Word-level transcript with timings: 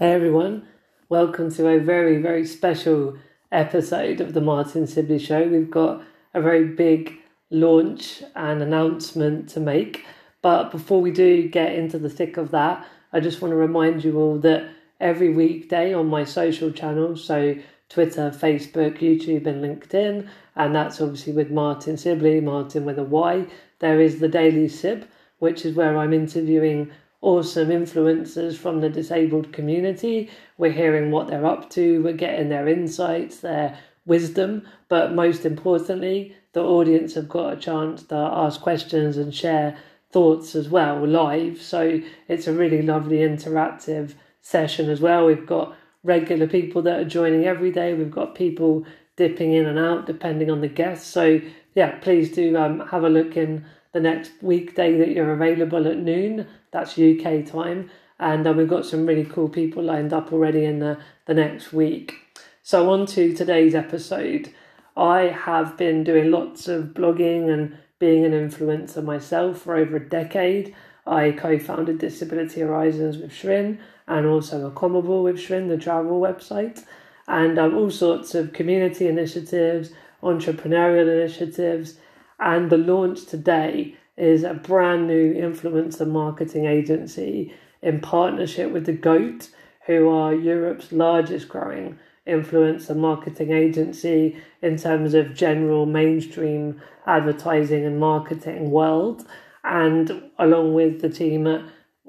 Hey 0.00 0.14
everyone, 0.14 0.66
welcome 1.10 1.52
to 1.52 1.68
a 1.68 1.78
very, 1.78 2.22
very 2.22 2.46
special 2.46 3.18
episode 3.52 4.22
of 4.22 4.32
the 4.32 4.40
Martyn 4.40 4.86
Sibley 4.86 5.18
Show. 5.18 5.46
We've 5.46 5.70
got 5.70 6.02
a 6.32 6.40
very 6.40 6.64
big 6.68 7.18
launch 7.50 8.22
and 8.34 8.62
announcement 8.62 9.50
to 9.50 9.60
make. 9.60 10.06
But 10.40 10.70
before 10.70 11.02
we 11.02 11.10
do 11.10 11.50
get 11.50 11.74
into 11.74 11.98
the 11.98 12.08
thick 12.08 12.38
of 12.38 12.50
that, 12.52 12.88
I 13.12 13.20
just 13.20 13.42
want 13.42 13.52
to 13.52 13.56
remind 13.56 14.02
you 14.02 14.18
all 14.18 14.38
that 14.38 14.70
every 15.00 15.34
weekday 15.34 15.92
on 15.92 16.06
my 16.06 16.24
social 16.24 16.72
channels, 16.72 17.22
so 17.22 17.54
Twitter, 17.90 18.30
Facebook, 18.30 19.00
YouTube, 19.00 19.46
and 19.46 19.62
LinkedIn, 19.62 20.26
and 20.56 20.74
that's 20.74 21.02
obviously 21.02 21.34
with 21.34 21.50
Martyn 21.50 21.98
Sibley, 21.98 22.40
Martyn 22.40 22.86
with 22.86 22.98
a 22.98 23.04
Y, 23.04 23.46
there 23.80 24.00
is 24.00 24.18
the 24.18 24.28
Daily 24.28 24.66
Sib, 24.66 25.06
which 25.40 25.66
is 25.66 25.76
where 25.76 25.98
I'm 25.98 26.14
interviewing 26.14 26.90
awesome 27.22 27.68
influencers 27.68 28.56
from 28.56 28.80
the 28.80 28.88
disabled 28.88 29.52
community. 29.52 30.30
We're 30.56 30.72
hearing 30.72 31.10
what 31.10 31.28
they're 31.28 31.46
up 31.46 31.70
to, 31.70 32.02
we're 32.02 32.12
getting 32.12 32.48
their 32.48 32.68
insights, 32.68 33.40
their 33.40 33.78
wisdom, 34.06 34.66
but 34.88 35.14
most 35.14 35.44
importantly, 35.44 36.34
the 36.52 36.62
audience 36.62 37.14
have 37.14 37.28
got 37.28 37.52
a 37.52 37.56
chance 37.56 38.02
to 38.04 38.14
ask 38.14 38.60
questions 38.60 39.16
and 39.16 39.34
share 39.34 39.76
thoughts 40.12 40.54
as 40.54 40.68
well 40.68 41.06
live. 41.06 41.60
So 41.60 42.00
it's 42.28 42.46
a 42.46 42.52
really 42.52 42.82
lovely 42.82 43.18
interactive 43.18 44.14
session 44.40 44.88
as 44.88 45.00
well. 45.00 45.26
We've 45.26 45.46
got 45.46 45.76
regular 46.02 46.46
people 46.46 46.82
that 46.82 46.98
are 46.98 47.04
joining 47.04 47.44
every 47.44 47.70
day, 47.70 47.94
we've 47.94 48.10
got 48.10 48.34
people 48.34 48.84
dipping 49.16 49.52
in 49.52 49.66
and 49.66 49.78
out 49.78 50.06
depending 50.06 50.50
on 50.50 50.62
the 50.62 50.68
guests. 50.68 51.06
So 51.06 51.40
yeah, 51.74 51.98
please 51.98 52.32
do 52.32 52.56
um, 52.56 52.80
have 52.88 53.04
a 53.04 53.08
look 53.08 53.36
in 53.36 53.64
the 53.92 54.00
next 54.00 54.32
weekday 54.40 54.96
that 54.98 55.10
you're 55.10 55.32
available 55.32 55.86
at 55.86 55.98
noon. 55.98 56.46
That's 56.70 56.98
UK 56.98 57.46
time. 57.46 57.90
And 58.18 58.46
uh, 58.46 58.52
we've 58.52 58.68
got 58.68 58.86
some 58.86 59.06
really 59.06 59.24
cool 59.24 59.48
people 59.48 59.82
lined 59.82 60.12
up 60.12 60.32
already 60.32 60.64
in 60.64 60.78
the, 60.78 60.98
the 61.26 61.34
next 61.34 61.72
week. 61.72 62.14
So, 62.62 62.90
on 62.90 63.06
to 63.06 63.34
today's 63.34 63.74
episode. 63.74 64.52
I 64.96 65.22
have 65.28 65.76
been 65.78 66.04
doing 66.04 66.30
lots 66.30 66.68
of 66.68 66.88
blogging 66.88 67.50
and 67.50 67.78
being 67.98 68.24
an 68.24 68.32
influencer 68.32 69.02
myself 69.02 69.62
for 69.62 69.76
over 69.76 69.96
a 69.96 70.08
decade. 70.08 70.74
I 71.06 71.32
co 71.32 71.58
founded 71.58 71.98
Disability 71.98 72.60
Horizons 72.60 73.16
with 73.16 73.32
Srin 73.32 73.78
and 74.06 74.26
also 74.26 74.66
Accomable 74.66 75.22
with 75.22 75.40
Srin, 75.40 75.68
the 75.68 75.78
travel 75.78 76.20
website, 76.20 76.84
and 77.26 77.58
um, 77.58 77.76
all 77.76 77.90
sorts 77.90 78.34
of 78.34 78.52
community 78.52 79.06
initiatives, 79.06 79.92
entrepreneurial 80.22 81.08
initiatives, 81.08 81.96
and 82.38 82.70
the 82.70 82.78
launch 82.78 83.24
today 83.24 83.96
is 84.16 84.42
a 84.42 84.54
brand 84.54 85.06
new 85.06 85.34
influencer 85.34 86.06
marketing 86.06 86.66
agency 86.66 87.54
in 87.82 88.00
partnership 88.00 88.70
with 88.70 88.86
the 88.86 88.92
GOAT, 88.92 89.50
who 89.86 90.08
are 90.08 90.34
Europe's 90.34 90.92
largest 90.92 91.48
growing 91.48 91.98
influencer 92.26 92.96
marketing 92.96 93.50
agency 93.50 94.36
in 94.62 94.76
terms 94.76 95.14
of 95.14 95.34
general 95.34 95.86
mainstream 95.86 96.80
advertising 97.06 97.84
and 97.84 97.98
marketing 97.98 98.70
world. 98.70 99.26
And 99.64 100.30
along 100.38 100.74
with 100.74 101.00
the 101.00 101.08
team 101.08 101.46
at 101.46 101.62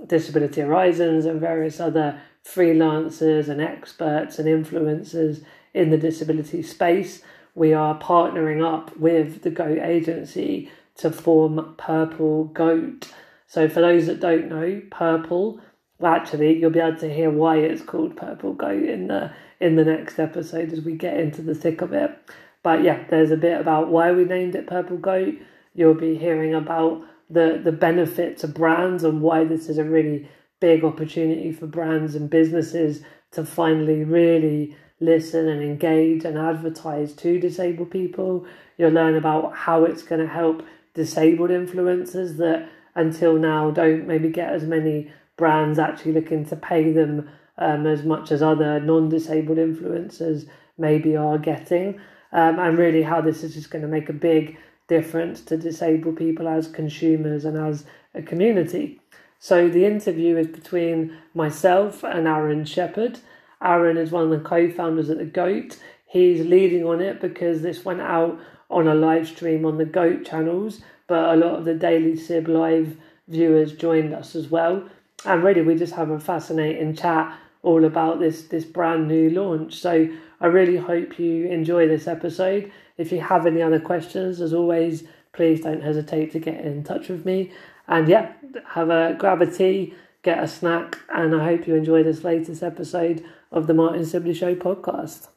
Disability 0.07 0.61
Horizons 0.61 1.25
and 1.25 1.39
various 1.39 1.79
other 1.79 2.21
freelancers 2.45 3.49
and 3.49 3.61
experts 3.61 4.39
and 4.39 4.47
influencers 4.47 5.43
in 5.73 5.89
the 5.89 5.97
disability 5.97 6.61
space, 6.61 7.21
we 7.55 7.73
are 7.73 7.99
partnering 7.99 8.65
up 8.65 8.95
with 8.97 9.41
the 9.41 9.49
Goat 9.49 9.79
agency 9.79 10.71
to 10.97 11.11
form 11.11 11.75
Purple 11.77 12.45
Goat. 12.45 13.11
So, 13.47 13.67
for 13.67 13.81
those 13.81 14.07
that 14.07 14.19
don't 14.19 14.49
know, 14.49 14.81
Purple, 14.91 15.59
actually, 16.03 16.57
you'll 16.59 16.71
be 16.71 16.79
able 16.79 16.99
to 16.99 17.13
hear 17.13 17.29
why 17.29 17.57
it's 17.57 17.81
called 17.81 18.15
Purple 18.15 18.53
Goat 18.53 18.83
in 18.83 19.07
the 19.07 19.31
in 19.59 19.75
the 19.75 19.85
next 19.85 20.19
episode 20.19 20.73
as 20.73 20.81
we 20.81 20.93
get 20.95 21.19
into 21.19 21.41
the 21.41 21.55
thick 21.55 21.81
of 21.81 21.93
it. 21.93 22.17
But 22.63 22.83
yeah, 22.83 23.03
there's 23.09 23.31
a 23.31 23.37
bit 23.37 23.59
about 23.59 23.89
why 23.89 24.11
we 24.11 24.25
named 24.25 24.55
it 24.55 24.67
Purple 24.67 24.97
Goat. 24.97 25.35
You'll 25.73 25.93
be 25.93 26.17
hearing 26.17 26.53
about 26.53 27.01
the 27.29 27.59
the 27.63 27.71
benefits 27.71 28.43
of 28.43 28.53
brands 28.53 29.03
and 29.03 29.21
why 29.21 29.43
this 29.43 29.69
is 29.69 29.77
a 29.77 29.83
really 29.83 30.29
big 30.59 30.83
opportunity 30.83 31.51
for 31.51 31.67
brands 31.67 32.15
and 32.15 32.29
businesses 32.29 33.01
to 33.31 33.45
finally 33.45 34.03
really 34.03 34.75
listen 34.99 35.47
and 35.47 35.63
engage 35.63 36.23
and 36.23 36.37
advertise 36.37 37.13
to 37.13 37.39
disabled 37.39 37.91
people. 37.91 38.45
You'll 38.77 38.91
learn 38.91 39.15
about 39.15 39.55
how 39.55 39.83
it's 39.85 40.03
going 40.03 40.21
to 40.21 40.31
help 40.31 40.63
disabled 40.93 41.49
influencers 41.49 42.37
that 42.37 42.69
until 42.95 43.35
now 43.35 43.71
don't 43.71 44.07
maybe 44.07 44.29
get 44.29 44.51
as 44.51 44.63
many 44.63 45.11
brands 45.37 45.79
actually 45.79 46.11
looking 46.11 46.45
to 46.45 46.55
pay 46.55 46.91
them 46.91 47.29
um, 47.57 47.85
as 47.85 48.03
much 48.03 48.31
as 48.31 48.41
other 48.41 48.79
non 48.79 49.09
disabled 49.09 49.57
influencers 49.57 50.47
maybe 50.77 51.15
are 51.15 51.37
getting. 51.37 51.99
Um, 52.33 52.59
and 52.59 52.77
really, 52.77 53.03
how 53.03 53.21
this 53.21 53.43
is 53.43 53.53
just 53.53 53.69
going 53.69 53.81
to 53.81 53.87
make 53.87 54.09
a 54.09 54.13
big 54.13 54.57
difference 54.87 55.41
to 55.41 55.57
disabled 55.57 56.17
people 56.17 56.47
as 56.47 56.67
consumers 56.67 57.45
and 57.45 57.57
as 57.57 57.85
a 58.13 58.21
community. 58.21 58.99
So, 59.39 59.69
the 59.69 59.85
interview 59.85 60.37
is 60.37 60.47
between 60.47 61.17
myself 61.33 62.03
and 62.03 62.27
Arron 62.27 62.65
Shepherd. 62.65 63.19
Arron 63.61 63.97
is 63.97 64.11
one 64.11 64.23
of 64.23 64.29
the 64.29 64.47
co 64.47 64.71
founders 64.71 65.09
at 65.09 65.17
The 65.17 65.25
GOAT. 65.25 65.77
He's 66.05 66.45
leading 66.45 66.85
on 66.85 66.99
it 67.01 67.21
because 67.21 67.61
this 67.61 67.85
went 67.85 68.01
out 68.01 68.39
on 68.71 68.87
a 68.87 68.95
live 68.95 69.27
stream 69.27 69.65
on 69.65 69.77
the 69.77 69.85
GOAT 69.85 70.25
channels, 70.25 70.81
but 71.07 71.33
a 71.33 71.37
lot 71.37 71.55
of 71.59 71.65
the 71.65 71.73
Daily 71.73 72.15
Sib 72.15 72.47
live 72.47 72.97
viewers 73.27 73.73
joined 73.73 74.13
us 74.13 74.35
as 74.35 74.49
well. 74.49 74.83
And 75.25 75.43
really, 75.43 75.61
we 75.61 75.75
just 75.75 75.93
have 75.93 76.09
a 76.09 76.19
fascinating 76.19 76.95
chat 76.95 77.37
all 77.63 77.85
about 77.85 78.19
this 78.19 78.43
this 78.43 78.65
brand 78.65 79.07
new 79.07 79.29
launch. 79.29 79.75
So 79.75 80.09
I 80.39 80.47
really 80.47 80.77
hope 80.77 81.19
you 81.19 81.47
enjoy 81.47 81.87
this 81.87 82.07
episode. 82.07 82.71
If 82.97 83.11
you 83.11 83.21
have 83.21 83.45
any 83.45 83.61
other 83.61 83.79
questions, 83.79 84.41
as 84.41 84.53
always, 84.53 85.03
please 85.33 85.61
don't 85.61 85.83
hesitate 85.83 86.31
to 86.31 86.39
get 86.39 86.61
in 86.65 86.83
touch 86.83 87.09
with 87.09 87.25
me. 87.25 87.51
And 87.87 88.07
yeah, 88.07 88.33
have 88.69 88.89
a 88.89 89.15
grab 89.17 89.41
a 89.41 89.51
tea, 89.51 89.93
get 90.23 90.43
a 90.43 90.47
snack, 90.47 90.97
and 91.13 91.35
I 91.35 91.43
hope 91.43 91.67
you 91.67 91.75
enjoy 91.75 92.03
this 92.03 92.23
latest 92.23 92.63
episode 92.63 93.23
of 93.51 93.67
the 93.67 93.73
Martyn 93.73 94.05
Sibley 94.05 94.33
Show 94.33 94.55
podcast. 94.55 95.27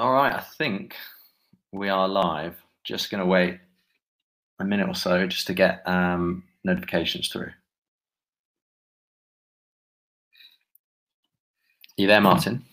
All 0.00 0.12
right, 0.12 0.32
I 0.32 0.40
think 0.40 0.96
we 1.72 1.90
are 1.90 2.08
live. 2.08 2.56
Just 2.84 3.10
going 3.10 3.18
to 3.18 3.26
wait 3.26 3.58
a 4.58 4.64
minute 4.64 4.88
or 4.88 4.94
so 4.94 5.26
just 5.26 5.46
to 5.48 5.52
get 5.52 5.86
um, 5.86 6.42
notifications 6.64 7.28
through. 7.28 7.50
You 11.98 12.06
there, 12.06 12.22
Martyn? 12.22 12.64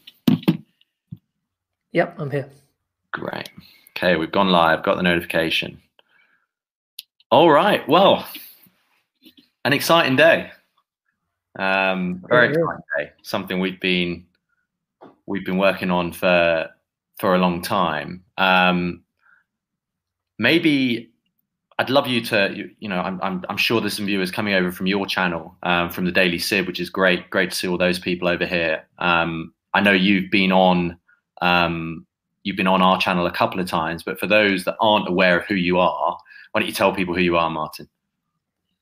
Yep, 1.91 2.16
I'm 2.17 2.31
here. 2.31 2.49
Great. 3.11 3.49
Okay, 3.97 4.16
we've 4.16 4.31
gone 4.31 4.47
live, 4.47 4.81
got 4.83 4.95
the 4.95 5.03
notification. 5.03 5.81
All 7.29 7.51
right, 7.51 7.85
well, 7.89 8.25
an 9.66 9.73
exciting 9.73 10.16
day. 10.16 10.49
Um, 11.59 12.23
very 12.29 12.51
exciting 12.51 12.83
day. 12.97 13.11
Something 13.21 13.59
we've 13.59 13.81
been 13.81 14.25
we've 15.25 15.45
been 15.45 15.57
working 15.57 15.91
on 15.91 16.13
for 16.13 16.69
for 17.17 17.35
a 17.35 17.38
long 17.38 17.61
time. 17.61 18.23
Um, 18.38 19.03
maybe 20.38 21.11
I'd 21.79 21.89
love 21.89 22.07
you 22.07 22.22
to, 22.25 22.53
you, 22.55 22.69
you 22.79 22.89
know, 22.89 23.00
I'm, 23.00 23.19
I'm, 23.22 23.44
I'm, 23.50 23.57
sure 23.57 23.81
there's 23.81 23.95
some 23.95 24.05
viewers 24.05 24.31
coming 24.31 24.53
over 24.53 24.72
from 24.72 24.88
your 24.88 25.05
channel, 25.05 25.55
um, 25.63 25.89
from 25.89 26.05
the 26.05 26.11
Daily 26.11 26.39
Sib, 26.39 26.67
which 26.67 26.79
is 26.79 26.89
great. 26.89 27.29
Great 27.29 27.51
to 27.51 27.55
see 27.55 27.67
all 27.67 27.78
those 27.78 28.00
people 28.00 28.28
over 28.28 28.45
here. 28.45 28.83
Um, 29.00 29.53
I 29.73 29.81
know 29.81 29.91
you've 29.91 30.31
been 30.31 30.51
on 30.51 30.97
um, 31.41 32.05
you've 32.44 32.55
been 32.55 32.67
on 32.67 32.81
our 32.81 32.99
channel 32.99 33.28
a 33.28 33.31
couple 33.31 33.59
of 33.59 33.67
times, 33.67 34.03
but 34.03 34.19
for 34.19 34.25
those 34.25 34.64
that 34.64 34.75
aren't 34.79 35.08
aware 35.08 35.40
of 35.40 35.46
who 35.46 35.55
you 35.55 35.79
are, 35.79 36.17
why 36.52 36.61
don't 36.61 36.67
you 36.67 36.73
tell 36.73 36.93
people 36.93 37.14
who 37.14 37.22
you 37.22 37.37
are, 37.37 37.49
Martyn? 37.49 37.87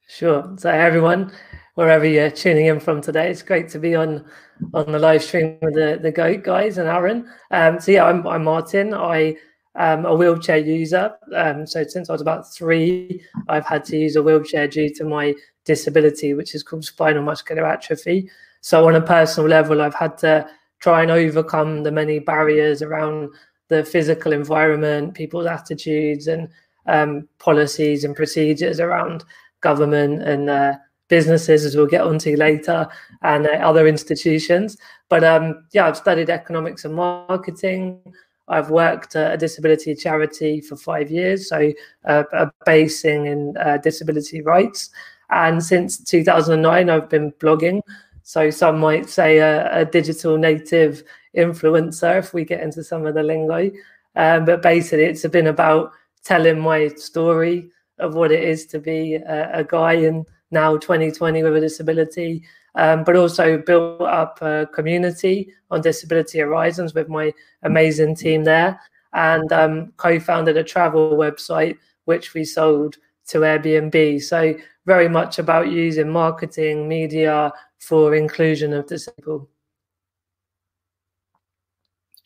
Sure. 0.07 0.53
So 0.57 0.69
everyone, 0.69 1.33
wherever 1.75 2.05
you're 2.05 2.31
tuning 2.31 2.65
in 2.65 2.79
from 2.79 3.01
today, 3.01 3.29
it's 3.29 3.43
great 3.43 3.69
to 3.69 3.79
be 3.79 3.95
on 3.95 4.25
on 4.73 4.91
the 4.91 4.99
live 4.99 5.23
stream 5.23 5.57
with 5.61 5.75
the 5.75 5.99
the 6.01 6.11
Goat 6.11 6.43
guys 6.43 6.77
and 6.77 6.89
Arron. 6.89 7.29
Um, 7.51 7.79
so 7.79 7.91
yeah, 7.91 8.05
I'm, 8.05 8.25
I'm 8.27 8.43
Martyn. 8.43 8.93
I 8.93 9.37
am 9.75 10.05
a 10.05 10.15
wheelchair 10.15 10.57
user. 10.57 11.13
Um, 11.35 11.67
so 11.67 11.83
since 11.83 12.09
I 12.09 12.13
was 12.13 12.21
about 12.21 12.51
three, 12.51 13.21
I've 13.47 13.65
had 13.65 13.85
to 13.85 13.97
use 13.97 14.15
a 14.15 14.23
wheelchair 14.23 14.67
due 14.67 14.93
to 14.95 15.03
my 15.05 15.35
disability, 15.65 16.33
which 16.33 16.55
is 16.55 16.63
called 16.63 16.85
spinal 16.85 17.23
muscular 17.23 17.65
atrophy. 17.65 18.29
So 18.61 18.87
on 18.87 18.95
a 18.95 19.01
personal 19.01 19.49
level, 19.49 19.81
I've 19.81 19.95
had 19.95 20.17
to 20.19 20.47
try 20.79 21.01
and 21.01 21.11
overcome 21.11 21.83
the 21.83 21.91
many 21.91 22.19
barriers 22.19 22.81
around 22.81 23.29
the 23.67 23.83
physical 23.83 24.31
environment, 24.31 25.13
people's 25.13 25.47
attitudes, 25.47 26.27
and 26.27 26.47
um, 26.85 27.27
policies 27.39 28.03
and 28.03 28.15
procedures 28.15 28.79
around 28.79 29.23
government 29.61 30.21
and 30.21 30.49
uh, 30.49 30.73
businesses, 31.07 31.65
as 31.65 31.75
we'll 31.75 31.87
get 31.87 32.01
onto 32.01 32.35
later, 32.35 32.87
and 33.21 33.47
uh, 33.47 33.51
other 33.51 33.87
institutions. 33.87 34.77
But 35.09 35.23
um, 35.23 35.65
yeah, 35.73 35.87
I've 35.87 35.97
studied 35.97 36.29
economics 36.29 36.85
and 36.85 36.95
marketing. 36.95 38.01
I've 38.47 38.69
worked 38.69 39.15
at 39.15 39.33
a 39.33 39.37
disability 39.37 39.95
charity 39.95 40.61
for 40.61 40.75
five 40.75 41.09
years, 41.09 41.49
so 41.49 41.71
uh, 42.05 42.23
a 42.33 42.51
basing 42.65 43.25
in 43.25 43.57
uh, 43.57 43.77
disability 43.77 44.41
rights. 44.41 44.89
And 45.31 45.63
since 45.63 46.03
2009, 46.03 46.89
I've 46.89 47.09
been 47.09 47.31
blogging. 47.33 47.81
So 48.21 48.49
some 48.49 48.79
might 48.79 49.09
say 49.09 49.37
a, 49.37 49.81
a 49.81 49.85
digital 49.85 50.37
native 50.37 51.03
influencer 51.35 52.19
if 52.19 52.33
we 52.33 52.45
get 52.45 52.61
into 52.61 52.83
some 52.83 53.05
of 53.05 53.15
the 53.15 53.23
lingo. 53.23 53.71
Um, 54.15 54.45
but 54.45 54.61
basically, 54.61 55.05
it's 55.05 55.27
been 55.27 55.47
about 55.47 55.91
telling 56.23 56.59
my 56.59 56.87
story 56.89 57.69
of 57.99 58.15
what 58.15 58.31
it 58.31 58.43
is 58.43 58.65
to 58.67 58.79
be 58.79 59.15
a, 59.15 59.59
a 59.59 59.63
guy 59.63 59.93
in 59.93 60.25
now 60.55 60.77
2020 60.77 61.43
with 61.43 61.55
a 61.55 61.59
disability 61.59 62.43
um, 62.75 63.03
but 63.03 63.15
also 63.15 63.57
built 63.57 64.01
up 64.01 64.41
a 64.41 64.67
community 64.73 65.53
on 65.71 65.81
Disability 65.81 66.39
Horizons 66.39 66.93
with 66.93 67.09
my 67.09 67.33
amazing 67.63 68.15
team 68.15 68.43
there, 68.43 68.79
and 69.13 69.51
um, 69.51 69.93
co-founded 69.97 70.57
a 70.57 70.63
travel 70.63 71.11
website 71.11 71.77
which 72.03 72.33
we 72.33 72.43
sold 72.43 72.97
to 73.27 73.39
Airbnb. 73.39 74.21
So 74.21 74.53
very 74.85 75.09
much 75.09 75.39
about 75.39 75.71
using 75.71 76.09
marketing 76.09 76.87
media 76.87 77.51
for 77.79 78.13
inclusion 78.13 78.73
of 78.73 78.87
disabled. 78.87 79.47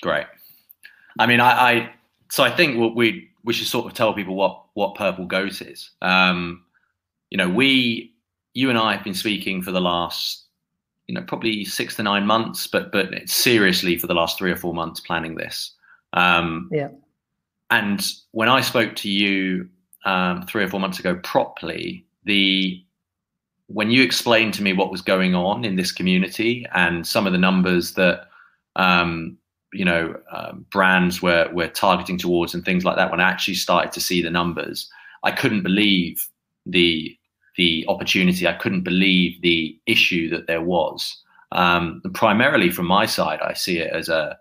Great. 0.02 0.26
I 1.20 1.26
mean, 1.26 1.40
I, 1.40 1.52
I 1.52 1.94
so 2.32 2.44
I 2.44 2.52
think 2.52 2.78
what 2.78 2.96
we 2.96 3.30
we 3.44 3.54
should 3.54 3.68
sort 3.68 3.86
of 3.86 3.94
tell 3.94 4.14
people 4.14 4.36
what 4.36 4.66
what 4.74 4.96
Purple 4.96 5.26
Goat 5.26 5.62
is. 5.62 5.92
Um, 6.02 6.64
you 7.30 7.38
know, 7.38 7.50
we 7.50 8.14
you 8.60 8.70
and 8.70 8.78
I 8.78 8.94
have 8.94 9.06
been 9.06 9.14
speaking 9.14 9.62
for 9.62 9.72
the 9.72 9.80
last, 9.80 10.44
you 11.08 11.16
know, 11.16 11.22
probably 11.22 11.64
six 11.64 11.96
to 11.96 12.04
nine 12.04 12.26
months, 12.26 12.68
but 12.68 12.92
but 12.92 13.08
seriously 13.26 13.98
for 13.98 14.08
the 14.08 14.14
last 14.14 14.38
three 14.38 14.52
or 14.52 14.58
four 14.58 14.74
months 14.74 15.00
planning 15.00 15.36
this. 15.36 15.74
Um, 16.12 16.70
yeah. 16.70 16.90
And 17.70 18.06
when 18.32 18.50
I 18.50 18.60
spoke 18.60 18.98
to 18.98 19.10
you 19.10 19.70
um, 20.04 20.44
three 20.44 20.64
or 20.64 20.68
four 20.68 20.82
months 20.82 21.00
ago 21.00 21.16
properly, 21.24 22.06
the 22.26 22.84
when 23.68 23.92
you 23.92 24.04
explained 24.04 24.54
to 24.56 24.64
me 24.64 24.74
what 24.74 24.92
was 24.92 25.02
going 25.02 25.36
on 25.36 25.64
in 25.64 25.78
this 25.78 25.94
community 25.94 26.66
and 26.74 27.08
some 27.08 27.28
of 27.28 27.32
the 27.32 27.40
numbers 27.40 27.94
that 27.94 28.28
um, 28.76 29.38
you 29.72 29.86
know 29.86 30.16
uh, 30.34 30.52
brands 30.70 31.22
were 31.22 31.50
were 31.54 31.70
targeting 31.70 32.18
towards 32.18 32.54
and 32.54 32.66
things 32.66 32.84
like 32.84 32.98
that, 32.98 33.10
when 33.10 33.22
I 33.22 33.30
actually 33.30 33.56
started 33.56 33.94
to 33.94 34.02
see 34.02 34.22
the 34.22 34.32
numbers, 34.32 34.90
I 35.24 35.32
couldn't 35.32 35.64
believe 35.64 36.28
the 36.66 37.16
the 37.60 37.84
opportunity. 37.90 38.48
I 38.48 38.54
couldn't 38.54 38.86
believe 38.86 39.42
the 39.42 39.78
issue 39.86 40.30
that 40.30 40.48
there 40.48 40.62
was. 40.62 41.22
Um, 41.52 42.02
primarily 42.14 42.70
from 42.70 42.86
my 42.86 43.06
side, 43.06 43.42
I 43.42 43.54
see 43.54 43.80
it 43.80 43.92
as 43.92 44.08
a 44.08 44.38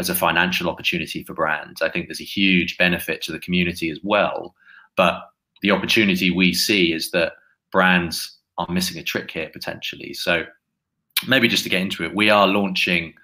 as 0.00 0.10
a 0.10 0.14
financial 0.14 0.68
opportunity 0.68 1.22
for 1.22 1.34
brands. 1.34 1.82
I 1.82 1.88
think 1.88 2.06
there's 2.06 2.20
a 2.20 2.34
huge 2.38 2.76
benefit 2.76 3.22
to 3.22 3.32
the 3.32 3.38
community 3.38 3.90
as 3.90 4.00
well. 4.02 4.56
But 4.96 5.20
the 5.62 5.70
opportunity 5.70 6.32
we 6.32 6.52
see 6.52 6.92
is 6.92 7.12
that 7.12 7.34
brands 7.70 8.38
are 8.58 8.70
missing 8.70 8.98
a 8.98 9.04
trick 9.04 9.30
here 9.30 9.50
potentially. 9.52 10.12
So 10.14 10.44
maybe 11.28 11.46
just 11.46 11.62
to 11.62 11.70
get 11.70 11.82
into 11.82 12.04
it, 12.04 12.14
we 12.14 12.28
are 12.28 12.48
launching 12.48 13.14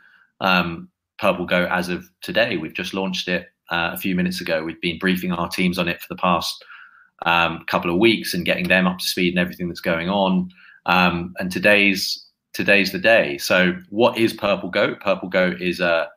um, 0.41 0.89
Purple 1.19 1.47
Goat 1.47 1.71
as 1.73 1.89
of 1.89 2.09
today. 2.23 2.57
We've 2.57 2.75
just 2.75 2.95
launched 2.95 3.27
it 3.27 3.49
uh, 3.71 3.91
a 3.95 3.97
few 3.97 4.15
minutes 4.15 4.41
ago. 4.41 4.63
We've 4.63 4.81
been 4.81 4.99
briefing 4.99 5.33
our 5.33 5.49
teams 5.49 5.79
on 5.79 5.89
it 5.89 6.01
for 6.01 6.09
the 6.09 6.21
past 6.21 6.65
um, 7.25 7.65
couple 7.67 7.91
of 7.91 7.99
weeks 7.99 8.35
and 8.35 8.45
getting 8.45 8.69
them 8.69 8.87
up 8.87 8.99
to 8.99 9.05
speed 9.05 9.31
and 9.31 9.39
everything 9.39 9.69
that's 9.69 9.81
going 9.81 10.09
on. 10.09 10.51
Um, 10.87 11.35
and 11.39 11.51
today's 11.51 12.25
today's 12.53 12.93
the 12.93 12.99
day. 12.99 13.37
So, 13.39 13.75
what 13.91 14.17
is 14.17 14.33
Purple 14.33 14.71
Goat? 14.71 15.01
Purple 15.01 15.29
Goat 15.29 15.61
is 15.61 15.81
a 15.81 16.09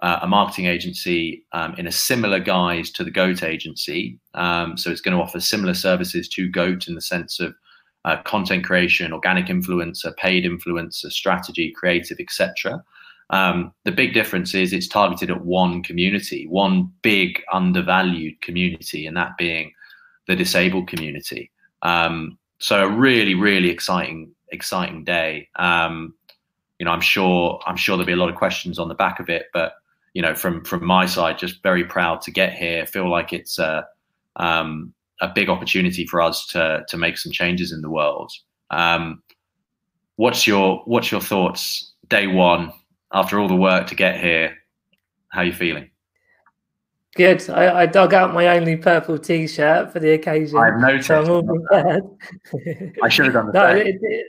a 0.00 0.28
marketing 0.28 0.66
agency 0.66 1.44
um, 1.52 1.74
in 1.74 1.84
a 1.88 1.90
similar 1.90 2.38
guise 2.38 2.88
to 2.92 3.02
the 3.02 3.10
Goat 3.10 3.42
agency. 3.42 4.20
Um, 4.34 4.76
so, 4.76 4.90
it's 4.90 5.00
going 5.00 5.16
to 5.16 5.22
offer 5.22 5.40
similar 5.40 5.74
services 5.74 6.28
to 6.30 6.48
Goat 6.48 6.86
in 6.86 6.94
the 6.94 7.00
sense 7.00 7.40
of 7.40 7.54
uh, 8.04 8.22
content 8.22 8.64
creation, 8.64 9.12
organic 9.12 9.46
influencer, 9.46 10.16
paid 10.16 10.44
influencer, 10.44 11.10
strategy, 11.10 11.72
creative, 11.76 12.18
etc. 12.20 12.82
Um, 13.30 13.72
the 13.84 13.92
big 13.92 14.14
difference 14.14 14.54
is 14.54 14.72
it's 14.72 14.88
targeted 14.88 15.30
at 15.30 15.44
one 15.44 15.82
community, 15.82 16.46
one 16.48 16.90
big 17.02 17.42
undervalued 17.52 18.40
community, 18.40 19.06
and 19.06 19.16
that 19.16 19.36
being 19.36 19.72
the 20.28 20.36
disabled 20.36 20.86
community. 20.86 21.50
Um, 21.82 22.38
so 22.60 22.84
a 22.84 22.88
really, 22.88 23.34
really 23.34 23.70
exciting, 23.70 24.30
exciting 24.52 25.02
day. 25.02 25.48
Um, 25.56 26.14
you 26.78 26.84
know, 26.84 26.92
I'm 26.92 27.00
sure, 27.00 27.60
I'm 27.66 27.76
sure 27.76 27.96
there'll 27.96 28.06
be 28.06 28.12
a 28.12 28.16
lot 28.16 28.28
of 28.28 28.36
questions 28.36 28.78
on 28.78 28.86
the 28.88 28.94
back 28.94 29.18
of 29.18 29.28
it, 29.28 29.46
but 29.52 29.72
you 30.14 30.22
know, 30.22 30.34
from 30.34 30.64
from 30.64 30.84
my 30.84 31.06
side, 31.06 31.38
just 31.38 31.62
very 31.62 31.84
proud 31.84 32.22
to 32.22 32.30
get 32.30 32.52
here. 32.52 32.86
Feel 32.86 33.10
like 33.10 33.32
it's 33.32 33.58
a 33.58 33.86
um, 34.36 34.92
a 35.20 35.28
big 35.28 35.48
opportunity 35.48 36.06
for 36.06 36.20
us 36.20 36.46
to 36.48 36.84
to 36.88 36.96
make 36.96 37.18
some 37.18 37.32
changes 37.32 37.72
in 37.72 37.82
the 37.82 37.90
world. 37.90 38.32
Um, 38.70 39.22
what's 40.16 40.46
your 40.46 40.82
what's 40.86 41.10
your 41.10 41.20
thoughts 41.20 41.92
day 42.08 42.26
one 42.26 42.72
after 43.12 43.38
all 43.38 43.48
the 43.48 43.54
work 43.56 43.86
to 43.88 43.94
get 43.94 44.20
here? 44.20 44.56
How 45.28 45.40
are 45.40 45.44
you 45.44 45.52
feeling? 45.52 45.90
Good. 47.16 47.48
I, 47.50 47.82
I, 47.82 47.86
dug 47.86 48.14
out 48.14 48.34
my 48.34 48.48
only 48.56 48.76
purple 48.76 49.18
T-shirt 49.18 49.92
for 49.92 49.98
the 49.98 50.12
occasion. 50.12 50.58
I've 50.58 50.78
noticed. 50.78 51.08
So 51.08 51.22
I'm 51.22 51.30
all 51.30 51.42
prepared. 51.42 52.04
I 53.02 53.08
should 53.08 53.24
have 53.26 53.34
done 53.34 53.46
the 53.46 53.52
no, 53.54 53.74
same. 53.74 53.86
It, 53.86 53.98
it, 54.02 54.26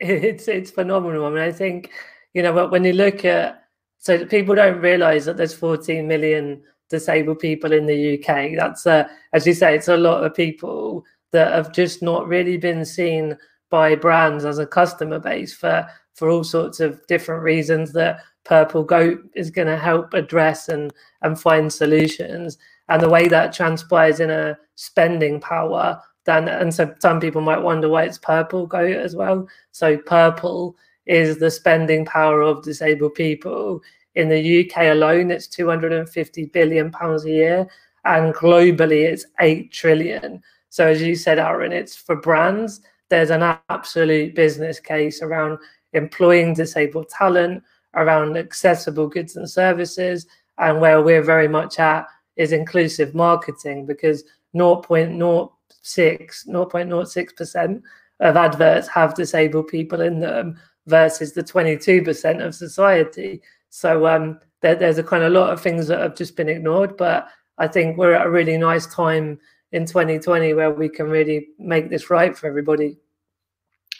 it's 0.00 0.48
it's 0.48 0.70
phenomenal. 0.70 1.26
I 1.26 1.30
mean, 1.30 1.38
I 1.38 1.52
think 1.52 1.90
you 2.32 2.42
know 2.42 2.66
when 2.68 2.84
you 2.84 2.92
look 2.92 3.24
at 3.24 3.64
so 3.98 4.24
people 4.26 4.54
don't 4.54 4.80
realise 4.80 5.24
that 5.26 5.36
there's 5.36 5.54
14 5.54 6.06
million 6.06 6.62
disabled 6.90 7.38
people 7.38 7.72
in 7.72 7.86
the 7.86 8.18
UK. 8.18 8.52
That's 8.56 8.86
uh, 8.86 9.08
as 9.32 9.46
you 9.46 9.54
say, 9.54 9.74
it's 9.74 9.88
a 9.88 9.96
lot 9.96 10.24
of 10.24 10.34
people 10.34 11.04
that 11.32 11.52
have 11.52 11.72
just 11.72 12.02
not 12.02 12.28
really 12.28 12.56
been 12.56 12.84
seen 12.84 13.36
by 13.70 13.94
brands 13.94 14.44
as 14.44 14.58
a 14.58 14.66
customer 14.66 15.18
base 15.18 15.54
for 15.54 15.86
for 16.14 16.28
all 16.28 16.44
sorts 16.44 16.78
of 16.78 17.04
different 17.06 17.42
reasons 17.42 17.92
that 17.92 18.20
Purple 18.44 18.82
Goat 18.84 19.20
is 19.34 19.50
going 19.50 19.68
to 19.68 19.76
help 19.76 20.14
address 20.14 20.68
and 20.68 20.92
and 21.22 21.40
find 21.40 21.72
solutions. 21.72 22.58
And 22.88 23.00
the 23.02 23.08
way 23.08 23.28
that 23.28 23.52
transpires 23.52 24.20
in 24.20 24.30
a 24.30 24.58
spending 24.74 25.40
power, 25.40 26.00
then 26.24 26.48
and 26.48 26.74
so 26.74 26.94
some 26.98 27.20
people 27.20 27.40
might 27.40 27.62
wonder 27.62 27.88
why 27.88 28.04
it's 28.04 28.18
Purple 28.18 28.66
Goat 28.66 28.96
as 28.96 29.16
well. 29.16 29.48
So 29.70 29.96
purple 29.96 30.76
is 31.06 31.38
the 31.38 31.50
spending 31.50 32.04
power 32.04 32.42
of 32.42 32.62
disabled 32.62 33.14
people. 33.14 33.80
In 34.14 34.28
the 34.28 34.66
UK 34.66 34.92
alone, 34.92 35.30
it's 35.30 35.46
250 35.46 36.46
billion 36.46 36.90
pounds 36.90 37.24
a 37.24 37.30
year, 37.30 37.66
and 38.04 38.34
globally, 38.34 39.04
it's 39.04 39.26
eight 39.40 39.72
trillion. 39.72 40.42
So 40.68 40.86
as 40.86 41.02
you 41.02 41.14
said, 41.14 41.38
Arron, 41.38 41.72
it's 41.72 41.96
for 41.96 42.16
brands. 42.16 42.80
There's 43.08 43.30
an 43.30 43.42
absolute 43.68 44.34
business 44.34 44.80
case 44.80 45.22
around 45.22 45.58
employing 45.92 46.54
disabled 46.54 47.08
talent, 47.08 47.62
around 47.94 48.36
accessible 48.36 49.08
goods 49.08 49.36
and 49.36 49.48
services. 49.48 50.26
And 50.58 50.80
where 50.80 51.02
we're 51.02 51.22
very 51.22 51.48
much 51.48 51.78
at 51.78 52.06
is 52.36 52.52
inclusive 52.52 53.14
marketing 53.14 53.86
because 53.86 54.24
0.06, 54.54 55.50
0.06% 55.84 57.82
of 58.20 58.36
adverts 58.36 58.88
have 58.88 59.14
disabled 59.14 59.68
people 59.68 60.00
in 60.00 60.20
them 60.20 60.58
versus 60.86 61.32
the 61.32 61.42
22% 61.42 62.44
of 62.44 62.54
society. 62.54 63.42
So 63.70 64.06
um, 64.06 64.38
there, 64.60 64.74
there's 64.74 64.98
a 64.98 65.02
kind 65.02 65.24
of 65.24 65.32
lot 65.32 65.50
of 65.50 65.60
things 65.60 65.88
that 65.88 66.00
have 66.00 66.16
just 66.16 66.36
been 66.36 66.48
ignored. 66.48 66.96
But 66.96 67.28
I 67.58 67.68
think 67.68 67.96
we're 67.96 68.14
at 68.14 68.26
a 68.26 68.30
really 68.30 68.56
nice 68.56 68.86
time 68.86 69.38
in 69.72 69.86
2020 69.86 70.54
where 70.54 70.70
we 70.70 70.88
can 70.88 71.08
really 71.08 71.48
make 71.58 71.90
this 71.90 72.10
right 72.10 72.36
for 72.36 72.46
everybody. 72.46 72.98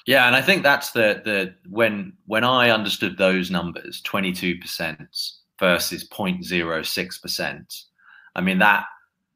Yeah, 0.07 0.27
and 0.27 0.35
I 0.35 0.43
think 0.43 0.63
that's 0.63 0.93
the 0.93 1.23
the 1.25 1.55
when 1.69 2.13
when 2.27 2.45
I 2.45 2.71
understood 2.71 3.19
those 3.19 3.51
numbers, 3.51 4.01
twenty 4.01 4.33
two 4.33 4.59
percent 4.59 5.01
versus 5.61 6.09
0.06 6.09 7.23
percent. 7.23 7.83
I 8.35 8.41
mean 8.41 8.59
that 8.59 8.85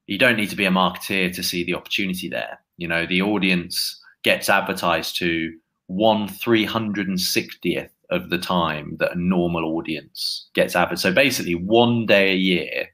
you 0.06 0.18
don't 0.18 0.36
need 0.36 0.50
to 0.50 0.56
be 0.56 0.64
a 0.64 0.70
marketeer 0.70 1.32
to 1.34 1.42
see 1.42 1.64
the 1.64 1.74
opportunity 1.74 2.28
there. 2.28 2.58
You 2.78 2.88
know, 2.88 3.06
the 3.06 3.22
audience 3.22 4.00
gets 4.22 4.48
advertised 4.48 5.16
to 5.18 5.52
one 5.86 6.26
three 6.28 6.64
hundred 6.64 7.08
and 7.08 7.20
sixtieth 7.20 7.92
of 8.10 8.30
the 8.30 8.38
time 8.38 8.96
that 8.98 9.12
a 9.12 9.18
normal 9.20 9.76
audience 9.76 10.48
gets 10.54 10.74
advertised. 10.76 11.02
So 11.02 11.12
basically, 11.12 11.54
one 11.54 12.06
day 12.06 12.32
a 12.32 12.36
year, 12.36 12.88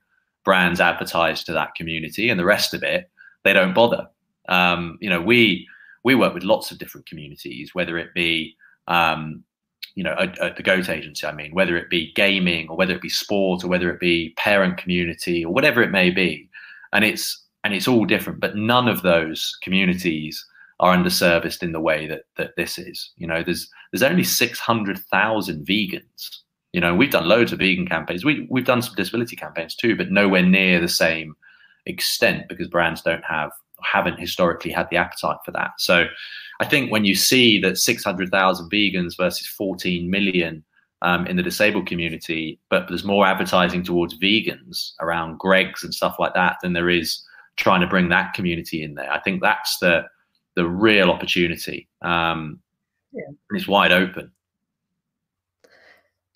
brands 0.45 0.81
advertise 0.81 1.45
to 1.45 1.53
that 1.53 1.75
community, 1.75 2.29
and 2.29 2.39
the 2.39 2.45
rest 2.45 2.75
of 2.75 2.83
it 2.83 3.11
they 3.45 3.53
don't 3.53 3.75
bother. 3.75 4.07
Um, 4.49 4.99
you 5.01 5.11
know, 5.11 5.21
we 5.21 5.67
we 6.05 6.15
work 6.15 6.35
with 6.35 6.43
lots 6.43 6.71
of 6.71 6.79
different 6.79 7.07
communities, 7.07 7.75
whether 7.75 7.99
it 7.99 8.15
be 8.15 8.57
um, 8.89 9.45
you 9.95 10.03
know, 10.03 10.15
at, 10.19 10.39
at, 10.39 10.57
the 10.57 10.63
Goat 10.63 10.89
agency, 10.89 11.27
I 11.27 11.33
mean, 11.33 11.55
whether 11.55 11.77
it 11.77 11.91
be 11.91 12.13
gaming 12.15 12.69
or 12.69 12.77
whether 12.77 12.95
it 12.95 13.03
be 13.03 13.09
sport 13.09 13.63
or 13.63 13.69
whether 13.69 13.91
it 13.91 14.01
be 14.01 14.35
parent 14.37 14.79
community 14.79 15.45
or 15.45 15.53
whatever 15.53 15.83
it 15.83 15.91
may 15.91 16.11
be, 16.11 16.49
and 16.93 17.05
it's 17.05 17.45
and 17.65 17.75
it's 17.75 17.89
all 17.89 18.05
different, 18.05 18.41
but 18.41 18.57
none 18.57 18.89
of 18.89 19.03
those 19.03 19.57
communities 19.63 20.45
are 20.81 20.97
underserviced 20.97 21.63
in 21.63 21.73
the 21.73 21.81
way 21.81 22.07
that 22.07 22.23
that 22.37 22.57
this 22.57 22.79
is. 22.79 23.13
You 23.17 23.27
know, 23.27 23.43
there's 23.43 23.69
there's 23.93 24.03
only 24.03 24.25
six 24.25 24.59
hundred 24.59 24.99
thousand 25.11 25.67
vegans 25.67 26.41
You 26.73 26.81
know, 26.81 26.95
we've 26.95 27.11
done 27.11 27.29
loads 27.29 27.53
of 27.53 27.59
vegan 27.59 27.87
campaigns. 27.87 28.25
We 28.25 28.47
we've 28.51 28.65
done 28.65 28.83
some 28.83 28.95
disability 28.95 29.37
campaigns 29.37 29.77
too, 29.77 29.97
but 29.97 30.11
nowhere 30.11 30.43
near 30.43 30.81
the 30.81 30.89
same 30.89 31.35
extent 31.87 32.49
because 32.49 32.69
brands 32.69 33.03
don't 33.03 33.25
have 33.25 33.51
haven't 33.85 34.21
historically 34.21 34.71
had 34.71 34.89
the 34.91 34.97
appetite 34.97 35.39
for 35.45 35.53
that. 35.53 35.73
So 35.79 36.07
I 36.61 36.67
think 36.67 36.91
when 36.91 37.05
you 37.05 37.15
see 37.15 37.61
that 37.61 37.79
600,000 37.79 38.71
vegans 38.71 39.17
versus 39.17 39.47
14 39.47 40.09
million 40.11 40.65
um, 41.03 41.27
in 41.27 41.37
the 41.37 41.43
disabled 41.43 41.87
community, 41.87 42.61
but 42.71 42.87
there's 42.89 43.05
more 43.05 43.27
advertising 43.27 43.83
towards 43.83 44.19
vegans 44.19 44.93
around 45.01 45.39
Greggs 45.39 45.83
and 45.83 45.95
stuff 45.95 46.17
like 46.19 46.35
that 46.35 46.57
than 46.63 46.73
there 46.73 46.91
is 46.91 47.25
trying 47.57 47.81
to 47.81 47.87
bring 47.87 48.09
that 48.09 48.35
community 48.35 48.83
in 48.83 48.95
there. 48.95 49.13
I 49.13 49.21
think 49.21 49.43
that's 49.43 49.79
the 49.79 50.05
the 50.55 50.69
real 50.69 51.11
opportunity. 51.11 51.89
Um, 52.03 52.61
yeah. 53.13 53.23
It's 53.51 53.67
wide 53.67 53.93
open. 53.93 54.31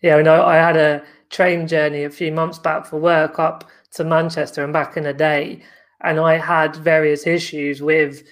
Yeah, 0.03 0.17
I 0.17 0.23
know. 0.23 0.45
I 0.45 0.57
had 0.57 0.77
a 0.77 1.03
train 1.31 1.67
journey 1.67 2.05
a 2.05 2.11
few 2.11 2.33
months 2.33 2.59
back 2.59 2.87
for 2.87 2.99
work 2.99 3.39
up 3.39 3.65
to 3.93 4.05
Manchester 4.05 4.63
and 4.63 4.73
back 4.73 4.97
in 4.97 5.05
the 5.05 5.13
day, 5.13 5.63
and 6.03 6.19
I 6.21 6.39
had 6.39 6.77
various 6.77 7.27
issues 7.27 7.83
with 7.83 8.23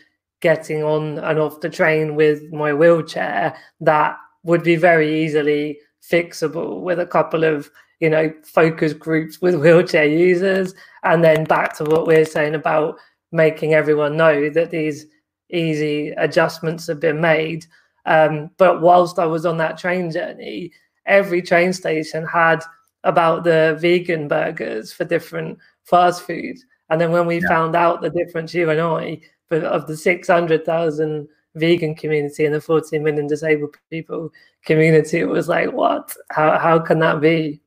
getting 0.40 0.82
on 0.82 1.18
and 1.18 1.38
off 1.38 1.60
the 1.60 1.70
train 1.70 2.14
with 2.14 2.52
my 2.52 2.72
wheelchair 2.72 3.56
that 3.80 4.18
would 4.42 4.62
be 4.62 4.76
very 4.76 5.24
easily 5.24 5.78
fixable 6.02 6.82
with 6.82 7.00
a 7.00 7.06
couple 7.06 7.44
of 7.44 7.70
you 8.00 8.10
know 8.10 8.32
focus 8.44 8.92
groups 8.92 9.40
with 9.40 9.54
wheelchair 9.62 10.06
users. 10.06 10.74
And 11.02 11.24
then 11.24 11.44
back 11.44 11.76
to 11.78 11.84
what 11.84 12.06
we're 12.06 12.24
saying 12.24 12.54
about 12.54 12.96
making 13.32 13.74
everyone 13.74 14.16
know 14.16 14.50
that 14.50 14.70
these 14.70 15.06
easy 15.50 16.10
adjustments 16.10 16.86
have 16.86 17.00
been 17.00 17.20
made. 17.20 17.66
Um, 18.06 18.50
but 18.58 18.82
whilst 18.82 19.18
i 19.18 19.24
was 19.24 19.46
on 19.46 19.56
that 19.56 19.78
train 19.78 20.10
journey 20.10 20.72
every 21.06 21.40
train 21.42 21.72
station 21.72 22.26
had 22.26 22.62
about 23.04 23.44
the 23.44 23.76
vegan 23.80 24.28
burgers 24.28 24.92
for 24.92 25.04
different 25.04 25.58
fast 25.84 26.22
food 26.22 26.56
and 26.90 27.00
then 27.00 27.12
when 27.12 27.26
we 27.26 27.40
yeah. 27.40 27.48
found 27.48 27.74
out 27.74 28.00
the 28.00 28.10
difference 28.10 28.54
you 28.54 28.70
and 28.70 28.80
i 28.80 29.20
but 29.48 29.64
of 29.64 29.86
the 29.86 29.96
600,000 29.96 31.28
vegan 31.54 31.94
community 31.94 32.44
and 32.44 32.54
the 32.54 32.60
14 32.60 33.02
million 33.02 33.26
disabled 33.26 33.76
people 33.90 34.30
community, 34.64 35.20
it 35.20 35.28
was 35.28 35.48
like, 35.48 35.72
what? 35.72 36.14
How, 36.30 36.58
how 36.58 36.78
can 36.78 36.98
that 37.00 37.20
be? 37.20 37.60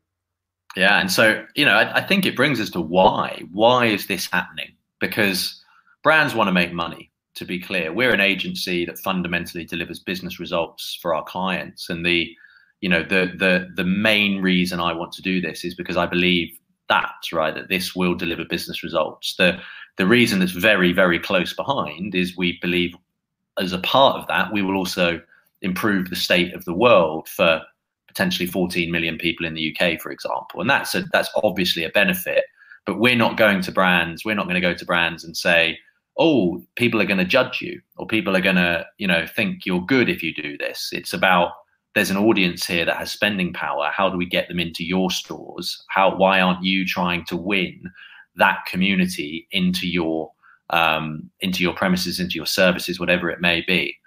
Yeah. 0.76 1.00
And 1.00 1.12
so, 1.12 1.46
you 1.56 1.66
know, 1.66 1.74
I, 1.74 1.98
I 1.98 2.02
think 2.02 2.26
it 2.26 2.36
brings 2.36 2.60
us 2.60 2.70
to 2.72 2.82
why. 2.82 3.44
Why 3.52 3.86
is 3.86 4.08
this 4.08 4.28
happening? 4.32 4.74
Because 5.00 5.64
brands 6.04 6.36
want 6.36 6.48
to 6.48 6.54
make 6.54 6.74
money 6.74 7.12
to 7.36 7.46
be 7.46 7.60
clear 7.60 7.94
we're 7.94 8.14
an 8.14 8.20
agency 8.20 8.84
that 8.84 8.98
fundamentally 8.98 9.64
delivers 9.64 10.00
business 10.00 10.40
results 10.40 10.98
for 11.00 11.14
our 11.14 11.24
clients 11.24 11.88
and 11.88 12.04
the 12.04 12.28
you 12.82 12.90
know 12.90 13.04
the 13.04 13.32
the 13.38 13.68
the 13.76 13.84
main 13.84 14.42
reason 14.42 14.80
i 14.80 14.92
want 14.92 15.12
to 15.12 15.22
do 15.22 15.40
this 15.40 15.64
is 15.64 15.76
because 15.76 15.98
i 15.98 16.06
believe 16.08 16.58
that 16.90 17.16
right 17.34 17.56
that 17.56 17.70
this 17.70 17.96
will 17.96 18.16
deliver 18.16 18.46
business 18.46 18.84
results 18.84 19.36
the 19.36 19.60
the 19.98 20.08
reason 20.08 20.40
that's 20.40 20.52
very, 20.52 20.94
very 20.94 21.20
close 21.20 21.54
behind 21.54 22.16
is 22.16 22.38
we 22.38 22.58
believe 22.62 22.96
as 23.60 23.74
a 23.74 23.80
part 23.80 24.16
of 24.16 24.28
that, 24.28 24.54
we 24.54 24.62
will 24.62 24.76
also 24.76 25.20
improve 25.62 26.10
the 26.10 26.16
state 26.16 26.54
of 26.54 26.66
the 26.66 26.74
world 26.74 27.28
for 27.28 27.62
potentially 28.08 28.48
14 28.48 28.92
million 28.92 29.18
people 29.18 29.46
in 29.46 29.56
the 29.56 29.76
UK, 29.76 30.00
for 30.00 30.12
example. 30.12 30.62
And 30.62 30.70
that's 30.70 30.94
a, 30.94 31.02
that's 31.12 31.30
obviously 31.44 31.84
a 31.84 31.90
benefit. 31.90 32.46
But 32.86 33.00
we're 33.00 33.16
not 33.16 33.38
going 33.38 33.62
to 33.62 33.72
brands. 33.72 34.24
We're 34.24 34.36
not 34.36 34.46
going 34.46 34.56
to 34.56 34.62
go 34.62 34.76
to 34.76 34.86
brands 34.86 35.24
and 35.24 35.36
say, 35.36 35.78
"Oh, 36.18 36.64
people 36.76 37.02
are 37.02 37.06
going 37.06 37.18
to 37.18 37.26
judge 37.26 37.60
you, 37.62 37.82
or 37.98 38.08
people 38.08 38.36
are 38.38 38.42
going 38.42 38.56
to, 38.56 38.86
you 38.98 39.08
know, 39.08 39.26
think 39.28 39.66
you're 39.66 39.86
good 39.86 40.08
if 40.08 40.24
you 40.24 40.34
do 40.34 40.58
this." 40.58 40.92
It's 40.94 41.14
about 41.14 41.52
there's 41.98 42.12
an 42.12 42.18
audience 42.18 42.66
here 42.66 42.86
that 42.86 42.98
has 42.98 43.12
spending 43.12 43.52
power. 43.54 43.90
How 43.92 44.08
do 44.08 44.18
we 44.18 44.26
get 44.26 44.48
them 44.48 44.60
into 44.60 44.86
your 44.86 45.10
stores? 45.10 45.84
How? 45.90 46.16
Why 46.16 46.40
aren't 46.40 46.64
you 46.64 46.86
trying 46.86 47.26
to 47.26 47.36
win 47.36 47.92
that 48.38 48.66
community 48.66 49.48
into 49.52 49.88
your 49.88 50.32
um, 50.70 51.30
into 51.42 51.64
your 51.64 51.74
premises, 51.74 52.20
into 52.20 52.36
your 52.36 52.46
services, 52.46 53.00
whatever 53.00 53.30
it 53.30 53.42
may 53.42 53.62
be. 53.62 53.98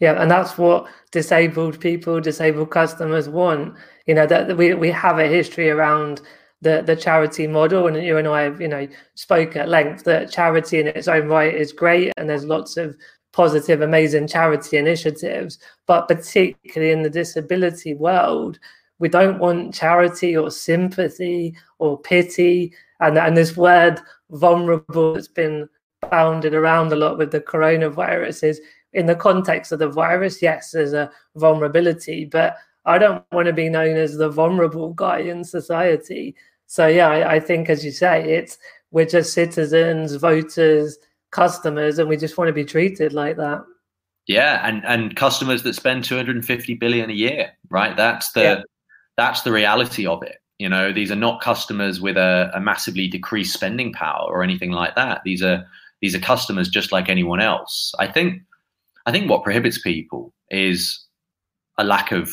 Yeah, 0.00 0.20
and 0.20 0.30
that's 0.30 0.58
what 0.58 0.86
disabled 1.12 1.80
people, 1.80 2.20
disabled 2.20 2.70
customers 2.70 3.28
want. 3.28 3.74
You 4.06 4.14
know 4.14 4.26
that 4.26 4.56
we 4.56 4.74
we 4.74 4.90
have 4.90 5.18
a 5.18 5.26
history 5.26 5.70
around 5.70 6.20
the 6.60 6.82
the 6.84 6.96
charity 6.96 7.46
model, 7.46 7.86
and 7.86 7.96
you 8.04 8.18
and 8.18 8.28
I 8.28 8.42
have 8.42 8.60
you 8.60 8.68
know 8.68 8.86
spoke 9.14 9.56
at 9.56 9.68
length 9.68 10.04
that 10.04 10.30
charity 10.30 10.80
in 10.80 10.88
its 10.88 11.08
own 11.08 11.28
right 11.28 11.54
is 11.54 11.72
great, 11.72 12.12
and 12.16 12.28
there's 12.28 12.44
lots 12.44 12.76
of 12.76 12.96
positive, 13.34 13.80
amazing 13.80 14.28
charity 14.28 14.76
initiatives. 14.78 15.58
But 15.86 16.08
particularly 16.08 16.92
in 16.92 17.02
the 17.02 17.10
disability 17.10 17.94
world, 17.94 18.58
we 18.98 19.08
don't 19.08 19.38
want 19.38 19.74
charity 19.74 20.36
or 20.36 20.50
sympathy 20.50 21.54
or 21.78 22.00
pity 22.00 22.72
and 23.00 23.18
and 23.18 23.36
this 23.36 23.56
word 23.56 24.00
vulnerable 24.30 25.14
that's 25.14 25.28
been 25.28 25.68
bounded 26.10 26.54
around 26.54 26.92
a 26.92 26.96
lot 26.96 27.18
with 27.18 27.30
the 27.30 27.40
coronavirus 27.40 28.44
is 28.44 28.60
in 28.92 29.06
the 29.06 29.16
context 29.16 29.72
of 29.72 29.78
the 29.78 29.88
virus 29.88 30.40
yes 30.40 30.70
there's 30.70 30.92
a 30.92 31.10
vulnerability 31.36 32.24
but 32.24 32.56
i 32.84 32.98
don't 32.98 33.24
want 33.32 33.46
to 33.46 33.52
be 33.52 33.68
known 33.68 33.96
as 33.96 34.16
the 34.16 34.28
vulnerable 34.28 34.92
guy 34.94 35.18
in 35.18 35.42
society 35.42 36.34
so 36.66 36.86
yeah 36.86 37.08
I, 37.08 37.34
I 37.34 37.40
think 37.40 37.68
as 37.68 37.84
you 37.84 37.90
say 37.90 38.22
it's 38.22 38.58
we're 38.90 39.06
just 39.06 39.32
citizens 39.32 40.14
voters 40.14 40.98
customers 41.34 41.98
and 41.98 42.08
we 42.08 42.16
just 42.16 42.38
want 42.38 42.48
to 42.48 42.52
be 42.52 42.64
treated 42.64 43.12
like 43.12 43.36
that 43.36 43.62
yeah 44.26 44.66
and 44.66 44.84
and 44.86 45.16
customers 45.16 45.62
that 45.64 45.74
spend 45.74 46.04
250 46.04 46.74
billion 46.74 47.10
a 47.10 47.12
year 47.12 47.50
right 47.70 47.96
that's 47.96 48.32
the 48.32 48.42
yeah. 48.42 48.62
that's 49.16 49.42
the 49.42 49.52
reality 49.52 50.06
of 50.06 50.22
it 50.22 50.38
you 50.58 50.68
know, 50.68 50.92
these 50.92 51.10
are 51.10 51.16
not 51.16 51.40
customers 51.40 52.00
with 52.00 52.16
a, 52.16 52.50
a 52.54 52.60
massively 52.60 53.08
decreased 53.08 53.52
spending 53.52 53.92
power 53.92 54.26
or 54.30 54.42
anything 54.42 54.70
like 54.70 54.94
that. 54.94 55.22
These 55.24 55.42
are 55.42 55.66
these 56.00 56.14
are 56.14 56.20
customers 56.20 56.68
just 56.68 56.92
like 56.92 57.08
anyone 57.08 57.40
else. 57.40 57.92
I 57.98 58.06
think 58.06 58.42
I 59.06 59.12
think 59.12 59.28
what 59.28 59.42
prohibits 59.42 59.80
people 59.80 60.32
is 60.50 61.04
a 61.78 61.84
lack 61.84 62.12
of 62.12 62.32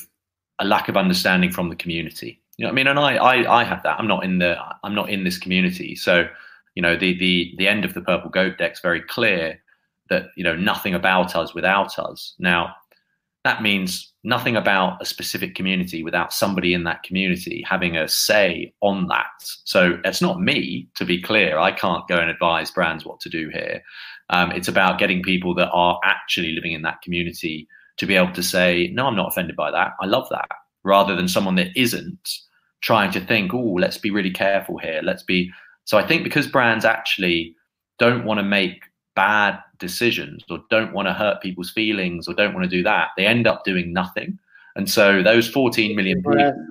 a 0.60 0.66
lack 0.66 0.88
of 0.88 0.98
understanding 0.98 1.52
from 1.52 1.70
the 1.70 1.76
community. 1.76 2.40
You 2.58 2.66
know, 2.66 2.72
I 2.72 2.74
mean, 2.74 2.88
and 2.88 3.00
I, 3.00 3.16
I 3.16 3.62
I 3.62 3.64
have 3.64 3.82
that. 3.84 4.00
I'm 4.00 4.08
not 4.08 4.24
in 4.24 4.38
the 4.38 4.56
I'm 4.84 4.94
not 4.94 5.10
in 5.10 5.24
this 5.24 5.40
community, 5.40 5.96
so 5.96 6.28
you 6.76 6.82
know 6.82 6.96
the 6.96 7.18
the 7.18 7.54
the 7.58 7.68
end 7.68 7.86
of 7.86 7.94
the 7.94 8.02
purple 8.02 8.30
goat 8.30 8.58
deck's 8.58 8.82
very 8.82 9.02
clear 9.02 9.60
that 10.10 10.28
you 10.36 10.44
know 10.44 10.56
nothing 10.56 10.94
about 10.94 11.36
us 11.36 11.54
without 11.54 11.98
us. 12.00 12.36
Now 12.40 12.74
that 13.44 13.64
means 13.64 14.14
nothing 14.24 14.56
about 14.56 15.02
a 15.02 15.06
specific 15.06 15.56
community 15.56 16.04
without 16.04 16.32
somebody 16.32 16.74
in 16.74 16.84
that 16.84 17.02
community 17.02 17.64
having 17.68 17.98
a 17.98 18.08
say 18.08 18.72
on 18.82 19.08
that. 19.08 19.32
So 19.64 20.00
it's 20.06 20.22
not 20.22 20.40
me, 20.40 20.88
to 20.96 21.06
be 21.06 21.22
clear. 21.22 21.58
I 21.58 21.72
can't 21.72 22.08
go 22.08 22.18
and 22.18 22.30
advise 22.30 22.70
brands 22.70 23.04
what 23.04 23.20
to 23.22 23.30
do 23.30 23.50
here. 23.50 23.82
Um, 24.30 24.52
it's 24.52 24.68
about 24.68 25.00
getting 25.00 25.24
people 25.24 25.56
that 25.56 25.72
are 25.72 26.00
actually 26.04 26.52
living 26.52 26.74
in 26.74 26.84
that 26.84 27.02
community 27.02 27.68
to 27.98 28.06
be 28.06 28.16
able 28.16 28.32
to 28.34 28.44
say, 28.44 28.92
no, 28.94 29.08
I'm 29.08 29.16
not 29.16 29.30
offended 29.30 29.56
by 29.56 29.72
that. 29.72 29.94
I 30.00 30.06
love 30.06 30.28
that. 30.30 30.48
Rather 30.84 31.16
than 31.16 31.28
someone 31.28 31.56
that 31.56 31.76
isn't 31.76 32.30
trying 32.82 33.12
to 33.12 33.20
think, 33.20 33.54
oh, 33.54 33.76
let's 33.80 33.98
be 33.98 34.12
really 34.12 34.32
careful 34.32 34.78
here. 34.78 35.02
Let's 35.04 35.24
be. 35.24 35.52
So 35.86 35.98
I 35.98 36.08
think 36.08 36.24
because 36.24 36.48
brands 36.48 36.86
actually 36.86 37.56
don't 38.00 38.26
want 38.26 38.40
to 38.40 38.44
make 38.44 38.84
bad 39.16 39.60
decisions 39.80 40.44
or 40.50 40.64
don't 40.70 40.94
want 40.94 41.08
to 41.08 41.14
hurt 41.14 41.42
people's 41.42 41.72
feelings 41.72 42.28
or 42.28 42.34
don't 42.34 42.54
want 42.54 42.64
to 42.64 42.70
do 42.70 42.84
that, 42.84 43.10
they 43.18 43.26
end 43.26 43.48
up 43.48 43.64
doing 43.66 43.92
nothing. 43.92 44.38
And 44.76 44.90
so 44.90 45.22
those 45.22 45.50
14 45.50 45.96
million 45.96 46.24
people, 46.24 46.68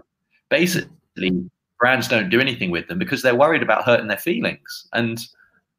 basically, 0.49 1.50
brands 1.79 2.09
don't 2.09 2.31
do 2.31 2.40
anything 2.40 2.71
with 2.71 2.88
them 2.88 2.99
because 2.99 3.23
they're 3.23 3.35
worried 3.35 3.62
about 3.62 3.85
hurting 3.85 4.09
their 4.09 4.17
feelings. 4.17 4.88
And, 4.93 5.19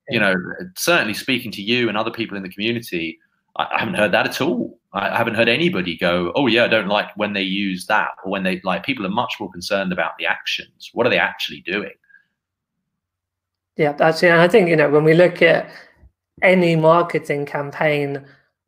you 0.09 0.19
know, 0.19 0.35
certainly 0.75 1.13
speaking 1.13 1.51
to 1.53 1.61
you 1.61 1.89
and 1.89 1.97
other 1.97 2.11
people 2.11 2.37
in 2.37 2.43
the 2.43 2.49
community, 2.49 3.17
I 3.55 3.79
haven't 3.79 3.95
heard 3.95 4.11
that 4.11 4.27
at 4.27 4.41
all. 4.41 4.77
I 4.93 5.15
haven't 5.17 5.35
heard 5.35 5.47
anybody 5.49 5.97
go, 5.97 6.31
oh, 6.35 6.47
yeah, 6.47 6.65
I 6.65 6.67
don't 6.67 6.87
like 6.87 7.15
when 7.15 7.33
they 7.33 7.41
use 7.41 7.85
that 7.87 8.11
or 8.23 8.31
when 8.31 8.43
they 8.43 8.61
like 8.63 8.83
people 8.83 9.05
are 9.05 9.09
much 9.09 9.35
more 9.39 9.51
concerned 9.51 9.91
about 9.91 10.17
the 10.19 10.25
actions. 10.25 10.89
What 10.93 11.07
are 11.07 11.09
they 11.09 11.17
actually 11.17 11.61
doing? 11.61 11.93
Yeah, 13.77 13.93
it. 13.93 14.23
I 14.23 14.47
think, 14.47 14.69
you 14.69 14.75
know, 14.75 14.89
when 14.89 15.03
we 15.03 15.13
look 15.13 15.41
at 15.41 15.69
any 16.41 16.75
marketing 16.75 17.45
campaign, 17.45 18.25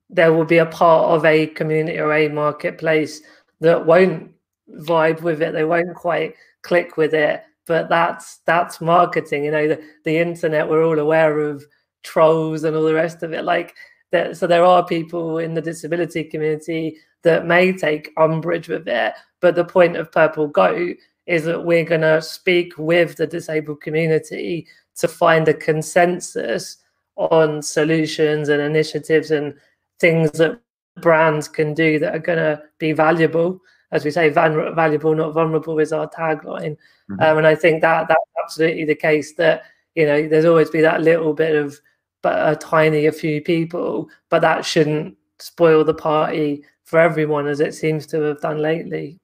there 0.10 0.33
will 0.33 0.45
be 0.45 0.60
a 0.60 0.65
part 0.65 1.10
of 1.10 1.25
a 1.25 1.48
community 1.48 2.00
or 2.00 2.13
a 2.13 2.29
marketplace 2.29 3.22
that 3.60 3.86
won't 3.86 4.31
vibe 4.79 5.22
with 5.22 5.41
it. 5.41 5.53
They 5.53 5.65
won't 5.65 5.95
quite 5.95 6.36
click 6.62 6.98
with 6.98 7.13
it. 7.13 7.43
But 7.65 7.89
that's 7.89 8.38
that's 8.45 8.81
marketing. 8.81 9.45
You 9.45 9.51
know, 9.51 9.67
the, 9.69 9.83
the 10.03 10.17
internet. 10.17 10.69
We're 10.69 10.86
all 10.86 11.00
aware 11.00 11.39
of 11.39 11.65
trolls 12.03 12.63
and 12.63 12.75
all 12.75 12.83
the 12.83 12.93
rest 12.93 13.24
of 13.24 13.33
it. 13.33 13.43
Like 13.45 13.74
that. 14.12 14.38
So 14.38 14.48
there 14.48 14.65
are 14.65 14.86
people 14.86 15.38
in 15.39 15.53
the 15.53 15.62
disability 15.62 16.25
community 16.25 16.98
that 17.24 17.45
may 17.45 17.72
take 17.72 18.12
umbrage 18.17 18.67
with 18.67 18.88
it. 18.88 19.13
But 19.39 19.55
the 19.55 19.65
point 19.65 19.95
of 19.95 20.12
Purple 20.12 20.48
Goat 20.48 20.98
is 21.25 21.45
that 21.45 21.63
we're 21.63 21.86
going 21.86 22.01
to 22.01 22.22
speak 22.22 22.77
with 22.77 23.15
the 23.15 23.25
disabled 23.25 23.81
community 23.81 24.67
to 24.98 25.08
find 25.08 25.48
a 25.48 25.54
consensus 25.54 26.78
on 27.16 27.62
solutions 27.62 28.50
and 28.50 28.62
initiatives 28.62 29.32
and 29.32 29.54
things 30.00 30.32
that 30.32 30.60
brands 31.02 31.48
can 31.48 31.74
do 31.74 32.00
that 32.00 32.16
are 32.16 32.20
going 32.20 32.38
to 32.38 32.62
be 32.78 32.92
valuable 32.92 33.60
as 33.94 34.04
we 34.04 34.12
say, 34.12 34.30
van- 34.30 34.76
valuable, 34.76 35.14
not 35.14 35.34
vulnerable, 35.34 35.80
is 35.80 35.94
our 35.94 36.10
tagline, 36.10 36.76
mm-hmm. 37.10 37.22
um, 37.22 37.38
and 37.38 37.48
I 37.48 37.56
think 37.56 37.82
that 37.82 38.08
that's 38.08 38.20
absolutely 38.44 38.86
the 38.86 38.96
case. 38.96 39.34
That 39.36 39.64
you 39.96 40.06
know, 40.06 40.28
there's 40.28 40.46
always 40.46 40.72
be 40.72 40.82
that 40.82 41.04
little 41.04 41.34
bit 41.34 41.56
of, 41.56 41.80
but 42.24 42.52
a 42.52 42.56
tiny, 42.56 43.06
a 43.06 43.12
few 43.12 43.40
people, 43.40 44.10
but 44.30 44.42
that 44.42 44.66
shouldn't 44.66 45.16
spoil 45.40 45.84
the 45.84 45.94
party 45.94 46.64
for 46.84 47.00
everyone, 47.00 47.48
as 47.48 47.60
it 47.60 47.76
seems 47.76 48.08
to 48.08 48.20
have 48.22 48.42
done 48.42 48.58
lately. 48.58 49.20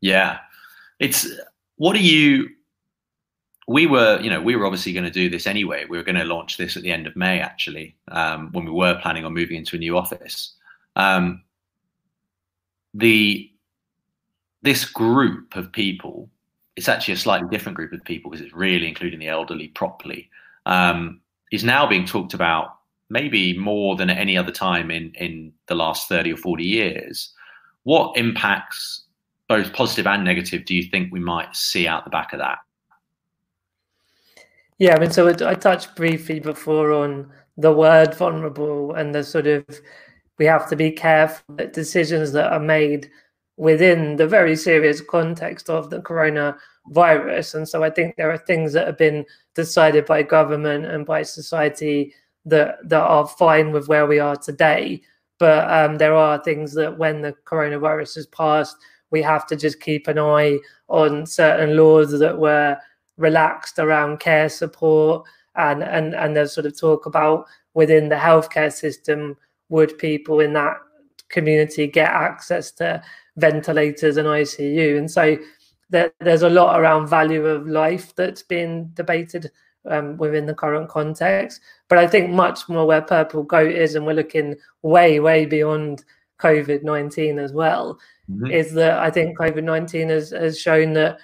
Yeah, 0.00 0.38
it's 0.98 1.28
what 1.76 1.94
are 1.94 2.00
you? 2.00 2.48
We 3.70 3.86
were, 3.86 4.18
you 4.20 4.30
know, 4.30 4.40
we 4.40 4.56
were 4.56 4.66
obviously 4.66 4.92
going 4.92 5.04
to 5.04 5.12
do 5.12 5.30
this 5.30 5.46
anyway. 5.46 5.84
We 5.88 5.96
were 5.96 6.02
going 6.02 6.16
to 6.16 6.24
launch 6.24 6.56
this 6.56 6.76
at 6.76 6.82
the 6.82 6.90
end 6.90 7.06
of 7.06 7.14
May, 7.14 7.38
actually, 7.38 7.94
um, 8.08 8.50
when 8.50 8.64
we 8.64 8.72
were 8.72 8.98
planning 9.00 9.24
on 9.24 9.32
moving 9.32 9.56
into 9.56 9.76
a 9.76 9.78
new 9.78 9.96
office. 9.96 10.54
Um, 10.96 11.44
the 12.94 13.48
this 14.62 14.84
group 14.84 15.54
of 15.54 15.70
people 15.70 16.28
it's 16.74 16.88
actually 16.88 17.14
a 17.14 17.16
slightly 17.16 17.48
different 17.48 17.76
group 17.76 17.92
of 17.92 18.02
people 18.02 18.28
because 18.28 18.44
it's 18.44 18.54
really 18.54 18.88
including 18.88 19.20
the 19.20 19.28
elderly 19.28 19.68
properly 19.68 20.28
um, 20.66 21.20
is 21.52 21.62
now 21.62 21.86
being 21.86 22.04
talked 22.04 22.34
about 22.34 22.78
maybe 23.08 23.56
more 23.56 23.94
than 23.94 24.10
at 24.10 24.18
any 24.18 24.36
other 24.36 24.50
time 24.50 24.90
in 24.90 25.12
in 25.14 25.52
the 25.68 25.76
last 25.76 26.08
30 26.08 26.32
or 26.32 26.36
40 26.36 26.64
years 26.64 27.32
what 27.84 28.16
impacts 28.16 29.04
both 29.48 29.72
positive 29.72 30.08
and 30.08 30.24
negative 30.24 30.64
do 30.64 30.74
you 30.74 30.82
think 30.82 31.12
we 31.12 31.20
might 31.20 31.54
see 31.54 31.86
out 31.86 32.02
the 32.02 32.10
back 32.10 32.32
of 32.32 32.40
that 32.40 32.58
yeah 34.80 34.96
i 34.96 34.98
mean 34.98 35.12
so 35.12 35.28
i 35.46 35.54
touched 35.54 35.94
briefly 35.94 36.40
before 36.40 36.90
on 36.90 37.30
the 37.56 37.70
word 37.70 38.12
vulnerable 38.16 38.92
and 38.94 39.14
the 39.14 39.22
sort 39.22 39.46
of 39.46 39.64
we 40.40 40.46
have 40.46 40.68
to 40.70 40.74
be 40.74 40.90
careful 40.90 41.54
that 41.56 41.74
decisions 41.74 42.32
that 42.32 42.50
are 42.50 42.58
made 42.58 43.08
within 43.58 44.16
the 44.16 44.26
very 44.26 44.56
serious 44.56 45.02
context 45.02 45.68
of 45.68 45.90
the 45.90 46.00
coronavirus. 46.00 47.54
And 47.54 47.68
so 47.68 47.84
I 47.84 47.90
think 47.90 48.16
there 48.16 48.32
are 48.32 48.38
things 48.38 48.72
that 48.72 48.86
have 48.86 48.96
been 48.96 49.26
decided 49.54 50.06
by 50.06 50.22
government 50.22 50.86
and 50.86 51.04
by 51.04 51.22
society 51.22 52.14
that 52.46 52.78
that 52.88 53.02
are 53.02 53.28
fine 53.28 53.70
with 53.70 53.86
where 53.86 54.06
we 54.06 54.18
are 54.18 54.36
today. 54.36 55.02
But 55.38 55.70
um, 55.70 55.98
there 55.98 56.14
are 56.14 56.42
things 56.42 56.72
that 56.72 56.96
when 56.96 57.20
the 57.20 57.34
coronavirus 57.44 58.14
has 58.14 58.26
passed, 58.28 58.78
we 59.10 59.20
have 59.20 59.46
to 59.48 59.56
just 59.56 59.80
keep 59.80 60.08
an 60.08 60.18
eye 60.18 60.58
on 60.88 61.26
certain 61.26 61.76
laws 61.76 62.18
that 62.18 62.38
were 62.38 62.78
relaxed 63.20 63.78
around 63.78 64.18
care 64.18 64.48
support 64.48 65.26
and 65.56 65.82
and 65.82 66.14
and 66.14 66.36
there's 66.36 66.52
sort 66.52 66.66
of 66.66 66.78
talk 66.78 67.06
about 67.06 67.46
within 67.74 68.08
the 68.08 68.16
healthcare 68.16 68.72
system 68.72 69.36
would 69.68 69.96
people 69.98 70.40
in 70.40 70.52
that 70.52 70.76
community 71.28 71.86
get 71.86 72.10
access 72.10 72.70
to 72.72 73.02
ventilators 73.36 74.16
and 74.16 74.28
ICU? 74.28 74.98
And 74.98 75.10
so 75.10 75.38
there, 75.88 76.12
there's 76.20 76.42
a 76.42 76.50
lot 76.50 76.78
around 76.78 77.06
value 77.06 77.46
of 77.46 77.66
life 77.66 78.14
that's 78.14 78.42
been 78.42 78.90
debated 78.94 79.50
um, 79.88 80.16
within 80.18 80.46
the 80.46 80.54
current 80.54 80.88
context. 80.88 81.60
But 81.88 81.98
I 81.98 82.06
think 82.06 82.30
much 82.30 82.68
more 82.68 82.86
where 82.86 83.00
Purple 83.02 83.44
Goat 83.44 83.72
is, 83.72 83.94
and 83.94 84.04
we're 84.06 84.12
looking 84.12 84.56
way, 84.82 85.20
way 85.20 85.46
beyond 85.46 86.04
COVID 86.40 86.82
19 86.82 87.38
as 87.38 87.52
well, 87.52 87.98
mm-hmm. 88.30 88.46
is 88.46 88.72
that 88.74 88.98
I 88.98 89.10
think 89.10 89.38
COVID 89.38 89.64
19 89.64 90.08
has, 90.08 90.30
has 90.30 90.60
shown 90.60 90.92
that 90.94 91.18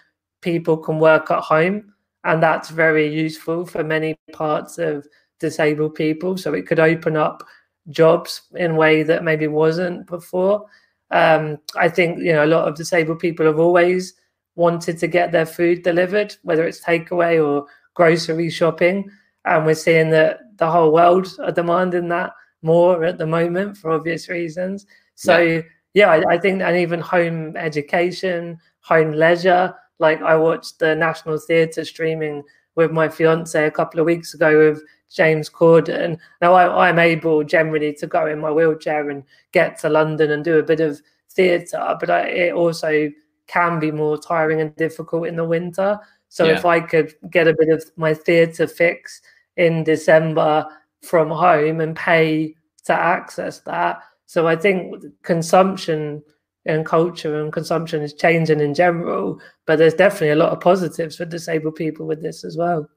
people 0.46 0.76
can 0.76 1.00
work 1.00 1.28
at 1.32 1.40
home. 1.40 1.92
And 2.22 2.40
that's 2.40 2.70
very 2.70 3.12
useful 3.12 3.66
for 3.66 3.82
many 3.82 4.14
parts 4.32 4.78
of 4.78 5.04
disabled 5.40 5.96
people. 5.96 6.36
So 6.38 6.54
it 6.54 6.66
could 6.68 6.78
open 6.78 7.16
up 7.16 7.42
jobs 7.90 8.42
in 8.54 8.70
a 8.72 8.74
way 8.74 9.02
that 9.02 9.24
maybe 9.24 9.48
wasn't 9.48 10.06
before. 10.06 10.66
Um, 11.10 11.58
I 11.76 11.88
think 11.88 12.18
you 12.18 12.32
know 12.32 12.44
a 12.44 12.54
lot 12.54 12.66
of 12.68 12.76
disabled 12.76 13.18
people 13.18 13.46
have 13.46 13.58
always 13.58 14.14
wanted 14.54 14.98
to 14.98 15.06
get 15.06 15.32
their 15.32 15.46
food 15.46 15.82
delivered, 15.82 16.34
whether 16.42 16.66
it's 16.66 16.84
takeaway 16.84 17.44
or 17.44 17.66
grocery 17.94 18.50
shopping, 18.50 19.10
and 19.44 19.66
we're 19.66 19.74
seeing 19.74 20.10
that 20.10 20.40
the 20.56 20.70
whole 20.70 20.92
world 20.92 21.28
are 21.40 21.52
demanding 21.52 22.08
that 22.08 22.32
more 22.62 23.04
at 23.04 23.18
the 23.18 23.26
moment 23.26 23.76
for 23.76 23.90
obvious 23.90 24.28
reasons. 24.28 24.86
So 25.14 25.38
yeah, 25.38 25.62
yeah 25.94 26.10
I, 26.10 26.34
I 26.34 26.38
think 26.38 26.62
and 26.62 26.76
even 26.76 27.00
home 27.00 27.56
education, 27.56 28.58
home 28.80 29.12
leisure. 29.12 29.74
Like 29.98 30.20
I 30.22 30.36
watched 30.36 30.78
the 30.78 30.94
National 30.94 31.38
Theatre 31.38 31.84
streaming 31.84 32.42
with 32.74 32.90
my 32.90 33.08
fiance 33.08 33.66
a 33.66 33.70
couple 33.70 34.00
of 34.00 34.06
weeks 34.06 34.34
ago 34.34 34.70
with 34.70 34.82
James 35.12 35.48
Corden. 35.48 36.18
Now 36.42 36.54
I, 36.54 36.88
am 36.88 36.98
able 36.98 37.42
generally 37.42 37.94
to 37.94 38.06
go 38.06 38.26
in 38.26 38.38
my 38.38 38.50
wheelchair 38.50 39.08
and 39.08 39.24
get 39.52 39.78
to 39.80 39.88
London 39.88 40.30
and 40.30 40.44
do 40.44 40.58
a 40.58 40.62
bit 40.62 40.80
of 40.80 41.00
theatre, 41.30 41.96
but 41.98 42.10
I, 42.10 42.28
it 42.28 42.54
also 42.54 43.10
can 43.46 43.78
be 43.78 43.90
more 43.90 44.18
tiring 44.18 44.60
and 44.60 44.74
difficult 44.76 45.26
in 45.26 45.36
the 45.36 45.44
winter. 45.44 45.98
So 46.28 46.44
yeah. 46.44 46.56
if 46.56 46.64
I 46.64 46.80
could 46.80 47.14
get 47.30 47.48
a 47.48 47.56
bit 47.58 47.68
of 47.68 47.84
my 47.96 48.12
theatre 48.12 48.66
fix 48.66 49.22
in 49.56 49.84
December 49.84 50.66
from 51.02 51.30
home 51.30 51.80
and 51.80 51.96
pay 51.96 52.54
to 52.84 52.92
access 52.92 53.60
that. 53.60 54.00
So 54.26 54.46
I 54.46 54.56
think 54.56 55.02
consumption 55.22 56.22
and 56.66 56.84
culture 56.84 57.40
and 57.40 57.52
consumption 57.52 58.02
is 58.02 58.12
changing 58.12 58.60
in 58.60 58.74
general, 58.74 59.40
but 59.66 59.78
there's 59.78 59.94
definitely 59.94 60.30
a 60.30 60.36
lot 60.36 60.52
of 60.52 60.60
positives 60.60 61.16
for 61.16 61.24
disabled 61.24 61.76
people 61.76 62.06
with 62.06 62.22
this 62.22 62.44
as 62.44 62.56
well. 62.56 62.88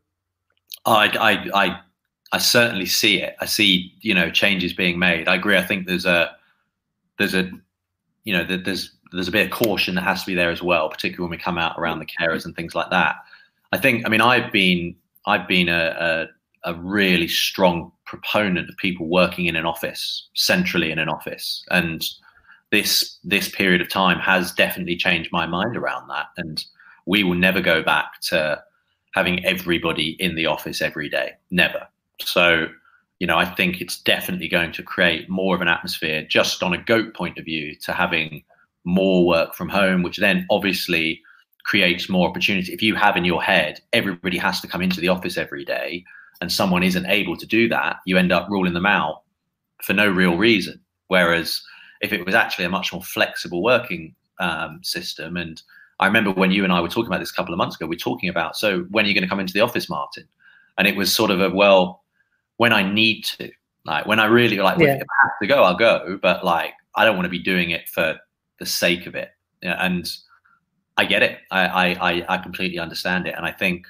I, 0.85 1.07
I, 1.53 1.65
I 1.65 1.79
I 2.31 2.37
certainly 2.37 2.85
see 2.85 3.21
it. 3.21 3.35
I 3.39 3.45
see, 3.45 3.93
you 4.01 4.13
know, 4.13 4.29
changes 4.29 4.73
being 4.73 4.99
made. 4.99 5.27
I 5.27 5.35
agree. 5.35 5.57
I 5.57 5.63
think 5.63 5.87
there's 5.87 6.05
a 6.05 6.35
there's 7.17 7.33
a 7.33 7.51
you 8.23 8.33
know 8.33 8.43
there's 8.43 8.91
there's 9.11 9.27
a 9.27 9.31
bit 9.31 9.45
of 9.45 9.51
caution 9.51 9.95
that 9.95 10.03
has 10.03 10.21
to 10.21 10.27
be 10.27 10.35
there 10.35 10.51
as 10.51 10.61
well, 10.61 10.89
particularly 10.89 11.23
when 11.23 11.37
we 11.37 11.43
come 11.43 11.57
out 11.57 11.77
around 11.79 11.99
the 11.99 12.05
carers 12.05 12.45
and 12.45 12.55
things 12.55 12.75
like 12.75 12.89
that. 12.91 13.15
I 13.71 13.77
think. 13.77 14.05
I 14.05 14.09
mean, 14.09 14.21
I've 14.21 14.51
been 14.51 14.95
I've 15.25 15.47
been 15.47 15.69
a, 15.69 16.27
a, 16.63 16.71
a 16.71 16.75
really 16.75 17.27
strong 17.27 17.91
proponent 18.05 18.69
of 18.69 18.77
people 18.77 19.07
working 19.07 19.45
in 19.47 19.55
an 19.55 19.65
office 19.65 20.27
centrally 20.35 20.91
in 20.91 20.99
an 20.99 21.09
office, 21.09 21.65
and 21.71 22.07
this 22.71 23.17
this 23.23 23.49
period 23.49 23.81
of 23.81 23.89
time 23.89 24.19
has 24.19 24.51
definitely 24.51 24.95
changed 24.95 25.31
my 25.31 25.45
mind 25.45 25.75
around 25.75 26.07
that. 26.09 26.27
And 26.37 26.63
we 27.05 27.23
will 27.23 27.35
never 27.35 27.61
go 27.61 27.81
back 27.81 28.21
to 28.21 28.61
having 29.13 29.43
everybody 29.45 30.15
in 30.19 30.35
the 30.35 30.45
office 30.45 30.81
every 30.81 31.09
day. 31.09 31.31
Never. 31.49 31.87
So, 32.21 32.67
you 33.19 33.27
know, 33.27 33.37
I 33.37 33.45
think 33.45 33.81
it's 33.81 33.99
definitely 33.99 34.47
going 34.47 34.71
to 34.73 34.83
create 34.83 35.29
more 35.29 35.55
of 35.55 35.61
an 35.61 35.67
atmosphere 35.67 36.25
just 36.29 36.61
on 36.61 36.73
a 36.73 36.83
goat 36.83 37.15
point 37.15 37.37
of 37.39 37.45
view 37.45 37.75
to 37.85 37.93
having 37.93 38.43
more 38.85 39.25
work 39.25 39.55
from 39.55 39.69
home, 39.69 40.03
which 40.03 40.17
then 40.17 40.45
obviously 40.51 41.21
creates 41.65 42.09
more 42.09 42.29
opportunity. 42.29 42.71
If 42.71 42.81
you 42.81 42.95
have 42.95 43.17
in 43.17 43.25
your 43.25 43.41
head, 43.41 43.81
everybody 43.93 44.37
has 44.37 44.61
to 44.61 44.67
come 44.67 44.81
into 44.81 45.01
the 45.01 45.09
office 45.09 45.37
every 45.37 45.65
day 45.65 46.05
and 46.41 46.51
someone 46.51 46.83
isn't 46.83 47.05
able 47.05 47.35
to 47.37 47.45
do 47.45 47.67
that, 47.69 47.97
you 48.05 48.17
end 48.17 48.31
up 48.31 48.47
ruling 48.49 48.73
them 48.73 48.85
out 48.85 49.23
for 49.83 49.93
no 49.93 50.07
real 50.07 50.37
reason. 50.37 50.79
Whereas 51.07 51.61
if 52.01 52.13
it 52.13 52.25
was 52.25 52.35
actually 52.35 52.65
a 52.65 52.69
much 52.69 52.93
more 52.93 53.03
flexible 53.03 53.61
working 53.61 54.15
um, 54.39 54.79
system, 54.83 55.37
and 55.37 55.61
I 55.99 56.07
remember 56.07 56.31
when 56.31 56.51
you 56.51 56.63
and 56.63 56.71
I 56.71 56.79
were 56.79 56.87
talking 56.87 57.07
about 57.07 57.19
this 57.19 57.31
a 57.31 57.33
couple 57.33 57.53
of 57.53 57.57
months 57.57 57.75
ago, 57.75 57.85
we 57.85 57.95
are 57.95 57.99
talking 57.99 58.29
about, 58.29 58.55
so 58.55 58.81
when 58.91 59.05
are 59.05 59.07
you 59.07 59.13
going 59.13 59.23
to 59.23 59.29
come 59.29 59.39
into 59.39 59.53
the 59.53 59.61
office, 59.61 59.89
Martyn? 59.89 60.27
And 60.77 60.87
it 60.87 60.95
was 60.95 61.13
sort 61.13 61.29
of 61.29 61.41
a, 61.41 61.49
well, 61.49 62.03
when 62.57 62.71
I 62.71 62.89
need 62.89 63.25
to. 63.25 63.51
Like 63.85 64.05
when 64.05 64.19
I 64.19 64.25
really 64.25 64.57
like, 64.57 64.77
yeah. 64.77 64.95
if 64.95 65.01
I 65.01 65.15
have 65.23 65.39
to 65.41 65.47
go, 65.47 65.63
I'll 65.63 65.75
go. 65.75 66.19
But 66.21 66.45
like, 66.45 66.73
I 66.95 67.05
don't 67.05 67.15
want 67.15 67.25
to 67.25 67.29
be 67.29 67.39
doing 67.39 67.71
it 67.71 67.89
for 67.89 68.17
the 68.59 68.65
sake 68.65 69.07
of 69.07 69.15
it. 69.15 69.31
And 69.61 70.09
I 70.97 71.05
get 71.05 71.23
it. 71.23 71.39
I, 71.49 71.93
I, 71.95 72.25
I 72.35 72.37
completely 72.37 72.77
understand 72.77 73.25
it. 73.25 73.35
And 73.35 73.45
I 73.45 73.51
think 73.51 73.87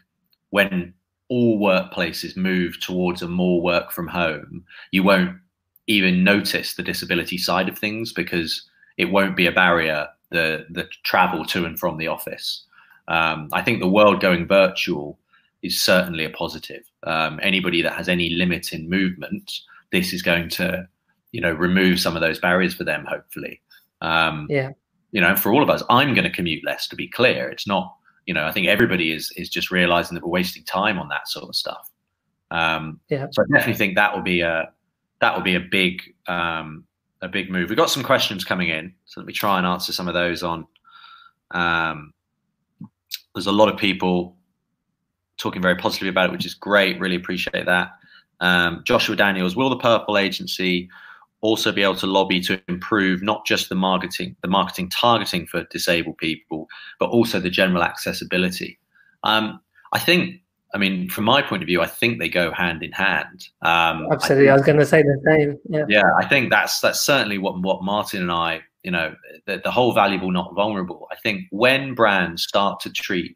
when 0.51 0.93
all 1.27 1.59
workplaces 1.59 2.37
move 2.37 2.79
towards 2.79 3.21
a 3.21 3.27
more 3.27 3.61
work 3.61 3.91
from 3.91 4.07
home, 4.07 4.63
you 4.91 5.03
won't 5.03 5.37
even 5.89 6.23
notice 6.23 6.75
the 6.75 6.83
disability 6.83 7.37
side 7.37 7.67
of 7.67 7.77
things 7.77 8.13
because 8.13 8.69
it 8.97 9.05
won't 9.05 9.35
be 9.35 9.47
a 9.47 9.51
barrier 9.51 10.07
the 10.29 10.65
the 10.69 10.87
travel 11.03 11.43
to 11.45 11.65
and 11.65 11.79
from 11.79 11.97
the 11.97 12.07
office. 12.07 12.65
Um, 13.07 13.49
I 13.51 13.63
think 13.63 13.79
the 13.79 13.87
world 13.87 14.21
going 14.21 14.47
virtual 14.47 15.17
is 15.63 15.81
certainly 15.81 16.23
a 16.23 16.29
positive. 16.29 16.83
Um, 17.03 17.39
anybody 17.41 17.81
that 17.81 17.93
has 17.93 18.07
any 18.07 18.29
limit 18.29 18.71
in 18.71 18.87
movement, 18.87 19.51
this 19.91 20.13
is 20.13 20.21
going 20.21 20.49
to, 20.49 20.87
you 21.31 21.41
know, 21.41 21.51
remove 21.51 21.99
some 21.99 22.15
of 22.15 22.21
those 22.21 22.39
barriers 22.39 22.75
for 22.75 22.83
them. 22.83 23.05
Hopefully, 23.05 23.59
um, 24.01 24.47
yeah. 24.49 24.69
You 25.11 25.21
know, 25.21 25.35
for 25.35 25.51
all 25.51 25.63
of 25.63 25.71
us, 25.71 25.81
I'm 25.89 26.13
going 26.13 26.25
to 26.25 26.29
commute 26.29 26.63
less. 26.63 26.87
To 26.89 26.95
be 26.95 27.07
clear, 27.07 27.49
it's 27.49 27.67
not. 27.67 27.95
You 28.27 28.35
know, 28.35 28.45
I 28.45 28.51
think 28.51 28.67
everybody 28.67 29.11
is 29.11 29.33
is 29.35 29.49
just 29.49 29.71
realizing 29.71 30.13
that 30.13 30.23
we're 30.23 30.29
wasting 30.29 30.63
time 30.63 30.99
on 30.99 31.09
that 31.09 31.27
sort 31.27 31.49
of 31.49 31.55
stuff. 31.55 31.89
Um, 32.51 32.99
yeah. 33.09 33.25
So 33.31 33.41
I 33.41 33.45
definitely 33.51 33.77
think 33.77 33.95
that 33.95 34.15
will 34.15 34.21
be 34.21 34.41
a 34.41 34.69
that 35.21 35.35
would 35.35 35.43
be 35.43 35.55
a 35.55 35.59
big 35.59 36.01
um, 36.27 36.85
a 37.21 37.27
big 37.27 37.49
move. 37.51 37.69
We've 37.69 37.77
got 37.77 37.89
some 37.89 38.03
questions 38.03 38.43
coming 38.43 38.69
in, 38.69 38.93
so 39.05 39.19
let 39.19 39.27
me 39.27 39.33
try 39.33 39.57
and 39.57 39.67
answer 39.67 39.91
some 39.91 40.07
of 40.07 40.13
those 40.13 40.43
on. 40.43 40.67
Um, 41.51 42.13
there's 43.33 43.47
a 43.47 43.51
lot 43.51 43.69
of 43.69 43.77
people 43.77 44.35
talking 45.37 45.61
very 45.61 45.75
positively 45.75 46.09
about 46.09 46.29
it, 46.29 46.31
which 46.31 46.45
is 46.45 46.53
great. 46.53 46.99
Really 46.99 47.15
appreciate 47.15 47.65
that. 47.65 47.91
Um, 48.39 48.83
Joshua 48.85 49.15
Daniels, 49.15 49.55
will 49.55 49.69
the 49.69 49.77
Purple 49.77 50.17
Agency 50.17 50.89
also 51.41 51.71
be 51.71 51.83
able 51.83 51.95
to 51.95 52.07
lobby 52.07 52.41
to 52.41 52.61
improve 52.67 53.21
not 53.21 53.45
just 53.45 53.69
the 53.69 53.75
marketing, 53.75 54.35
the 54.41 54.47
marketing 54.47 54.89
targeting 54.89 55.47
for 55.47 55.63
disabled 55.71 56.17
people, 56.17 56.67
but 56.99 57.09
also 57.09 57.39
the 57.39 57.49
general 57.49 57.83
accessibility. 57.83 58.77
Um, 59.23 59.59
I 59.93 59.99
think, 59.99 60.41
I 60.73 60.77
mean, 60.77 61.09
from 61.09 61.23
my 61.23 61.41
point 61.41 61.63
of 61.63 61.67
view, 61.67 61.81
I 61.81 61.87
think 61.87 62.19
they 62.19 62.29
go 62.29 62.51
hand 62.51 62.83
in 62.83 62.91
hand. 62.91 63.47
Um, 63.63 64.07
Absolutely, 64.11 64.49
I, 64.49 64.49
think, 64.49 64.49
I 64.49 64.53
was 64.53 64.61
going 64.63 64.79
to 64.79 64.85
say 64.85 65.01
the 65.01 65.21
same. 65.25 65.59
Yeah, 65.69 65.85
yeah, 65.89 66.11
I 66.17 66.27
think 66.27 66.51
that's 66.51 66.79
that's 66.79 67.01
certainly 67.01 67.37
what 67.37 67.59
what 67.61 67.83
Martyn 67.83 68.21
and 68.21 68.31
I, 68.31 68.61
you 68.83 68.91
know, 68.91 69.15
the, 69.45 69.61
the 69.63 69.71
whole 69.71 69.93
valuable, 69.93 70.31
not 70.31 70.53
vulnerable. 70.53 71.07
I 71.11 71.15
think 71.15 71.45
when 71.51 71.95
brands 71.95 72.43
start 72.43 72.79
to 72.81 72.91
treat 72.91 73.35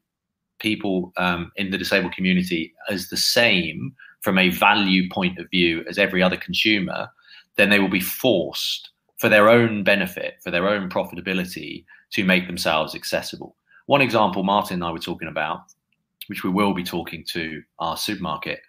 people 0.60 1.12
um, 1.18 1.52
in 1.56 1.72
the 1.72 1.78
disabled 1.78 2.14
community 2.14 2.74
as 2.90 3.10
the 3.10 3.18
same 3.18 3.94
from 4.22 4.38
a 4.38 4.50
value 4.50 5.10
point 5.10 5.38
of 5.38 5.50
view 5.50 5.84
as 5.90 5.98
every 5.98 6.24
other 6.24 6.38
consumer, 6.38 7.10
then 7.58 7.70
they 7.70 7.80
will 7.80 7.90
be 7.90 8.00
forced 8.00 8.90
for 9.18 9.28
their 9.28 9.50
own 9.50 9.84
benefit, 9.84 10.36
for 10.44 10.52
their 10.52 10.68
own 10.68 10.90
profitability, 10.90 11.84
to 12.12 12.24
make 12.24 12.48
themselves 12.48 12.96
accessible. 12.96 13.56
One 13.88 14.02
example 14.02 14.44
Martyn 14.44 14.76
and 14.76 14.84
I 14.84 14.92
were 14.92 15.00
talking 15.00 15.28
about, 15.28 15.64
which 16.28 16.44
we 16.44 16.50
will 16.50 16.74
be 16.74 16.84
talking 16.84 17.24
to 17.32 17.62
our 17.80 17.98
supermarket 17.98 18.60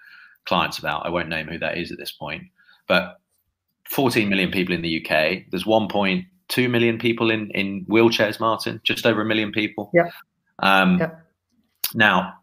clients 0.44 0.78
about, 0.78 1.06
I 1.06 1.10
won't 1.10 1.28
name 1.28 1.46
who 1.46 1.58
that 1.58 1.78
is 1.78 1.90
at 1.90 1.98
this 1.98 2.12
point, 2.12 2.44
but 2.86 3.20
14 3.90 4.28
million 4.28 4.50
people 4.50 4.74
in 4.74 4.82
the 4.82 5.04
UK. 5.04 5.44
There's 5.50 5.64
1.2 5.64 6.70
million 6.70 6.98
people 6.98 7.30
in, 7.30 7.50
in 7.50 7.84
wheelchairs, 7.86 8.40
Martyn, 8.40 8.80
just 8.84 9.06
over 9.06 9.20
a 9.20 9.24
million 9.24 9.52
people. 9.52 9.90
Yeah. 9.94 10.10
Um, 10.60 10.98
yeah. 10.98 11.10
Now, 11.94 12.34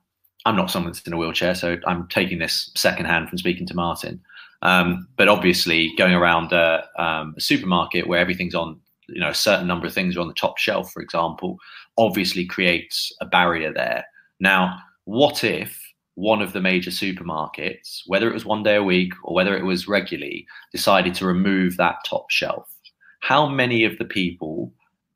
I'm 0.46 0.56
not 0.56 0.72
someone 0.72 0.92
that's 0.92 1.06
in 1.06 1.14
a 1.14 1.18
wheelchair, 1.18 1.56
so 1.56 1.78
I'm 1.86 2.08
taking 2.08 2.40
this 2.40 2.72
secondhand 2.76 3.30
from 3.30 3.38
speaking 3.38 3.68
to 3.68 3.74
Martyn. 3.74 4.22
Um, 4.64 5.08
but 5.18 5.28
obviously, 5.28 5.92
going 5.98 6.14
around 6.14 6.52
a, 6.52 6.88
um, 6.98 7.34
a, 7.38 7.42
supermarket 7.42 8.08
where 8.08 8.20
everything's 8.20 8.54
on, 8.54 8.80
you 9.10 9.20
know, 9.20 9.30
a 9.30 9.36
certain 9.36 9.68
number 9.68 9.88
of 9.88 9.94
things 9.94 10.16
are 10.16 10.22
on 10.22 10.28
the 10.28 10.34
top 10.36 10.58
shelf, 10.60 10.92
for 10.92 11.02
example, 11.02 11.58
obviously 11.98 12.46
creates 12.46 13.12
a 13.22 13.26
barrier 13.26 13.74
there. 13.74 14.06
Now, 14.40 14.78
what 15.12 15.44
if 15.44 15.78
one 16.16 16.42
of 16.42 16.54
the 16.54 16.62
major 16.62 16.90
supermarkets, 16.90 18.04
whether 18.08 18.30
it 18.30 18.34
was 18.34 18.46
one 18.46 18.64
day 18.64 18.78
a 18.78 18.84
week 18.84 19.12
or 19.24 19.34
whether 19.34 19.58
it 19.58 19.66
was 19.66 19.86
regularly, 19.86 20.48
decided 20.72 21.14
to 21.16 21.26
remove 21.26 21.76
that 21.76 21.98
top 22.06 22.30
shelf? 22.30 22.74
How 23.20 23.46
many 23.46 23.84
of 23.84 23.98
the 23.98 24.06
people 24.06 24.72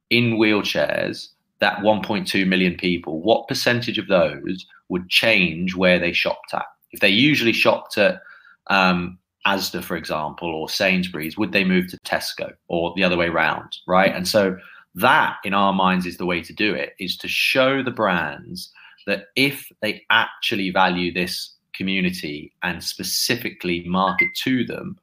in 0.09 0.33
wheelchairs 0.33 1.29
that 1.59 1.77
1.2 1.77 2.45
million 2.45 2.75
people, 2.75 3.21
what 3.21 3.47
percentage 3.47 3.97
of 3.97 4.07
those 4.07 4.65
would 4.89 5.07
change 5.07 5.75
where 5.75 5.97
they 5.97 6.11
shopped 6.11 6.53
at? 6.53 6.65
If 6.91 6.99
they 6.99 7.09
usually 7.09 7.53
shopped 7.53 7.97
at 7.97 8.21
um, 8.67 9.17
Asda, 9.47 9.81
for 9.81 9.95
example, 9.95 10.49
or 10.49 10.67
Sainsbury's, 10.67 11.37
would 11.37 11.53
they 11.53 11.63
move 11.63 11.87
to 11.91 11.97
Tesco 11.99 12.51
or 12.67 12.93
the 12.97 13.03
other 13.05 13.15
way 13.15 13.27
around? 13.27 13.77
Right. 13.87 14.13
And 14.13 14.27
so 14.27 14.57
that, 14.95 15.37
in 15.45 15.53
our 15.53 15.71
minds, 15.71 16.05
is 16.05 16.17
the 16.17 16.25
way 16.25 16.41
to 16.41 16.51
do 16.51 16.73
it 16.73 16.95
is 16.99 17.15
to 17.19 17.29
show 17.29 17.81
the 17.81 17.91
brands 17.91 18.73
that 19.05 19.25
if 19.35 19.71
they 19.81 20.03
actually 20.09 20.69
value 20.71 21.13
this 21.13 21.53
community 21.73 22.53
and 22.63 22.83
specifically 22.83 23.83
market 23.87 24.29
to 24.43 24.65
them, 24.65 24.97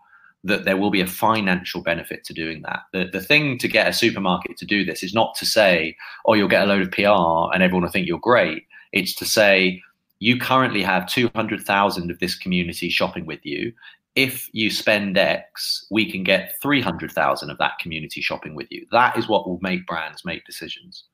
that 0.44 0.64
there 0.64 0.76
will 0.76 0.90
be 0.90 1.00
a 1.00 1.06
financial 1.06 1.82
benefit 1.82 2.24
to 2.24 2.34
doing 2.34 2.62
that. 2.62 2.80
The, 2.92 3.08
the 3.12 3.20
thing 3.20 3.58
to 3.58 3.68
get 3.68 3.88
a 3.88 3.92
supermarket 3.92 4.56
to 4.58 4.66
do 4.66 4.84
this 4.84 5.02
is 5.02 5.14
not 5.14 5.34
to 5.36 5.46
say, 5.46 5.96
oh, 6.26 6.34
you'll 6.34 6.48
get 6.48 6.64
a 6.64 6.66
load 6.66 6.82
of 6.82 6.90
PR 6.90 7.54
and 7.54 7.62
everyone 7.62 7.82
will 7.84 7.90
think 7.90 8.08
you're 8.08 8.18
great. 8.18 8.64
It's 8.92 9.14
to 9.16 9.24
say, 9.24 9.80
you 10.18 10.38
currently 10.38 10.82
have 10.82 11.08
200,000 11.08 12.10
of 12.10 12.18
this 12.18 12.36
community 12.36 12.88
shopping 12.88 13.26
with 13.26 13.44
you. 13.44 13.72
If 14.14 14.48
you 14.52 14.70
spend 14.70 15.16
X, 15.16 15.86
we 15.90 16.10
can 16.10 16.22
get 16.22 16.60
300,000 16.60 17.50
of 17.50 17.58
that 17.58 17.78
community 17.80 18.20
shopping 18.20 18.54
with 18.54 18.70
you. 18.70 18.86
That 18.92 19.16
is 19.16 19.28
what 19.28 19.48
will 19.48 19.58
make 19.62 19.86
brands 19.86 20.24
make 20.24 20.44
decisions. 20.44 21.04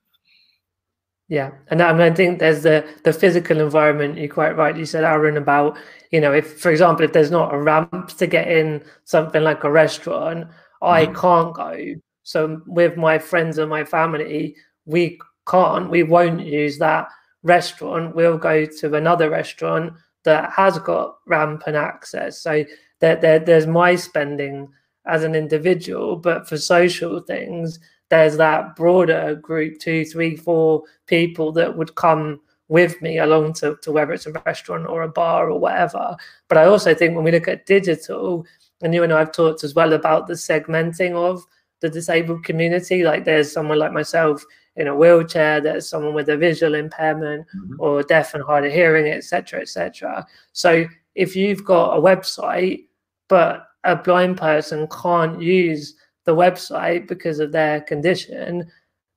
Yeah, 1.29 1.51
and 1.69 1.83
I, 1.83 1.93
mean, 1.93 2.01
I 2.01 2.15
think 2.15 2.39
there's 2.39 2.63
the 2.63 2.89
the 3.05 3.13
physical 3.13 3.61
environment. 3.61 4.17
You 4.17 4.31
quite 4.31 4.57
rightly 4.57 4.87
said, 4.87 5.05
Arron, 5.05 5.37
about 5.37 5.77
you 6.11 6.21
know 6.21 6.33
if, 6.33 6.59
for 6.59 6.71
example, 6.71 7.05
if 7.05 7.13
there's 7.13 7.31
not 7.31 7.53
a 7.53 7.59
ramp 7.59 8.09
to 8.17 8.27
get 8.27 8.49
in 8.49 8.83
something 9.05 9.43
like 9.43 9.63
a 9.63 9.71
restaurant, 9.71 10.49
I 10.81 11.05
mm-hmm. 11.05 11.21
can't 11.21 11.55
go. 11.55 12.01
So 12.23 12.63
with 12.67 12.97
my 12.97 13.19
friends 13.19 13.59
and 13.59 13.69
my 13.69 13.85
family, 13.85 14.57
we 14.87 15.19
can't, 15.49 15.91
we 15.91 16.03
won't 16.03 16.45
use 16.45 16.79
that 16.79 17.09
restaurant. 17.43 18.15
We'll 18.15 18.39
go 18.39 18.65
to 18.65 18.95
another 18.95 19.31
restaurant 19.31 19.95
that 20.25 20.51
has 20.53 20.79
got 20.79 21.17
ramp 21.27 21.63
and 21.67 21.77
access. 21.77 22.41
So 22.41 22.65
there, 23.01 23.17
there 23.17 23.39
there's 23.39 23.67
my 23.67 23.97
spending 23.97 24.69
as 25.07 25.25
an 25.25 25.35
individual, 25.35 26.17
but 26.17 26.49
for 26.49 26.57
social 26.57 27.21
things, 27.21 27.79
there's 28.11 28.37
that 28.37 28.77
broader 28.77 29.35
group, 29.37 29.79
two, 29.79 30.05
three, 30.05 30.37
four 30.37 30.83
people 31.07 31.53
that 31.53 31.77
would 31.77 31.95
come 31.95 32.41
with 32.69 33.01
me 33.01 33.19
along 33.19 33.55
to, 33.55 33.77
to 33.83 33.93
whether 33.93 34.13
it's 34.13 34.27
a 34.27 34.33
restaurant 34.47 34.87
or 34.87 35.03
a 35.03 35.09
bar 35.09 35.51
or 35.51 35.59
whatever. 35.59 36.17
But 36.49 36.59
I 36.59 36.67
also 36.67 36.95
think 36.95 37.15
when 37.15 37.25
we 37.25 37.33
look 37.33 37.49
at 37.49 37.67
digital, 37.67 38.47
and 38.83 38.95
you 38.95 39.03
and 39.03 39.13
I 39.13 39.21
have 39.21 39.33
talked 39.33 39.65
as 39.65 39.75
well 39.75 39.93
about 39.93 40.27
the 40.27 40.35
segmenting 40.35 41.15
of 41.15 41.45
the 41.81 41.89
disabled 41.89 42.45
community. 42.45 43.05
Like 43.05 43.25
there's 43.25 43.53
someone 43.53 43.79
like 43.79 43.93
myself 43.93 44.45
in 44.77 44.87
a 44.87 44.95
wheelchair, 44.95 45.61
there's 45.61 45.89
someone 45.89 46.15
with 46.15 46.29
a 46.29 46.37
visual 46.37 46.75
impairment 46.75 47.47
mm-hmm. 47.57 47.75
or 47.79 48.03
deaf 48.03 48.35
and 48.35 48.43
hard 48.43 48.65
of 48.65 48.73
hearing, 48.73 49.13
etc., 49.13 49.61
etc. 49.61 50.27
So 50.53 50.87
if 51.15 51.35
you've 51.35 51.65
got 51.65 51.97
a 51.97 52.01
website, 52.01 52.87
but 53.29 53.67
a 53.85 53.97
blind 53.97 54.37
person 54.37 54.89
can't 54.89 55.41
use 55.41 55.95
the 56.29 56.35
website 56.35 57.09
because 57.09 57.41
of 57.41 57.53
their 57.53 57.81
condition, 57.81 58.71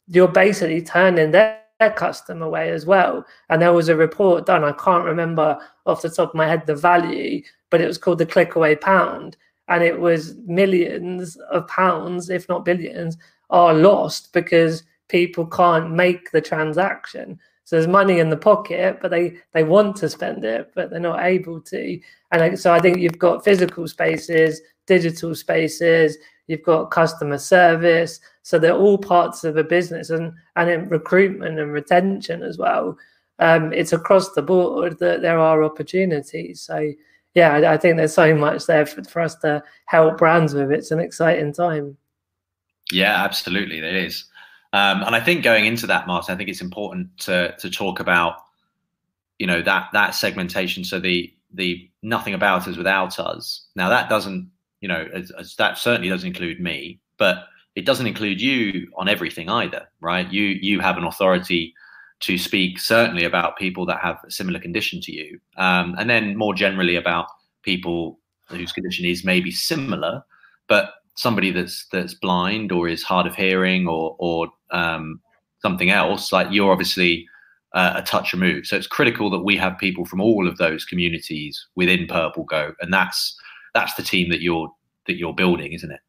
you're 0.08 0.30
basically 0.30 0.82
turning 0.82 1.32
their, 1.32 1.60
their 1.82 1.92
customer 1.92 2.46
away 2.46 2.70
as 2.72 2.86
well. 2.86 3.26
And 3.50 3.62
there 3.62 3.74
was 3.74 3.90
a 3.90 3.98
report 3.98 4.46
done, 4.46 4.64
I 4.64 4.72
can't 4.72 5.04
remember 5.04 5.60
off 5.86 6.04
the 6.04 6.10
top 6.10 6.30
of 6.30 6.36
my 6.36 6.48
head 6.48 6.66
the 6.66 6.74
value, 6.74 7.44
but 7.70 7.82
it 7.82 7.88
was 7.88 7.98
called 7.98 8.20
the 8.20 8.26
click 8.26 8.56
away 8.56 8.78
pound. 8.78 9.36
And 9.68 9.84
it 9.84 10.00
was 10.00 10.38
millions 10.46 11.36
of 11.52 11.68
pounds, 11.68 12.30
if 12.30 12.48
not 12.48 12.64
billions, 12.64 13.18
are 13.50 13.74
lost 13.74 14.32
because 14.32 14.84
people 15.10 15.46
can't 15.46 15.92
make 15.92 16.32
the 16.32 16.40
transaction. 16.40 17.38
So 17.66 17.76
there's 17.76 17.88
money 17.88 18.20
in 18.20 18.30
the 18.30 18.38
pocket, 18.38 19.00
but 19.02 19.12
they 19.12 19.38
they 19.52 19.66
want 19.66 19.98
to 19.98 20.10
spend 20.10 20.46
it, 20.46 20.72
but 20.76 20.90
they're 20.90 21.00
not 21.00 21.24
able 21.24 21.60
to. 21.60 22.00
And 22.32 22.58
so 22.58 22.74
I 22.74 22.80
think 22.80 23.00
you've 23.00 23.20
got 23.20 23.44
physical 23.44 23.86
spaces, 23.88 24.62
digital 24.88 25.36
spaces, 25.36 26.18
you've 26.48 26.64
got 26.64 26.92
customer 26.92 27.38
service. 27.38 28.20
So 28.44 28.60
they're 28.60 28.76
all 28.76 28.98
parts 28.98 29.44
of 29.44 29.58
a 29.58 29.64
business 29.64 30.10
and, 30.10 30.34
and 30.56 30.70
in 30.70 30.90
recruitment 30.90 31.60
and 31.60 31.72
retention 31.72 32.44
as 32.44 32.58
well. 32.58 32.98
Um, 33.40 33.74
it's 33.74 33.94
across 33.94 34.34
the 34.34 34.42
board 34.42 35.00
that 35.00 35.22
there 35.22 35.40
are 35.40 35.64
opportunities. 35.64 36.62
So 36.62 36.92
yeah, 37.34 37.54
I, 37.54 37.74
I 37.74 37.78
think 37.78 37.98
there's 37.98 38.14
so 38.14 38.36
much 38.36 38.66
there 38.66 38.86
for, 38.86 39.04
for, 39.04 39.22
us 39.22 39.36
to 39.38 39.64
help 39.86 40.18
brands 40.18 40.54
with. 40.54 40.72
It's 40.72 40.92
an 40.92 41.00
exciting 41.00 41.54
time. 41.54 41.98
Yeah, 42.92 43.24
absolutely, 43.24 43.80
it 43.80 43.96
is. 43.96 44.26
Um, 44.74 45.04
and 45.04 45.16
I 45.16 45.20
think 45.20 45.44
going 45.44 45.66
into 45.66 45.88
that, 45.88 46.08
Martyn, 46.08 46.34
I 46.34 46.38
think 46.38 46.50
it's 46.50 46.62
important 46.62 47.18
to 47.20 47.56
to 47.60 47.70
talk 47.70 48.00
about, 48.00 48.36
you 49.40 49.48
know, 49.48 49.62
that 49.62 49.90
that 49.94 50.16
segmentation. 50.16 50.84
So 50.84 51.00
the 51.00 51.34
the 51.54 51.90
nothing 52.02 52.34
about 52.34 52.68
us 52.68 52.78
without 52.78 53.20
us. 53.20 53.66
Now 53.76 53.90
that 53.90 54.10
doesn't 54.10 54.50
you 54.82 54.88
know, 54.88 55.08
as, 55.14 55.32
as 55.32 55.56
that 55.56 55.78
certainly 55.78 56.10
doesn't 56.10 56.28
include 56.28 56.60
me, 56.60 57.00
but 57.18 57.46
it 57.76 57.86
doesn't 57.86 58.08
include 58.08 58.42
you 58.42 58.92
on 58.98 59.08
everything 59.08 59.48
either, 59.50 59.88
right? 60.02 60.30
You 60.32 60.44
you 60.44 60.80
have 60.82 60.98
an 60.98 61.06
authority 61.06 61.74
to 62.22 62.38
speak 62.38 62.80
certainly 62.80 63.24
about 63.24 63.58
people 63.58 63.86
that 63.86 64.00
have 64.00 64.20
a 64.26 64.32
similar 64.32 64.60
condition 64.60 65.00
to 65.02 65.12
you, 65.12 65.40
um, 65.58 65.96
and 65.98 66.10
then 66.10 66.36
more 66.36 66.54
generally 66.54 66.96
about 66.96 67.28
people 67.64 68.20
whose 68.50 68.72
condition 68.72 69.06
is 69.06 69.24
maybe 69.24 69.52
similar, 69.52 70.24
but 70.68 70.96
somebody 71.16 71.52
that's 71.52 71.86
that's 71.92 72.14
blind 72.14 72.72
or 72.72 72.88
is 72.88 73.04
hard 73.04 73.28
of 73.28 73.36
hearing 73.36 73.88
or 73.88 74.16
or 74.20 74.48
um, 74.72 75.22
something 75.62 75.92
else. 75.92 76.32
Like 76.32 76.48
you're 76.52 76.72
obviously 76.72 77.28
uh, 77.74 77.94
a 77.96 78.02
touch 78.02 78.34
removed, 78.34 78.68
so 78.68 78.76
it's 78.76 78.88
critical 78.88 79.30
that 79.30 79.46
we 79.46 79.56
have 79.58 79.78
people 79.78 80.06
from 80.06 80.20
all 80.20 80.48
of 80.48 80.58
those 80.58 80.86
communities 80.86 81.68
within 81.76 82.08
Purple 82.08 82.44
Go, 82.44 82.74
and 82.82 82.92
that's 82.92 83.38
that's 83.74 83.94
the 83.96 84.04
team 84.04 84.30
that 84.30 84.42
you're 84.42 84.72
that 85.08 85.18
you're 85.18 85.34
building, 85.34 85.74
isn't 85.74 85.92
it? 85.92 86.00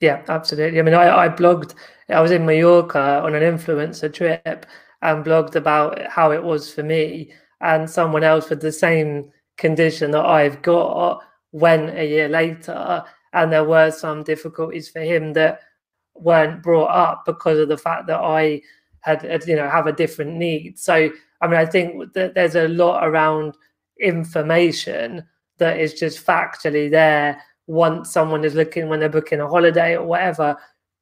Yeah, 0.00 0.22
absolutely. 0.28 0.78
I 0.78 0.82
mean, 0.82 0.94
I, 0.94 1.24
I 1.24 1.28
blogged. 1.28 1.74
I 2.08 2.20
was 2.20 2.30
in 2.30 2.44
Mallorca 2.44 3.22
on 3.22 3.34
an 3.34 3.42
influencer 3.42 4.12
trip 4.12 4.66
and 5.00 5.24
blogged 5.24 5.54
about 5.54 6.00
how 6.06 6.32
it 6.32 6.42
was 6.42 6.72
for 6.72 6.82
me, 6.82 7.32
and 7.60 7.88
someone 7.88 8.24
else 8.24 8.50
with 8.50 8.60
the 8.60 8.72
same 8.72 9.30
condition 9.56 10.10
that 10.10 10.24
I've 10.24 10.62
got 10.62 11.22
went 11.52 11.96
a 11.96 12.04
year 12.04 12.28
later, 12.28 13.04
and 13.32 13.52
there 13.52 13.64
were 13.64 13.90
some 13.90 14.22
difficulties 14.22 14.88
for 14.88 15.00
him 15.00 15.32
that 15.34 15.60
weren't 16.14 16.62
brought 16.62 16.90
up 16.90 17.24
because 17.24 17.58
of 17.58 17.68
the 17.68 17.78
fact 17.78 18.06
that 18.06 18.20
I 18.20 18.60
had, 19.00 19.22
had 19.22 19.46
you 19.46 19.56
know 19.56 19.68
have 19.68 19.86
a 19.86 19.92
different 19.92 20.34
need. 20.34 20.78
So 20.78 21.10
I 21.40 21.46
mean, 21.46 21.58
I 21.58 21.66
think 21.66 22.12
that 22.14 22.34
there's 22.34 22.56
a 22.56 22.68
lot 22.68 23.06
around 23.06 23.54
information 24.00 25.24
that 25.62 25.80
is 25.80 25.94
just 25.94 26.24
factually 26.24 26.90
there 26.90 27.42
once 27.66 28.10
someone 28.10 28.44
is 28.44 28.54
looking 28.54 28.88
when 28.88 29.00
they're 29.00 29.08
booking 29.08 29.40
a 29.40 29.48
holiday 29.48 29.96
or 29.96 30.04
whatever 30.04 30.56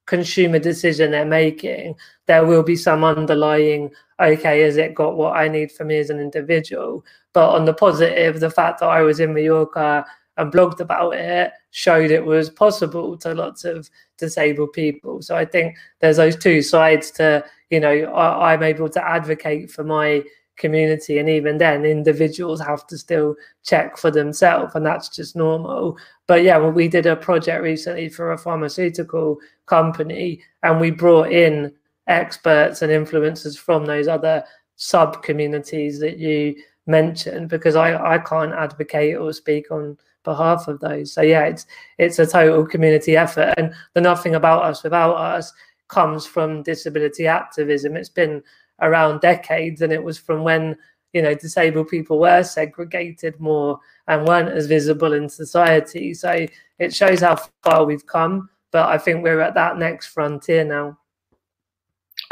consumer 0.07 0.59
decision 0.59 1.11
they're 1.13 1.25
making, 1.25 1.95
there 2.27 2.45
will 2.45 2.65
be 2.65 2.75
some 2.75 3.05
underlying, 3.05 3.91
okay, 4.19 4.61
has 4.61 4.77
it 4.77 4.95
got 4.95 5.17
what 5.17 5.37
I 5.37 5.47
need 5.47 5.71
for 5.71 5.85
me 5.85 5.99
as 5.99 6.11
an 6.11 6.19
individual? 6.19 7.05
But 7.33 7.51
on 7.55 7.65
the 7.65 7.73
positive, 7.75 8.41
the 8.41 8.51
fact 8.51 8.81
that 8.81 8.89
I 8.89 9.03
was 9.03 9.21
in 9.21 9.33
Mallorca 9.33 10.05
and 10.37 10.53
blogged 10.53 10.81
about 10.81 11.15
it 11.15 11.53
showed 11.71 12.11
it 12.11 12.25
was 12.25 12.51
possible 12.51 13.17
to 13.19 13.35
lots 13.35 13.65
of 13.65 13.89
disabled 14.19 14.73
people. 14.73 15.23
So 15.23 15.37
I 15.37 15.45
think 15.45 15.77
there's 16.01 16.17
those 16.17 16.37
two 16.37 16.61
sides 16.61 17.13
to, 17.13 17.45
you 17.71 17.79
know, 17.79 17.93
I, 17.93 18.53
I'm 18.53 18.65
able 18.65 18.89
to 18.89 19.09
advocate 19.09 19.71
for 19.71 19.85
my 19.85 20.25
community 20.61 21.19
and 21.19 21.29
even 21.29 21.59
then 21.59 21.85
individuals 21.85 22.61
have 22.61 22.87
to 22.87 22.97
still 22.97 23.35
check 23.65 23.97
for 23.97 24.11
themselves 24.11 24.75
and 24.75 24.87
that's 24.87 25.09
just 25.09 25.35
normal. 25.35 25.99
But 26.29 26.45
yeah 26.45 26.59
well, 26.59 26.71
we 26.71 26.87
did 26.87 27.07
a 27.07 27.17
project 27.17 27.63
recently 27.63 28.09
for 28.09 28.33
a 28.33 28.39
pharmaceutical 28.39 29.39
company 29.67 30.43
and 30.63 30.81
we 30.81 30.93
brought 30.93 31.33
in 31.33 31.73
experts 32.07 32.83
and 32.83 32.93
influencers 32.93 33.59
from 33.59 33.87
those 33.87 34.07
other 34.07 34.45
sub 34.77 35.23
communities 35.23 35.99
that 36.01 36.19
you 36.19 36.55
mentioned 36.87 37.49
because 37.49 37.75
I, 37.75 38.15
I 38.15 38.19
can't 38.19 38.53
advocate 38.53 39.17
or 39.17 39.33
speak 39.33 39.71
on 39.71 39.99
behalf 40.23 40.69
of 40.69 40.81
those. 40.81 41.13
So 41.13 41.23
yeah 41.23 41.47
it's 41.47 41.67
it's 41.99 42.19
a 42.19 42.27
total 42.27 42.67
community 42.67 43.17
effort 43.17 43.55
and 43.57 43.75
the 43.95 44.01
nothing 44.01 44.35
about 44.35 44.63
us 44.63 44.83
without 44.83 45.15
us 45.15 45.53
comes 45.91 46.25
from 46.25 46.63
disability 46.63 47.27
activism. 47.27 47.97
It's 47.97 48.09
been 48.09 48.43
around 48.81 49.21
decades, 49.21 49.83
and 49.83 49.93
it 49.93 50.03
was 50.03 50.19
from 50.19 50.43
when 50.43 50.77
you 51.13 51.23
know 51.23 51.35
disabled 51.35 51.89
people 51.89 52.19
were 52.19 52.43
segregated 52.43 53.39
more 53.41 53.79
and 54.07 54.27
weren't 54.27 54.49
as 54.49 54.67
visible 54.67 55.13
in 55.13 55.29
society. 55.29 56.15
So 56.15 56.47
it 56.79 56.95
shows 56.95 57.21
how 57.21 57.37
far 57.63 57.85
we've 57.85 58.07
come. 58.07 58.49
But 58.73 58.89
I 58.89 58.99
think 58.99 59.23
we're 59.23 59.41
at 59.41 59.55
that 59.55 59.79
next 59.79 60.09
frontier 60.09 60.65
now. 60.65 60.97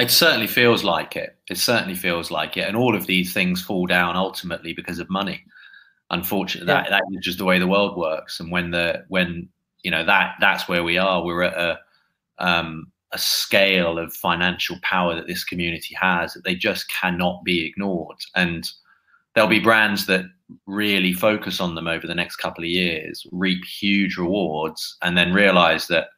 It 0.00 0.10
certainly 0.12 0.46
feels 0.46 0.84
like 0.84 1.16
it. 1.16 1.36
It 1.50 1.58
certainly 1.58 1.96
feels 1.96 2.30
like 2.30 2.56
it. 2.56 2.68
And 2.68 2.76
all 2.76 2.94
of 2.94 3.06
these 3.06 3.32
things 3.32 3.60
fall 3.60 3.86
down 3.86 4.14
ultimately 4.14 4.72
because 4.72 5.00
of 5.00 5.10
money. 5.10 5.44
Unfortunately, 6.10 6.72
yeah. 6.72 6.82
that, 6.84 6.90
that 6.90 7.02
is 7.12 7.24
just 7.24 7.38
the 7.38 7.44
way 7.44 7.58
the 7.58 7.66
world 7.66 7.96
works. 7.96 8.38
And 8.38 8.52
when 8.52 8.70
the 8.70 9.04
when 9.08 9.48
you 9.82 9.90
know 9.90 10.04
that 10.04 10.34
that's 10.40 10.68
where 10.68 10.84
we 10.84 10.98
are. 10.98 11.24
We're 11.24 11.42
at 11.42 11.54
a 11.54 11.78
um, 12.38 12.90
a 13.12 13.18
scale 13.18 13.98
of 13.98 14.12
financial 14.12 14.76
power 14.82 15.14
that 15.14 15.26
this 15.26 15.44
community 15.44 15.94
has 15.94 16.34
that 16.34 16.44
they 16.44 16.54
just 16.54 16.90
cannot 16.90 17.42
be 17.44 17.64
ignored. 17.64 18.18
And 18.34 18.68
there'll 19.34 19.48
be 19.48 19.60
brands 19.60 20.06
that 20.06 20.24
really 20.66 21.12
focus 21.12 21.60
on 21.60 21.74
them 21.74 21.86
over 21.86 22.06
the 22.06 22.14
next 22.14 22.36
couple 22.36 22.64
of 22.64 22.70
years, 22.70 23.26
reap 23.32 23.64
huge 23.64 24.16
rewards, 24.16 24.96
and 25.02 25.16
then 25.16 25.32
realize 25.32 25.86
that, 25.88 26.08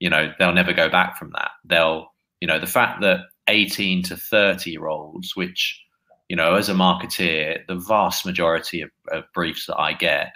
you 0.00 0.10
know, 0.10 0.32
they'll 0.38 0.52
never 0.52 0.72
go 0.72 0.88
back 0.88 1.18
from 1.18 1.30
that. 1.30 1.50
They'll, 1.64 2.08
you 2.40 2.48
know, 2.48 2.58
the 2.58 2.66
fact 2.66 3.00
that 3.02 3.20
18 3.48 4.02
to 4.04 4.16
30 4.16 4.70
year 4.70 4.86
olds, 4.86 5.36
which, 5.36 5.80
you 6.28 6.36
know, 6.36 6.54
as 6.54 6.68
a 6.68 6.74
marketeer, 6.74 7.66
the 7.68 7.76
vast 7.76 8.26
majority 8.26 8.80
of, 8.80 8.90
of 9.12 9.24
briefs 9.34 9.66
that 9.66 9.78
I 9.78 9.92
get 9.92 10.32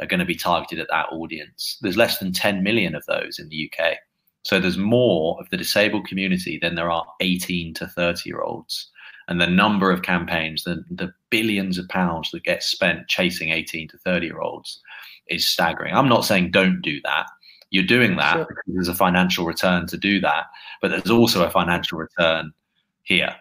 are 0.00 0.06
going 0.06 0.20
to 0.20 0.26
be 0.26 0.34
targeted 0.34 0.78
at 0.78 0.88
that 0.88 1.06
audience. 1.12 1.78
There's 1.82 1.96
less 1.96 2.18
than 2.18 2.32
10 2.32 2.62
million 2.62 2.94
of 2.94 3.04
those 3.06 3.38
in 3.38 3.48
the 3.48 3.70
UK. 3.70 3.96
So 4.42 4.58
there's 4.58 4.78
more 4.78 5.38
of 5.40 5.48
the 5.50 5.56
disabled 5.56 6.06
community 6.06 6.58
than 6.60 6.74
there 6.74 6.90
are 6.90 7.06
18 7.20 7.74
to 7.74 7.86
30 7.86 8.28
year 8.28 8.40
olds. 8.40 8.88
And 9.28 9.40
the 9.40 9.46
number 9.46 9.90
of 9.90 10.02
campaigns, 10.02 10.64
the, 10.64 10.84
the 10.90 11.12
billions 11.30 11.78
of 11.78 11.88
pounds 11.88 12.30
that 12.32 12.42
get 12.42 12.62
spent 12.62 13.08
chasing 13.08 13.50
18 13.50 13.88
to 13.88 13.98
30 13.98 14.26
year 14.26 14.40
olds 14.40 14.80
is 15.28 15.46
staggering. 15.46 15.94
I'm 15.94 16.08
not 16.08 16.24
saying 16.24 16.50
don't 16.50 16.82
do 16.82 17.00
that. 17.04 17.26
You're 17.70 17.84
doing 17.84 18.16
that 18.16 18.34
sure. 18.34 18.44
because 18.44 18.64
there's 18.66 18.88
a 18.88 18.94
financial 18.94 19.46
return 19.46 19.86
to 19.86 19.96
do 19.96 20.20
that, 20.20 20.46
but 20.82 20.90
there's 20.90 21.10
also 21.10 21.46
a 21.46 21.50
financial 21.50 21.98
return 21.98 22.52
here. 23.04 23.34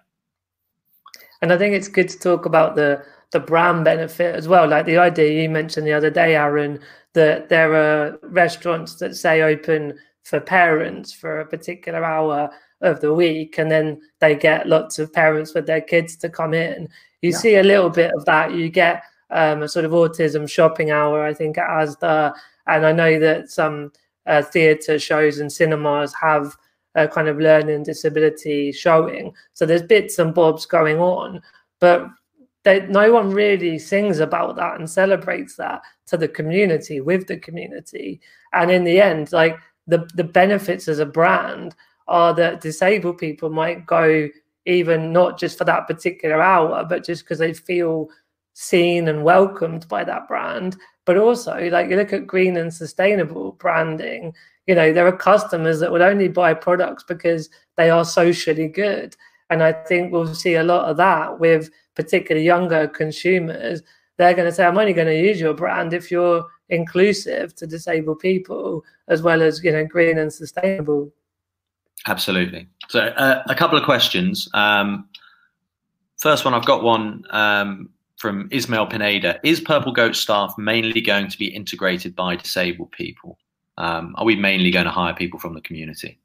And 1.41 1.51
I 1.51 1.57
think 1.57 1.73
it's 1.75 1.87
good 1.87 2.07
to 2.09 2.19
talk 2.19 2.45
about 2.45 2.75
the 2.75 3.03
the 3.31 3.39
brand 3.39 3.85
benefit 3.85 4.35
as 4.35 4.47
well. 4.47 4.67
Like 4.67 4.85
the 4.85 4.97
idea 4.97 5.41
you 5.41 5.49
mentioned 5.49 5.87
the 5.87 5.93
other 5.93 6.09
day, 6.09 6.35
Arron, 6.35 6.79
that 7.13 7.49
there 7.49 7.73
are 7.73 8.19
restaurants 8.23 8.95
that 8.95 9.15
say 9.15 9.41
open 9.41 9.97
for 10.23 10.39
parents 10.39 11.11
for 11.11 11.39
a 11.39 11.45
particular 11.45 12.03
hour 12.03 12.49
of 12.81 12.99
the 13.01 13.13
week 13.13 13.57
and 13.57 13.69
then 13.69 14.01
they 14.19 14.35
get 14.35 14.67
lots 14.67 14.99
of 14.99 15.13
parents 15.13 15.53
with 15.53 15.65
their 15.65 15.81
kids 15.81 16.15
to 16.17 16.29
come 16.29 16.53
in. 16.53 16.87
You 17.21 17.31
yeah. 17.31 17.37
see 17.37 17.55
a 17.55 17.63
little 17.63 17.89
bit 17.89 18.11
of 18.13 18.25
that. 18.25 18.53
You 18.53 18.69
get 18.69 19.03
um, 19.29 19.61
a 19.63 19.69
sort 19.69 19.85
of 19.85 19.91
autism 19.91 20.49
shopping 20.49 20.91
hour 20.91 21.23
i 21.23 21.33
think 21.33 21.57
at 21.57 21.69
asda. 21.69 22.33
And 22.67 22.85
i 22.85 22.91
know 22.91 23.19
that 23.19 23.49
some 23.49 23.91
uh, 24.25 24.41
theatre 24.41 24.99
shows 24.99 25.39
and 25.39 25.51
cinemas 25.51 26.13
have 26.19 26.55
a 26.95 27.07
kind 27.07 27.27
of 27.27 27.39
learning 27.39 27.83
disability 27.83 28.71
showing. 28.71 29.33
So 29.53 29.65
there's 29.65 29.83
bits 29.83 30.19
and 30.19 30.33
bobs 30.33 30.65
going 30.65 30.99
on 30.99 31.41
but 31.81 32.07
they, 32.63 32.85
no 32.87 33.11
one 33.11 33.31
really 33.31 33.77
sings 33.79 34.19
about 34.19 34.55
that 34.55 34.79
and 34.79 34.89
celebrates 34.89 35.55
that 35.55 35.81
to 36.05 36.15
the 36.15 36.27
community 36.27 37.01
with 37.01 37.27
the 37.27 37.37
community. 37.37 38.21
And 38.53 38.71
in 38.71 38.85
the 38.85 39.01
end 39.01 39.33
like 39.33 39.57
the 39.91 40.09
the 40.15 40.23
benefits 40.23 40.87
as 40.87 40.99
a 40.99 41.05
brand 41.05 41.75
are 42.07 42.33
that 42.33 42.61
disabled 42.61 43.17
people 43.17 43.49
might 43.49 43.85
go 43.85 44.27
even 44.65 45.11
not 45.11 45.37
just 45.37 45.57
for 45.57 45.65
that 45.65 45.87
particular 45.87 46.41
hour, 46.41 46.83
but 46.85 47.03
just 47.03 47.23
because 47.23 47.39
they 47.39 47.53
feel 47.53 48.09
seen 48.53 49.07
and 49.07 49.23
welcomed 49.23 49.87
by 49.87 50.03
that 50.03 50.27
brand. 50.27 50.77
But 51.05 51.17
also, 51.17 51.69
like 51.69 51.89
you 51.89 51.95
look 51.97 52.13
at 52.13 52.27
green 52.27 52.57
and 52.57 52.73
sustainable 52.73 53.53
branding, 53.53 54.33
you 54.67 54.75
know, 54.75 54.93
there 54.93 55.07
are 55.07 55.15
customers 55.15 55.79
that 55.79 55.91
will 55.91 56.03
only 56.03 56.27
buy 56.27 56.53
products 56.53 57.03
because 57.03 57.49
they 57.75 57.89
are 57.89 58.05
socially 58.05 58.67
good. 58.67 59.15
And 59.49 59.63
I 59.63 59.73
think 59.73 60.11
we'll 60.11 60.33
see 60.33 60.55
a 60.55 60.63
lot 60.63 60.89
of 60.89 60.97
that 60.97 61.39
with 61.39 61.69
particularly 61.95 62.45
younger 62.45 62.87
consumers. 62.87 63.81
They're 64.17 64.35
going 64.35 64.47
to 64.47 64.53
say, 64.53 64.65
I'm 64.65 64.77
only 64.77 64.93
going 64.93 65.07
to 65.07 65.19
use 65.19 65.41
your 65.41 65.53
brand 65.55 65.93
if 65.93 66.11
you're 66.11 66.45
inclusive 66.71 67.53
to 67.55 67.67
disabled 67.67 68.19
people 68.19 68.83
as 69.07 69.21
well 69.21 69.41
as 69.41 69.63
you 69.63 69.71
know 69.71 69.85
green 69.85 70.17
and 70.17 70.33
sustainable. 70.33 71.11
Absolutely. 72.07 72.67
So 72.87 72.99
uh, 72.99 73.43
a 73.47 73.53
couple 73.53 73.77
of 73.77 73.83
questions. 73.83 74.49
Um, 74.53 75.07
first 76.17 76.45
one 76.45 76.53
i've 76.53 76.65
got 76.65 76.83
one 76.83 77.23
um, 77.29 77.89
from 78.17 78.47
ismail 78.51 78.87
pineda. 78.87 79.39
Is 79.43 79.59
purple 79.59 79.91
goat 79.91 80.15
staff 80.15 80.55
mainly 80.57 81.01
going 81.01 81.27
to 81.27 81.37
be 81.37 81.47
integrated 81.47 82.15
by 82.15 82.35
disabled 82.35 82.91
people? 82.91 83.37
Um, 83.77 84.15
are 84.17 84.25
we 84.25 84.35
mainly 84.35 84.71
going 84.71 84.85
to 84.85 84.91
hire 84.91 85.13
people 85.13 85.39
from 85.39 85.53
the 85.53 85.61
community? 85.61 86.19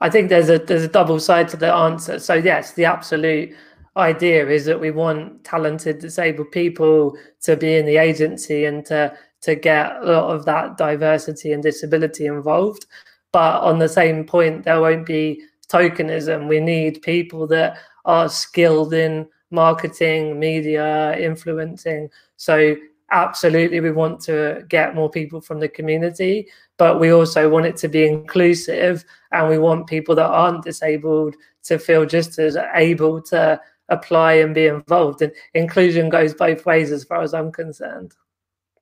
I 0.00 0.08
think 0.08 0.30
there's 0.30 0.48
a 0.48 0.58
there's 0.58 0.84
a 0.84 0.88
double 0.88 1.20
side 1.20 1.48
to 1.50 1.56
the 1.56 1.72
answer. 1.72 2.18
So 2.18 2.34
yes 2.34 2.72
the 2.72 2.86
absolute 2.86 3.54
idea 3.96 4.48
is 4.48 4.64
that 4.64 4.80
we 4.80 4.90
want 4.90 5.42
talented 5.44 5.98
disabled 5.98 6.50
people 6.52 7.16
to 7.42 7.56
be 7.56 7.76
in 7.76 7.86
the 7.86 7.96
agency 7.96 8.64
and 8.64 8.84
to 8.86 9.16
to 9.42 9.54
get 9.54 9.96
a 9.96 10.04
lot 10.04 10.34
of 10.34 10.44
that 10.44 10.76
diversity 10.76 11.52
and 11.52 11.62
disability 11.62 12.26
involved. 12.26 12.86
But 13.32 13.62
on 13.62 13.78
the 13.78 13.88
same 13.88 14.24
point 14.24 14.64
there 14.64 14.80
won't 14.80 15.06
be 15.06 15.42
tokenism. 15.68 16.48
We 16.48 16.60
need 16.60 17.02
people 17.02 17.46
that 17.48 17.78
are 18.04 18.28
skilled 18.28 18.92
in 18.92 19.26
marketing 19.50 20.38
media 20.38 21.16
influencing. 21.18 22.10
So 22.36 22.76
absolutely 23.12 23.80
we 23.80 23.90
want 23.90 24.20
to 24.20 24.64
get 24.68 24.94
more 24.94 25.10
people 25.10 25.40
from 25.40 25.58
the 25.58 25.68
community 25.68 26.46
but 26.76 27.00
we 27.00 27.12
also 27.12 27.48
want 27.48 27.66
it 27.66 27.76
to 27.76 27.88
be 27.88 28.06
inclusive 28.06 29.04
and 29.32 29.48
we 29.48 29.58
want 29.58 29.86
people 29.86 30.14
that 30.14 30.30
aren't 30.30 30.62
disabled 30.62 31.34
to 31.62 31.78
feel 31.78 32.06
just 32.06 32.38
as 32.38 32.56
able 32.74 33.20
to 33.20 33.60
apply 33.90 34.34
and 34.34 34.54
be 34.54 34.66
involved. 34.66 35.20
And 35.20 35.32
inclusion 35.54 36.08
goes 36.08 36.32
both 36.34 36.64
ways, 36.64 36.92
as 36.92 37.04
far 37.04 37.22
as 37.22 37.34
I'm 37.34 37.52
concerned. 37.52 38.14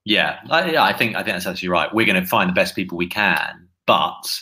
Yeah, 0.05 0.39
I, 0.49 0.71
yeah, 0.71 0.83
I 0.83 0.93
think 0.93 1.15
I 1.15 1.23
think 1.23 1.35
that's 1.35 1.45
actually 1.45 1.69
right. 1.69 1.93
We're 1.93 2.05
going 2.05 2.21
to 2.21 2.27
find 2.27 2.49
the 2.49 2.53
best 2.53 2.75
people 2.75 2.97
we 2.97 3.07
can, 3.07 3.67
but 3.85 4.41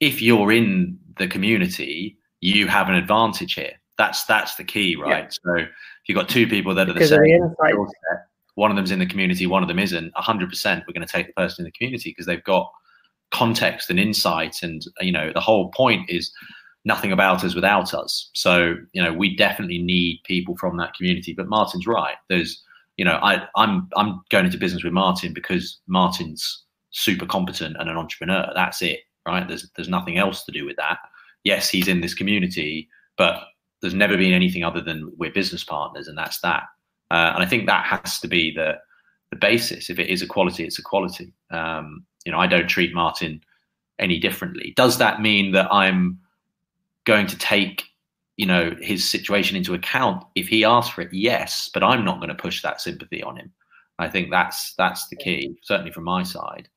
if 0.00 0.20
you're 0.20 0.50
in 0.52 0.98
the 1.18 1.28
community, 1.28 2.18
you 2.40 2.66
have 2.66 2.88
an 2.88 2.94
advantage 2.94 3.54
here. 3.54 3.72
That's 3.98 4.24
that's 4.24 4.56
the 4.56 4.64
key, 4.64 4.96
right? 4.96 5.24
Yeah. 5.24 5.28
So 5.28 5.54
if 5.62 5.68
you've 6.08 6.16
got 6.16 6.28
two 6.28 6.46
people 6.46 6.74
that 6.74 6.88
are 6.88 6.92
the 6.92 7.06
same, 7.06 7.20
the 7.20 7.86
one 8.54 8.70
of 8.70 8.76
them's 8.76 8.90
in 8.90 8.98
the 8.98 9.06
community, 9.06 9.46
one 9.46 9.62
of 9.62 9.68
them 9.68 9.78
isn't. 9.78 10.12
hundred 10.16 10.48
percent, 10.48 10.84
we're 10.86 10.94
going 10.94 11.06
to 11.06 11.12
take 11.12 11.26
the 11.26 11.32
person 11.34 11.64
in 11.64 11.66
the 11.66 11.72
community 11.72 12.10
because 12.10 12.26
they've 12.26 12.44
got 12.44 12.70
context 13.30 13.90
and 13.90 14.00
insight, 14.00 14.62
and 14.62 14.86
you 15.00 15.12
know 15.12 15.30
the 15.32 15.40
whole 15.40 15.70
point 15.70 16.08
is 16.08 16.32
nothing 16.86 17.10
about 17.10 17.44
us 17.44 17.54
without 17.54 17.92
us. 17.92 18.30
So, 18.32 18.76
you 18.92 19.02
know, 19.02 19.12
we 19.12 19.36
definitely 19.36 19.82
need 19.82 20.20
people 20.24 20.56
from 20.56 20.76
that 20.78 20.94
community. 20.94 21.34
But 21.34 21.48
Martyn's 21.48 21.86
right. 21.86 22.14
There's, 22.30 22.62
you 22.96 23.04
know, 23.04 23.18
I, 23.22 23.46
I'm 23.56 23.88
I'm 23.96 24.22
going 24.30 24.46
into 24.46 24.56
business 24.56 24.84
with 24.84 24.92
Martyn 24.92 25.34
because 25.34 25.80
Martyn's 25.88 26.62
super 26.92 27.26
competent 27.26 27.76
and 27.78 27.90
an 27.90 27.96
entrepreneur. 27.96 28.50
That's 28.54 28.80
it, 28.80 29.00
right? 29.26 29.46
There's 29.46 29.68
there's 29.74 29.88
nothing 29.88 30.16
else 30.16 30.44
to 30.44 30.52
do 30.52 30.64
with 30.64 30.76
that. 30.76 30.98
Yes, 31.42 31.68
he's 31.68 31.88
in 31.88 32.00
this 32.00 32.14
community, 32.14 32.88
but 33.18 33.42
there's 33.82 33.94
never 33.94 34.16
been 34.16 34.32
anything 34.32 34.64
other 34.64 34.80
than 34.80 35.12
we're 35.16 35.32
business 35.32 35.64
partners, 35.64 36.08
and 36.08 36.16
that's 36.16 36.40
that. 36.40 36.62
Uh, 37.10 37.32
and 37.34 37.42
I 37.42 37.46
think 37.46 37.66
that 37.66 37.84
has 37.84 38.20
to 38.20 38.28
be 38.28 38.54
the 38.54 38.78
the 39.30 39.36
basis. 39.36 39.90
If 39.90 39.98
it 39.98 40.08
is 40.08 40.22
equality, 40.22 40.64
it's 40.64 40.78
equality. 40.78 41.32
Um, 41.50 42.06
you 42.24 42.30
know, 42.30 42.38
I 42.38 42.46
don't 42.46 42.68
treat 42.68 42.94
Martyn 42.94 43.40
any 43.98 44.20
differently. 44.20 44.72
Does 44.76 44.98
that 44.98 45.20
mean 45.20 45.50
that 45.52 45.72
I'm 45.72 46.20
going 47.06 47.26
to 47.26 47.38
take 47.38 47.84
you 48.36 48.44
know 48.44 48.74
his 48.80 49.08
situation 49.08 49.56
into 49.56 49.74
account 49.74 50.22
if 50.34 50.48
he 50.48 50.64
asks 50.64 50.94
for 50.94 51.00
it 51.00 51.12
yes 51.12 51.70
but 51.72 51.82
i'm 51.82 52.04
not 52.04 52.18
going 52.18 52.28
to 52.28 52.34
push 52.34 52.62
that 52.62 52.80
sympathy 52.80 53.22
on 53.22 53.36
him. 53.36 53.50
I 53.98 54.08
think 54.08 54.30
that's 54.30 54.74
that's 54.74 55.08
the 55.08 55.16
key 55.16 55.56
certainly 55.62 55.90
from 55.90 56.04
my 56.04 56.22
side. 56.22 56.68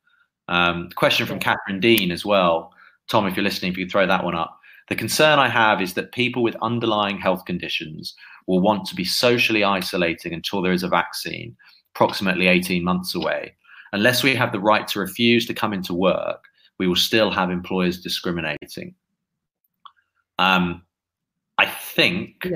Um, 0.48 0.89
question 0.96 1.28
from 1.28 1.39
catherine 1.39 1.82
dean 1.82 2.12
as 2.12 2.26
well. 2.26 2.74
Tom 3.10 3.28
if 3.28 3.36
you're 3.36 3.44
listening 3.44 3.72
if 3.72 3.78
you 3.78 3.89
throw 3.89 4.08
that 4.08 4.24
one 4.24 4.36
up. 4.36 4.58
The 4.88 4.96
concern 4.96 5.38
i 5.38 5.50
have 5.50 5.82
is 5.82 5.94
that 5.96 6.13
people 6.13 6.42
with 6.42 6.56
underlying 6.62 7.20
health 7.20 7.46
conditions 7.46 8.15
will 8.48 8.62
want 8.62 8.86
to 8.86 8.96
be 8.96 9.04
socially 9.04 9.63
isolating 9.63 10.34
until 10.34 10.62
there 10.62 10.72
is 10.72 10.84
a 10.84 10.88
vaccine 10.88 11.56
approximately 11.94 12.48
18 12.48 12.84
months 12.84 13.15
away. 13.15 13.56
Unless 13.92 14.24
we 14.24 14.36
have 14.36 14.52
the 14.52 14.60
right 14.60 14.88
to 14.88 15.00
refuse 15.00 15.46
to 15.48 15.54
come 15.54 15.74
into 15.74 15.94
work 15.94 16.46
we 16.78 16.88
will 16.88 16.96
still 16.96 17.30
have 17.30 17.52
employers 17.52 18.00
discriminating 18.00 18.96
um, 20.39 20.82
I 21.58 21.65
think 21.65 22.47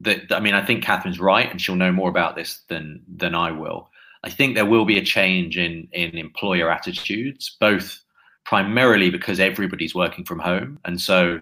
that 0.00 0.30
I 0.30 0.38
mean 0.38 0.54
I 0.54 0.64
think 0.64 0.84
Catherine's 0.84 1.18
right, 1.18 1.50
and 1.50 1.60
she'll 1.60 1.76
know 1.76 1.90
more 1.90 2.10
about 2.10 2.36
this 2.36 2.60
than 2.68 3.02
than 3.08 3.34
I 3.34 3.50
will. 3.50 3.88
I 4.22 4.30
think 4.30 4.54
there 4.54 4.66
will 4.66 4.84
be 4.84 4.98
a 4.98 5.04
change 5.04 5.56
in 5.56 5.88
in 5.92 6.18
employer 6.18 6.70
attitudes, 6.70 7.56
both 7.58 7.98
primarily 8.44 9.08
because 9.10 9.40
everybody's 9.40 9.94
working 9.94 10.24
from 10.24 10.40
home, 10.40 10.78
and 10.84 11.00
so 11.00 11.40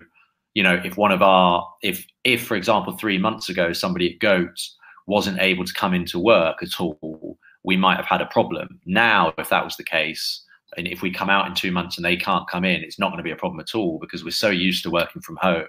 you 0.55 0.63
know 0.63 0.81
if 0.85 0.97
one 0.97 1.11
of 1.11 1.23
our 1.23 1.69
if 1.83 2.07
if 2.23 2.47
for 2.47 2.57
example 2.57 2.97
three 2.97 3.19
months 3.19 3.49
ago 3.49 3.73
somebody 3.73 4.13
at 4.13 4.21
Goat 4.21 4.61
wasn't 5.07 5.41
able 5.41 5.65
to 5.65 5.75
come 5.75 5.93
into 5.93 6.21
work 6.21 6.63
at 6.63 6.81
all, 6.81 7.37
we 7.65 7.77
might 7.77 7.97
have 7.97 8.07
had 8.07 8.21
a 8.21 8.27
problem. 8.27 8.81
Now, 8.87 9.35
if 9.39 9.49
that 9.49 9.65
was 9.65 9.77
the 9.77 9.83
case, 9.83 10.45
and 10.77 10.87
if 10.87 11.03
we 11.03 11.11
come 11.11 11.31
out 11.31 11.47
in 11.47 11.55
two 11.55 11.73
months 11.73 11.97
and 11.97 12.05
they 12.05 12.17
can't 12.17 12.49
come 12.49 12.65
in, 12.65 12.83
it's 12.83 12.99
not 12.99 13.09
going 13.09 13.19
to 13.19 13.25
be 13.25 13.31
a 13.31 13.37
problem 13.37 13.61
at 13.61 13.75
all 13.75 13.99
because 13.99 14.25
we're 14.25 14.31
so 14.31 14.51
used 14.51 14.83
to 14.85 14.91
working 14.91 15.23
from 15.23 15.37
home 15.37 15.67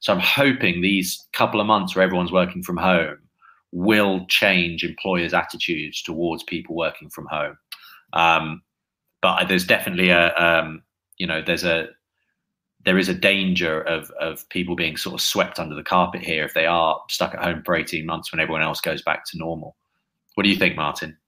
so 0.00 0.12
I'm 0.12 0.20
hoping 0.20 0.80
these 0.80 1.26
couple 1.32 1.60
of 1.60 1.66
months 1.66 1.94
where 1.94 2.04
everyone's 2.04 2.32
working 2.32 2.62
from 2.62 2.76
home 2.76 3.18
will 3.72 4.26
change 4.28 4.84
employers' 4.84 5.34
attitudes 5.34 6.02
towards 6.02 6.42
people 6.44 6.76
working 6.76 7.10
from 7.10 7.26
home. 7.26 7.58
Um, 8.12 8.62
but 9.20 9.48
there's 9.48 9.66
definitely 9.66 10.10
a, 10.10 10.34
um, 10.36 10.82
you 11.18 11.26
know, 11.26 11.42
there's 11.44 11.64
a, 11.64 11.88
there 12.84 12.98
is 12.98 13.08
a 13.08 13.14
danger 13.14 13.82
of 13.82 14.10
of 14.12 14.48
people 14.50 14.76
being 14.76 14.96
sort 14.96 15.12
of 15.14 15.20
swept 15.20 15.58
under 15.58 15.74
the 15.74 15.82
carpet 15.82 16.22
here 16.22 16.44
if 16.44 16.54
they 16.54 16.64
are 16.64 16.98
stuck 17.10 17.34
at 17.34 17.42
home 17.42 17.62
for 17.64 17.74
18 17.74 18.06
months 18.06 18.32
when 18.32 18.40
everyone 18.40 18.62
else 18.62 18.80
goes 18.80 19.02
back 19.02 19.24
to 19.26 19.36
normal. 19.36 19.76
What 20.36 20.44
do 20.44 20.48
you 20.48 20.56
think, 20.56 20.76
Martyn? 20.76 21.18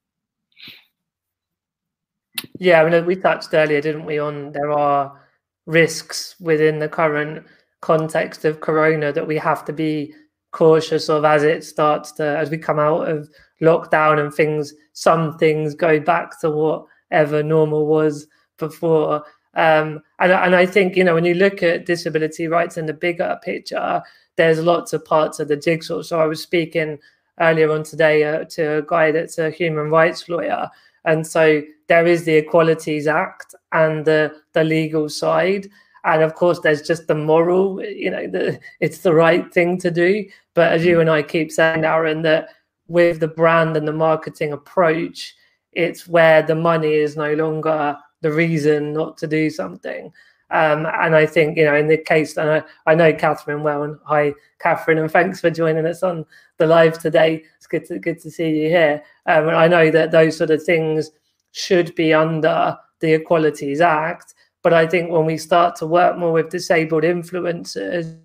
Yeah, 2.59 2.83
I 2.83 2.89
mean, 2.89 3.07
we 3.07 3.17
touched 3.17 3.49
earlier, 3.53 3.81
didn't 3.81 4.05
we, 4.05 4.19
on 4.19 4.53
there 4.53 4.71
are 4.71 5.21
risks 5.67 6.37
within 6.41 6.79
the 6.79 6.89
current 6.89 7.47
context 7.81 8.45
of 8.45 8.61
corona 8.61 9.13
that 9.13 9.27
we 9.27 9.37
have 9.37 9.65
to 9.65 9.73
be 9.73 10.15
cautious 10.53 11.09
of 11.09 11.25
as 11.25 11.45
it 11.45 11.63
starts 11.65 12.13
to 12.13 12.25
as 12.25 12.51
we 12.51 12.59
come 12.59 12.79
out 12.79 13.09
of 13.09 13.29
lockdown 13.63 14.19
and 14.19 14.35
things 14.35 14.75
some 14.95 15.39
things 15.39 15.75
go 15.75 16.01
back 16.01 16.39
to 16.41 16.51
whatever 16.51 17.43
normal 17.43 17.87
was 17.87 18.27
before. 18.59 19.23
Um, 19.55 20.01
and, 20.21 20.31
and 20.33 20.55
i 20.55 20.65
think 20.65 20.97
you 20.97 21.03
know 21.05 21.15
when 21.15 21.25
you 21.25 21.35
look 21.35 21.63
at 21.63 21.85
disability 21.87 22.47
rights 22.47 22.77
in 22.77 22.87
the 22.87 22.95
bigger 22.95 23.37
picture 23.43 24.01
there's 24.37 24.61
lots 24.63 24.93
of 24.93 25.05
parts 25.05 25.41
of 25.41 25.49
the 25.49 25.57
jigsaw. 25.57 26.03
So 26.03 26.21
i 26.21 26.27
was 26.27 26.43
speaking 26.43 26.99
earlier 27.41 27.73
on 27.73 27.83
today 27.83 28.23
uh, 28.25 28.45
to 28.51 28.79
a 28.79 28.83
guy 28.83 29.11
that's 29.13 29.39
a 29.39 29.51
human 29.51 29.91
rights 29.91 30.29
lawyer 30.29 30.69
and 31.05 31.27
so 31.27 31.63
there 31.89 32.07
is 32.07 32.25
the 32.25 32.37
equalities 32.37 33.07
act 33.07 33.55
and 33.73 34.05
the 34.05 34.35
the 34.53 34.65
legal 34.65 35.09
side. 35.09 35.69
And 36.05 36.23
of 36.23 36.35
course 36.35 36.61
there's 36.61 36.83
just 36.83 37.09
the 37.09 37.15
moral 37.15 37.83
you 37.85 38.11
know 38.11 38.27
the, 38.27 38.59
it's 38.81 38.99
the 38.99 39.15
right 39.15 39.53
thing 39.53 39.79
to 39.79 39.91
do. 39.91 40.27
But 40.55 40.73
as 40.73 40.85
you 40.85 40.97
mm. 40.97 41.01
and 41.03 41.11
i 41.11 41.23
keep 41.23 41.53
saying 41.53 41.85
Arron 41.85 42.23
that 42.23 42.49
with 42.89 43.21
the 43.21 43.29
brand 43.29 43.77
and 43.77 43.87
the 43.87 43.93
marketing 43.93 44.53
approach 44.53 45.35
it's 45.73 46.09
where 46.09 46.43
the 46.43 46.55
money 46.55 46.95
is 46.95 47.17
no 47.17 47.35
longer 47.35 47.97
the 48.21 48.33
reason 48.33 48.93
not 48.93 49.17
to 49.19 49.27
do 49.27 49.49
something 49.49 50.13
um, 50.51 50.87
and 50.87 51.15
I 51.15 51.27
think, 51.27 51.57
you 51.57 51.65
know, 51.65 51.77
in 51.77 51.87
the 51.87 51.97
case, 51.97 52.37
and 52.37 52.51
I, 52.51 52.63
I 52.87 52.95
know 52.95 53.13
Catherine 53.13 53.63
well, 53.63 53.85
and 53.85 53.97
hi, 54.05 54.35
Catherine, 54.59 54.99
and 54.99 55.11
thanks 55.11 55.41
for 55.41 55.51
joining 55.51 55.87
us 55.87 56.03
on 56.03 56.27
the 56.59 56.67
live 56.67 56.99
today. 56.99 57.45
It's 57.57 57.67
good 57.69 57.85
to 57.87 57.99
good 57.99 58.21
to 58.21 58.31
see 58.31 58.63
you 58.63 58.69
here. 58.69 59.03
Um, 59.27 59.49
and 59.49 59.57
I 59.57 59.69
know 59.69 59.91
that 59.91 60.11
those 60.11 60.37
sort 60.37 60.51
of 60.51 60.63
things 60.63 61.11
should 61.53 61.95
be 61.95 62.13
under 62.13 62.77
the 62.99 63.15
Equalities 63.15 63.81
Act, 63.81 64.35
but 64.63 64.73
I 64.73 64.87
think 64.87 65.11
when 65.11 65.25
we 65.25 65.39
start 65.39 65.77
to 65.77 65.87
work 65.87 66.19
more 66.19 66.33
with 66.33 66.51
disabled 66.51 67.05
influencers 67.05 68.19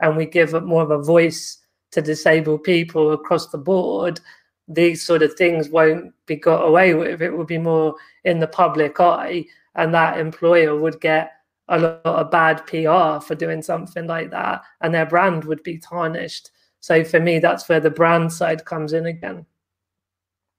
and 0.00 0.16
we 0.16 0.26
give 0.26 0.52
more 0.62 0.82
of 0.82 0.90
a 0.90 1.02
voice 1.02 1.58
to 1.92 2.02
disabled 2.02 2.62
people 2.62 3.12
across 3.12 3.48
the 3.48 3.58
board, 3.58 4.20
these 4.68 5.02
sort 5.02 5.22
of 5.22 5.34
things 5.34 5.68
won't 5.70 6.12
be 6.26 6.36
got 6.36 6.62
away 6.62 6.94
with. 6.94 7.22
It 7.22 7.36
will 7.36 7.44
be 7.44 7.58
more 7.58 7.94
in 8.24 8.38
the 8.38 8.46
public 8.46 9.00
eye, 9.00 9.46
and 9.74 9.94
that 9.94 10.18
employer 10.18 10.76
would 10.76 11.00
get 11.00 11.32
a 11.70 11.78
lot 11.78 12.00
of 12.04 12.30
bad 12.30 12.66
PR 12.66 13.24
for 13.24 13.34
doing 13.34 13.62
something 13.62 14.06
like 14.06 14.30
that, 14.30 14.62
and 14.80 14.92
their 14.92 15.06
brand 15.06 15.44
would 15.44 15.62
be 15.62 15.78
tarnished. 15.78 16.50
So 16.80 17.04
for 17.04 17.20
me, 17.20 17.38
that's 17.38 17.68
where 17.68 17.80
the 17.80 17.90
brand 17.90 18.32
side 18.32 18.64
comes 18.64 18.92
in 18.92 19.06
again. 19.06 19.46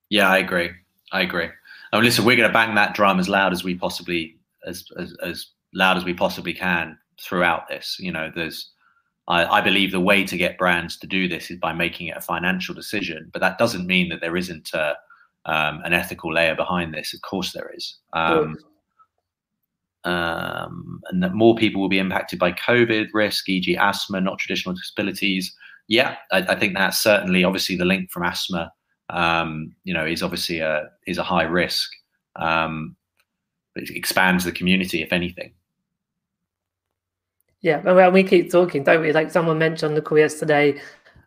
Yeah, 0.09 0.29
I 0.29 0.37
agree. 0.37 0.71
I 1.11 1.21
agree. 1.21 1.49
I 1.91 1.97
mean, 1.97 2.05
listen, 2.05 2.25
we're 2.25 2.37
going 2.37 2.49
to 2.49 2.53
bang 2.53 2.75
that 2.75 2.93
drum 2.93 3.19
as 3.19 3.29
loud 3.29 3.51
as 3.51 3.63
we 3.63 3.75
possibly 3.75 4.37
as, 4.65 4.85
as, 4.97 5.15
as 5.23 5.47
loud 5.73 5.97
as 5.97 6.05
we 6.05 6.13
possibly 6.13 6.53
can 6.53 6.97
throughout 7.19 7.67
this. 7.67 7.97
You 7.99 8.11
know, 8.11 8.31
there's 8.33 8.71
I, 9.27 9.45
I, 9.45 9.61
believe 9.61 9.91
the 9.91 9.99
way 9.99 10.23
to 10.23 10.37
get 10.37 10.57
brands 10.57 10.97
to 10.97 11.07
do 11.07 11.27
this 11.27 11.51
is 11.51 11.57
by 11.57 11.73
making 11.73 12.07
it 12.07 12.17
a 12.17 12.21
financial 12.21 12.73
decision, 12.73 13.29
but 13.33 13.39
that 13.39 13.57
doesn't 13.57 13.85
mean 13.85 14.09
that 14.09 14.19
there 14.21 14.35
isn't 14.35 14.73
a, 14.73 14.95
um, 15.45 15.81
an 15.83 15.93
ethical 15.93 16.33
layer 16.33 16.55
behind 16.55 16.93
this. 16.93 17.13
Of 17.13 17.21
course, 17.21 17.51
there 17.51 17.71
is. 17.75 17.97
Um, 18.13 18.57
um, 20.03 21.01
and 21.09 21.21
that 21.21 21.33
more 21.33 21.55
people 21.55 21.81
will 21.81 21.89
be 21.89 21.99
impacted 21.99 22.39
by 22.39 22.51
COVID 22.53 23.09
risk, 23.13 23.47
e.g., 23.49 23.75
asthma, 23.77 24.21
not 24.21 24.39
traditional 24.39 24.75
disabilities. 24.75 25.53
Yeah, 25.87 26.15
I, 26.31 26.39
I 26.39 26.55
think 26.55 26.75
that's 26.75 27.01
certainly 27.01 27.43
obviously 27.43 27.75
the 27.75 27.85
link 27.85 28.11
from 28.11 28.23
asthma. 28.23 28.71
Um, 29.09 29.75
you 29.83 29.93
know, 29.93 30.05
is 30.05 30.23
obviously 30.23 30.59
a 30.59 30.89
is 31.05 31.17
a 31.17 31.23
high 31.23 31.43
risk. 31.43 31.91
Um, 32.37 32.95
it 33.75 33.89
expands 33.89 34.45
the 34.45 34.51
community, 34.51 35.01
if 35.01 35.11
anything. 35.13 35.53
Yeah, 37.61 37.81
well, 37.81 38.11
we 38.11 38.23
keep 38.23 38.49
talking, 38.49 38.83
don't 38.83 39.01
we? 39.01 39.11
Like 39.11 39.31
someone 39.31 39.59
mentioned 39.59 39.91
on 39.91 39.95
the 39.95 40.01
call 40.01 40.17
yesterday 40.17 40.81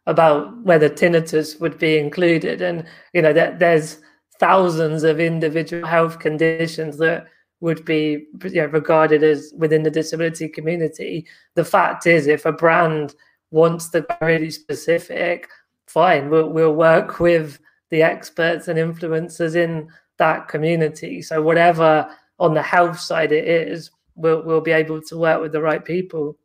about 0.07 0.61
whether 0.65 0.89
tinnitus 0.89 1.61
would 1.61 1.79
be 1.79 1.99
included, 1.99 2.61
and 2.61 2.85
you 3.13 3.23
know 3.23 3.33
that 3.33 3.59
there's 3.59 3.99
thousands 4.41 5.05
of 5.05 5.21
individual 5.21 5.87
health 5.87 6.19
conditions 6.19 6.99
that 6.99 7.29
would 7.61 7.85
be 7.85 8.27
you 8.45 8.63
know, 8.63 8.67
regarded 8.67 9.23
as 9.23 9.53
within 9.57 9.83
the 9.83 9.91
disability 9.91 10.49
community. 10.49 11.27
The 11.55 11.65
fact 11.65 12.07
is, 12.07 12.27
if 12.27 12.45
a 12.45 12.53
brand 12.53 13.15
wants 13.51 13.89
to 13.91 14.03
be 14.03 14.15
really 14.21 14.51
specific, 14.51 15.49
fine, 15.87 16.31
we'll, 16.31 16.51
we'll 16.51 16.75
work 16.75 17.21
with 17.21 17.59
the 17.91 18.03
experts 18.03 18.69
and 18.69 18.79
influencers 18.79 19.55
in 19.55 19.89
that 20.19 20.49
community. 20.49 21.23
So 21.23 21.41
whatever 21.43 22.09
on 22.39 22.55
the 22.55 22.63
health 22.63 22.99
side 22.99 23.33
it 23.33 23.47
is, 23.47 23.91
we'll 24.15 24.43
we'll 24.43 24.61
be 24.61 24.73
able 24.73 25.01
to 25.03 25.19
work 25.19 25.41
with 25.41 25.53
the 25.53 25.63
right 25.63 25.85
people. 25.85 26.37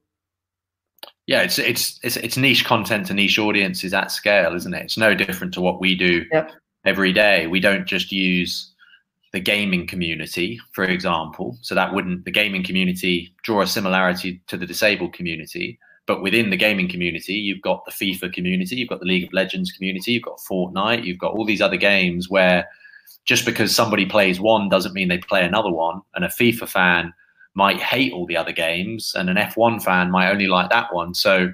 Yeah, 1.28 1.42
it's 1.42 1.60
it's 1.60 2.00
it's, 2.04 2.18
it's 2.18 2.38
niche 2.38 2.66
content 2.66 3.08
to 3.08 3.14
niche 3.14 3.40
audiences 3.40 3.94
at 3.94 4.12
scale, 4.12 4.56
isn't 4.56 4.74
it? 4.74 4.84
It's 4.84 4.98
no 4.98 5.14
different 5.14 5.54
to 5.56 5.62
what 5.62 5.80
we 5.80 5.96
do 5.96 6.26
yep. 6.32 6.52
every 6.86 7.14
day. 7.14 7.48
We 7.48 7.60
don't 7.60 7.86
just 7.86 8.12
use 8.12 8.74
the 9.32 9.40
gaming 9.40 9.86
community, 9.86 10.60
for 10.72 10.84
example. 10.84 11.58
So 11.62 11.76
that 11.76 11.94
wouldn't 11.94 12.26
the 12.26 12.32
gaming 12.32 12.64
community 12.64 13.34
draw 13.44 13.62
a 13.62 13.68
similarity 13.68 14.42
to 14.48 14.58
the 14.58 14.66
disabled 14.66 15.14
community. 15.14 15.80
But 16.08 16.24
within 16.24 16.50
the 16.50 16.58
gaming 16.58 16.90
community, 16.90 17.34
you've 17.34 17.62
got 17.62 17.86
the 17.86 17.92
FIFA 17.92 18.34
community, 18.34 18.76
you've 18.76 18.90
got 18.90 19.00
the 19.00 19.06
League 19.06 19.26
of 19.26 19.34
Legends 19.34 19.72
community, 19.72 20.14
you've 20.14 20.24
got 20.24 20.40
Fortnite, 20.40 21.04
you've 21.04 21.20
got 21.20 21.34
all 21.34 21.46
these 21.46 21.62
other 21.62 21.78
games 21.78 22.30
where 22.30 22.68
just 23.26 23.46
because 23.46 23.76
somebody 23.76 24.08
plays 24.08 24.40
one 24.40 24.70
doesn't 24.70 24.94
mean 24.94 25.08
they 25.08 25.20
play 25.20 25.46
another 25.46 25.70
one. 25.70 26.02
And 26.16 26.26
a 26.26 26.30
FIFA 26.30 26.68
fan 26.68 27.14
might 27.54 27.78
hate 27.78 28.12
all 28.12 28.26
the 28.26 28.38
other 28.38 28.52
games, 28.52 29.14
and 29.16 29.30
an 29.30 29.36
F1 29.36 29.84
fan 29.84 30.10
might 30.10 30.32
only 30.32 30.48
like 30.48 30.70
that 30.72 30.94
one. 30.94 31.14
So, 31.14 31.54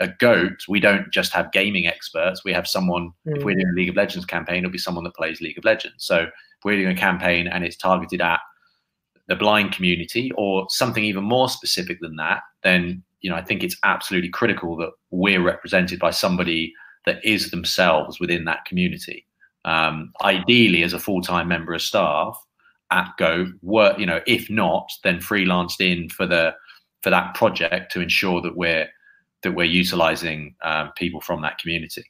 a 0.00 0.08
GOAT, 0.08 0.64
we 0.68 0.80
don't 0.80 1.10
just 1.12 1.32
have 1.32 1.52
gaming 1.52 1.86
experts. 1.86 2.44
We 2.44 2.52
have 2.52 2.66
someone, 2.66 3.12
mm. 3.26 3.36
if 3.36 3.44
we're 3.44 3.54
doing 3.54 3.68
a 3.68 3.76
League 3.76 3.90
of 3.90 3.96
Legends 3.96 4.26
campaign, 4.26 4.58
it'll 4.58 4.70
be 4.70 4.78
someone 4.78 5.04
that 5.04 5.14
plays 5.14 5.40
League 5.40 5.58
of 5.58 5.64
Legends. 5.64 6.04
So, 6.04 6.22
if 6.22 6.64
we're 6.64 6.76
doing 6.76 6.96
a 6.96 7.00
campaign 7.00 7.46
and 7.46 7.64
it's 7.64 7.76
targeted 7.76 8.20
at 8.20 8.40
the 9.28 9.36
blind 9.36 9.72
community 9.72 10.32
or 10.36 10.66
something 10.68 11.04
even 11.04 11.24
more 11.24 11.48
specific 11.48 12.00
than 12.00 12.16
that, 12.16 12.42
then 12.62 13.02
you 13.20 13.30
know 13.30 13.36
I 13.36 13.42
think 13.42 13.62
it's 13.62 13.76
absolutely 13.84 14.30
critical 14.30 14.76
that 14.76 14.90
we're 15.10 15.42
represented 15.42 15.98
by 15.98 16.10
somebody 16.10 16.72
that 17.06 17.24
is 17.24 17.50
themselves 17.50 18.18
within 18.20 18.44
that 18.44 18.64
community. 18.64 19.26
um, 19.64 20.12
ideally 20.22 20.82
as 20.82 20.92
a 20.92 20.98
full-time 20.98 21.48
member 21.48 21.74
of 21.74 21.82
staff 21.82 22.38
at 22.90 23.10
Go. 23.18 23.52
Work, 23.62 23.98
you 23.98 24.06
know, 24.06 24.20
if 24.26 24.50
not, 24.50 24.90
then 25.04 25.18
freelanced 25.18 25.80
in 25.80 26.08
for 26.08 26.26
the 26.26 26.54
for 27.02 27.10
that 27.10 27.34
project 27.34 27.92
to 27.92 28.00
ensure 28.00 28.42
that 28.42 28.56
we're 28.56 28.86
that 29.42 29.52
we're 29.52 29.64
utilizing 29.64 30.54
um, 30.62 30.90
people 30.96 31.20
from 31.20 31.42
that 31.42 31.58
community. 31.58 32.04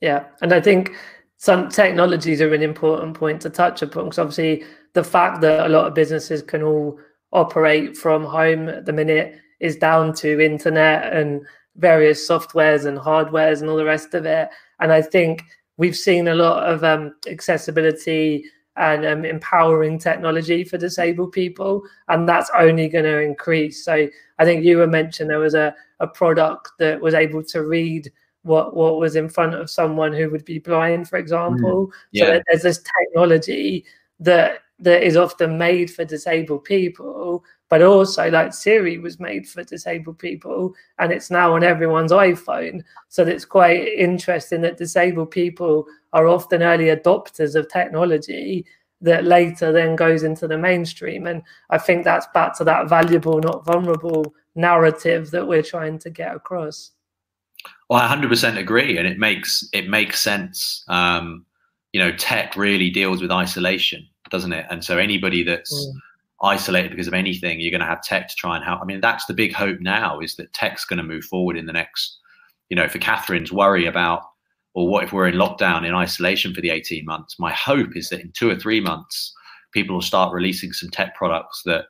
Yeah, 0.00 0.26
and 0.42 0.52
I 0.52 0.60
think 0.60 0.94
some 1.38 1.68
technologies 1.68 2.40
are 2.40 2.54
an 2.54 2.62
important 2.62 3.14
point 3.14 3.40
to 3.42 3.50
touch 3.50 3.82
upon 3.82 4.04
because 4.04 4.18
obviously 4.18 4.64
the 4.94 5.04
fact 5.04 5.40
that 5.42 5.66
a 5.66 5.68
lot 5.68 5.86
of 5.86 5.94
businesses 5.94 6.42
can 6.42 6.62
all 6.62 6.98
operate 7.32 7.96
from 7.96 8.24
home 8.24 8.68
at 8.68 8.86
the 8.86 8.92
minute 8.92 9.38
is 9.60 9.76
down 9.76 10.12
to 10.14 10.40
internet 10.40 11.12
and 11.12 11.42
various 11.76 12.26
softwares 12.26 12.86
and 12.86 12.98
hardwares 12.98 13.60
and 13.60 13.68
all 13.68 13.76
the 13.76 13.84
rest 13.84 14.14
of 14.14 14.24
it. 14.24 14.48
And 14.80 14.92
I 14.92 15.02
think 15.02 15.42
we've 15.76 15.96
seen 15.96 16.28
a 16.28 16.34
lot 16.34 16.64
of 16.64 16.84
um, 16.84 17.14
accessibility 17.28 18.44
and 18.76 19.04
um, 19.04 19.24
empowering 19.24 19.98
technology 19.98 20.64
for 20.64 20.78
disabled 20.78 21.32
people, 21.32 21.82
and 22.08 22.28
that's 22.28 22.50
only 22.56 22.88
going 22.88 23.04
to 23.04 23.20
increase. 23.20 23.84
So 23.84 24.08
I 24.38 24.44
think 24.44 24.64
you 24.64 24.78
were 24.78 24.86
mentioned 24.86 25.30
there 25.30 25.38
was 25.38 25.54
a, 25.54 25.74
a 26.00 26.06
product 26.06 26.72
that 26.78 27.00
was 27.00 27.14
able 27.14 27.42
to 27.44 27.62
read 27.62 28.12
what 28.42 28.76
what 28.76 28.98
was 28.98 29.16
in 29.16 29.28
front 29.28 29.54
of 29.54 29.70
someone 29.70 30.12
who 30.12 30.30
would 30.30 30.44
be 30.44 30.58
blind, 30.58 31.08
for 31.08 31.16
example. 31.16 31.86
Mm, 31.86 31.92
yeah. 32.12 32.24
So 32.26 32.42
there's 32.46 32.62
this 32.62 32.84
technology 33.00 33.84
that 34.20 34.60
that 34.80 35.02
is 35.02 35.16
often 35.16 35.56
made 35.56 35.90
for 35.90 36.04
disabled 36.04 36.64
people, 36.64 37.44
but 37.68 37.80
also 37.80 38.30
like 38.30 38.52
Siri 38.52 38.98
was 38.98 39.20
made 39.20 39.48
for 39.48 39.62
disabled 39.62 40.18
people 40.18 40.74
and 40.98 41.12
it's 41.12 41.30
now 41.30 41.54
on 41.54 41.62
everyone's 41.62 42.12
iPhone. 42.12 42.82
So 43.08 43.24
it's 43.24 43.44
quite 43.44 43.86
interesting 43.86 44.60
that 44.62 44.76
disabled 44.76 45.30
people 45.30 45.86
are 46.12 46.26
often 46.26 46.62
early 46.62 46.86
adopters 46.86 47.54
of 47.54 47.68
technology 47.68 48.66
that 49.04 49.24
later 49.24 49.72
then 49.72 49.96
goes 49.96 50.22
into 50.22 50.46
the 50.46 50.58
mainstream. 50.58 51.26
And 51.26 51.42
I 51.70 51.78
think 51.78 52.04
that's 52.04 52.26
back 52.34 52.56
to 52.58 52.64
that 52.64 52.88
valuable, 52.88 53.38
not 53.40 53.64
vulnerable 53.64 54.34
narrative 54.54 55.30
that 55.30 55.46
we're 55.46 55.62
trying 55.62 55.98
to 56.00 56.10
get 56.10 56.34
across. 56.34 56.90
Well, 57.88 58.00
I 58.00 58.14
100% 58.14 58.58
agree, 58.58 58.98
and 58.98 59.06
it 59.06 59.18
makes 59.18 59.66
it 59.72 59.88
makes 59.88 60.20
sense. 60.22 60.84
Um, 60.88 61.46
you 61.92 62.00
know, 62.00 62.12
tech 62.16 62.56
really 62.56 62.90
deals 62.90 63.22
with 63.22 63.30
isolation 63.30 64.06
doesn't 64.30 64.52
it? 64.52 64.66
And 64.70 64.84
so 64.84 64.98
anybody 64.98 65.42
that's 65.42 65.72
mm. 65.72 65.92
isolated 66.42 66.90
because 66.90 67.06
of 67.06 67.14
anything, 67.14 67.60
you're 67.60 67.70
going 67.70 67.80
to 67.80 67.86
have 67.86 68.02
tech 68.02 68.28
to 68.28 68.34
try 68.34 68.56
and 68.56 68.64
help. 68.64 68.80
I 68.80 68.84
mean, 68.84 69.00
that's 69.00 69.26
the 69.26 69.34
big 69.34 69.52
hope 69.52 69.80
now 69.80 70.20
is 70.20 70.36
that 70.36 70.52
tech's 70.52 70.84
going 70.84 70.96
to 70.98 71.04
move 71.04 71.24
forward 71.24 71.56
in 71.56 71.66
the 71.66 71.72
next, 71.72 72.18
you 72.68 72.76
know, 72.76 72.88
for 72.88 72.98
Catherine's 72.98 73.52
worry 73.52 73.86
about, 73.86 74.22
or 74.74 74.88
what 74.88 75.04
if 75.04 75.12
we're 75.12 75.28
in 75.28 75.36
lockdown 75.36 75.86
in 75.86 75.94
isolation 75.94 76.52
for 76.52 76.60
the 76.60 76.70
18 76.70 77.04
months? 77.04 77.38
My 77.38 77.52
hope 77.52 77.96
is 77.96 78.08
that 78.08 78.20
in 78.20 78.32
two 78.32 78.50
or 78.50 78.56
three 78.56 78.80
months, 78.80 79.32
people 79.72 79.94
will 79.94 80.02
start 80.02 80.34
releasing 80.34 80.72
some 80.72 80.90
tech 80.90 81.14
products 81.14 81.62
that 81.64 81.86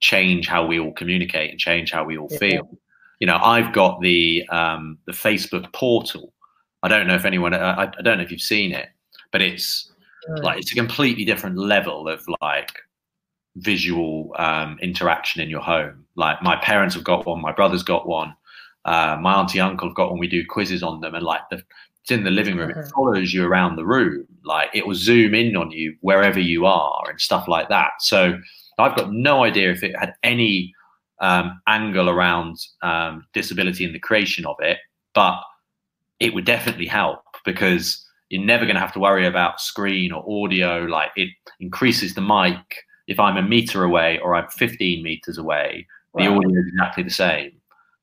change 0.00 0.46
how 0.46 0.66
we 0.66 0.78
all 0.78 0.92
communicate 0.92 1.50
and 1.50 1.58
change 1.58 1.90
how 1.90 2.04
we 2.04 2.18
all 2.18 2.28
yeah. 2.30 2.38
feel. 2.38 2.78
You 3.20 3.26
know, 3.26 3.38
I've 3.42 3.72
got 3.72 4.00
the 4.02 4.46
um, 4.50 4.98
the 5.06 5.12
Facebook 5.12 5.72
portal. 5.72 6.34
I 6.82 6.88
don't 6.88 7.06
know 7.06 7.14
if 7.14 7.24
anyone, 7.24 7.54
I, 7.54 7.84
I 7.84 8.02
don't 8.02 8.18
know 8.18 8.24
if 8.24 8.30
you've 8.30 8.40
seen 8.40 8.72
it, 8.72 8.88
but 9.32 9.40
it's 9.40 9.90
like 10.42 10.58
it's 10.58 10.72
a 10.72 10.74
completely 10.74 11.24
different 11.24 11.56
level 11.56 12.08
of 12.08 12.22
like 12.42 12.72
visual 13.56 14.34
um, 14.38 14.78
interaction 14.82 15.40
in 15.40 15.48
your 15.48 15.62
home. 15.62 16.04
Like 16.16 16.42
my 16.42 16.56
parents 16.56 16.94
have 16.94 17.04
got 17.04 17.24
one, 17.24 17.40
my 17.40 17.52
brother's 17.52 17.82
got 17.82 18.06
one, 18.06 18.34
uh, 18.86 19.18
my 19.20 19.34
auntie 19.34 19.60
uncle 19.60 19.88
have 19.88 19.96
got 19.96 20.10
one. 20.10 20.18
We 20.18 20.28
do 20.28 20.46
quizzes 20.46 20.82
on 20.82 21.00
them, 21.00 21.14
and 21.14 21.24
like 21.24 21.42
the, 21.50 21.62
it's 22.06 22.12
in 22.12 22.22
the 22.22 22.30
living 22.30 22.56
room. 22.56 22.70
It 22.70 22.88
follows 22.94 23.34
you 23.34 23.44
around 23.44 23.74
the 23.74 23.84
room. 23.84 24.28
Like 24.44 24.70
it 24.72 24.86
will 24.86 24.94
zoom 24.94 25.34
in 25.34 25.56
on 25.56 25.72
you 25.72 25.96
wherever 26.02 26.38
you 26.38 26.64
are 26.64 27.02
and 27.10 27.20
stuff 27.20 27.48
like 27.48 27.68
that. 27.68 27.90
So 27.98 28.38
I've 28.78 28.96
got 28.96 29.12
no 29.12 29.42
idea 29.42 29.72
if 29.72 29.82
it 29.82 29.98
had 29.98 30.14
any 30.22 30.72
um, 31.20 31.60
angle 31.66 32.08
around 32.08 32.58
um, 32.82 33.26
disability 33.32 33.84
in 33.84 33.92
the 33.92 33.98
creation 33.98 34.46
of 34.46 34.54
it, 34.60 34.78
but 35.16 35.40
it 36.20 36.32
would 36.32 36.44
definitely 36.44 36.86
help 36.86 37.22
because 37.44 38.06
you're 38.28 38.44
never 38.44 38.66
going 38.66 38.76
to 38.76 38.80
have 38.80 38.92
to 38.92 39.00
worry 39.00 39.26
about 39.26 39.60
screen 39.60 40.12
or 40.12 40.44
audio. 40.44 40.84
Like 40.84 41.10
it 41.16 41.30
increases 41.58 42.14
the 42.14 42.20
mic 42.20 42.84
if 43.08 43.18
I'm 43.18 43.36
a 43.36 43.42
meter 43.42 43.82
away 43.82 44.20
or 44.20 44.36
I'm 44.36 44.48
15 44.50 45.02
meters 45.02 45.38
away. 45.38 45.88
The 46.14 46.28
audio 46.28 46.50
is 46.50 46.66
exactly 46.68 47.02
the 47.02 47.10
same. 47.10 47.50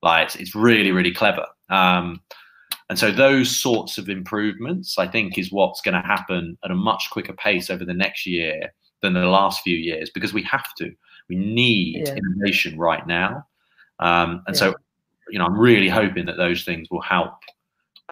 Like 0.02 0.26
it's, 0.26 0.36
it's 0.36 0.54
really, 0.54 0.92
really 0.92 1.14
clever. 1.14 1.46
Um, 1.70 2.20
and 2.90 2.98
so 2.98 3.10
those 3.10 3.60
sorts 3.60 3.96
of 3.96 4.08
improvements, 4.08 4.98
I 4.98 5.06
think, 5.06 5.38
is 5.38 5.50
what's 5.50 5.80
going 5.80 5.94
to 5.94 6.06
happen 6.06 6.58
at 6.64 6.70
a 6.70 6.74
much 6.74 7.08
quicker 7.10 7.32
pace 7.32 7.70
over 7.70 7.84
the 7.84 7.94
next 7.94 8.26
year 8.26 8.72
than 9.00 9.14
the 9.14 9.26
last 9.26 9.62
few 9.62 9.76
years 9.76 10.10
because 10.10 10.34
we 10.34 10.42
have 10.42 10.74
to. 10.78 10.92
We 11.28 11.36
need 11.36 12.06
yeah. 12.06 12.16
innovation 12.16 12.78
right 12.78 13.06
now. 13.06 13.46
Um, 14.00 14.42
and 14.46 14.54
yeah. 14.54 14.60
so, 14.60 14.74
you 15.30 15.38
know, 15.38 15.46
I'm 15.46 15.58
really 15.58 15.88
hoping 15.88 16.26
that 16.26 16.36
those 16.36 16.64
things 16.64 16.88
will 16.90 17.00
help 17.00 17.32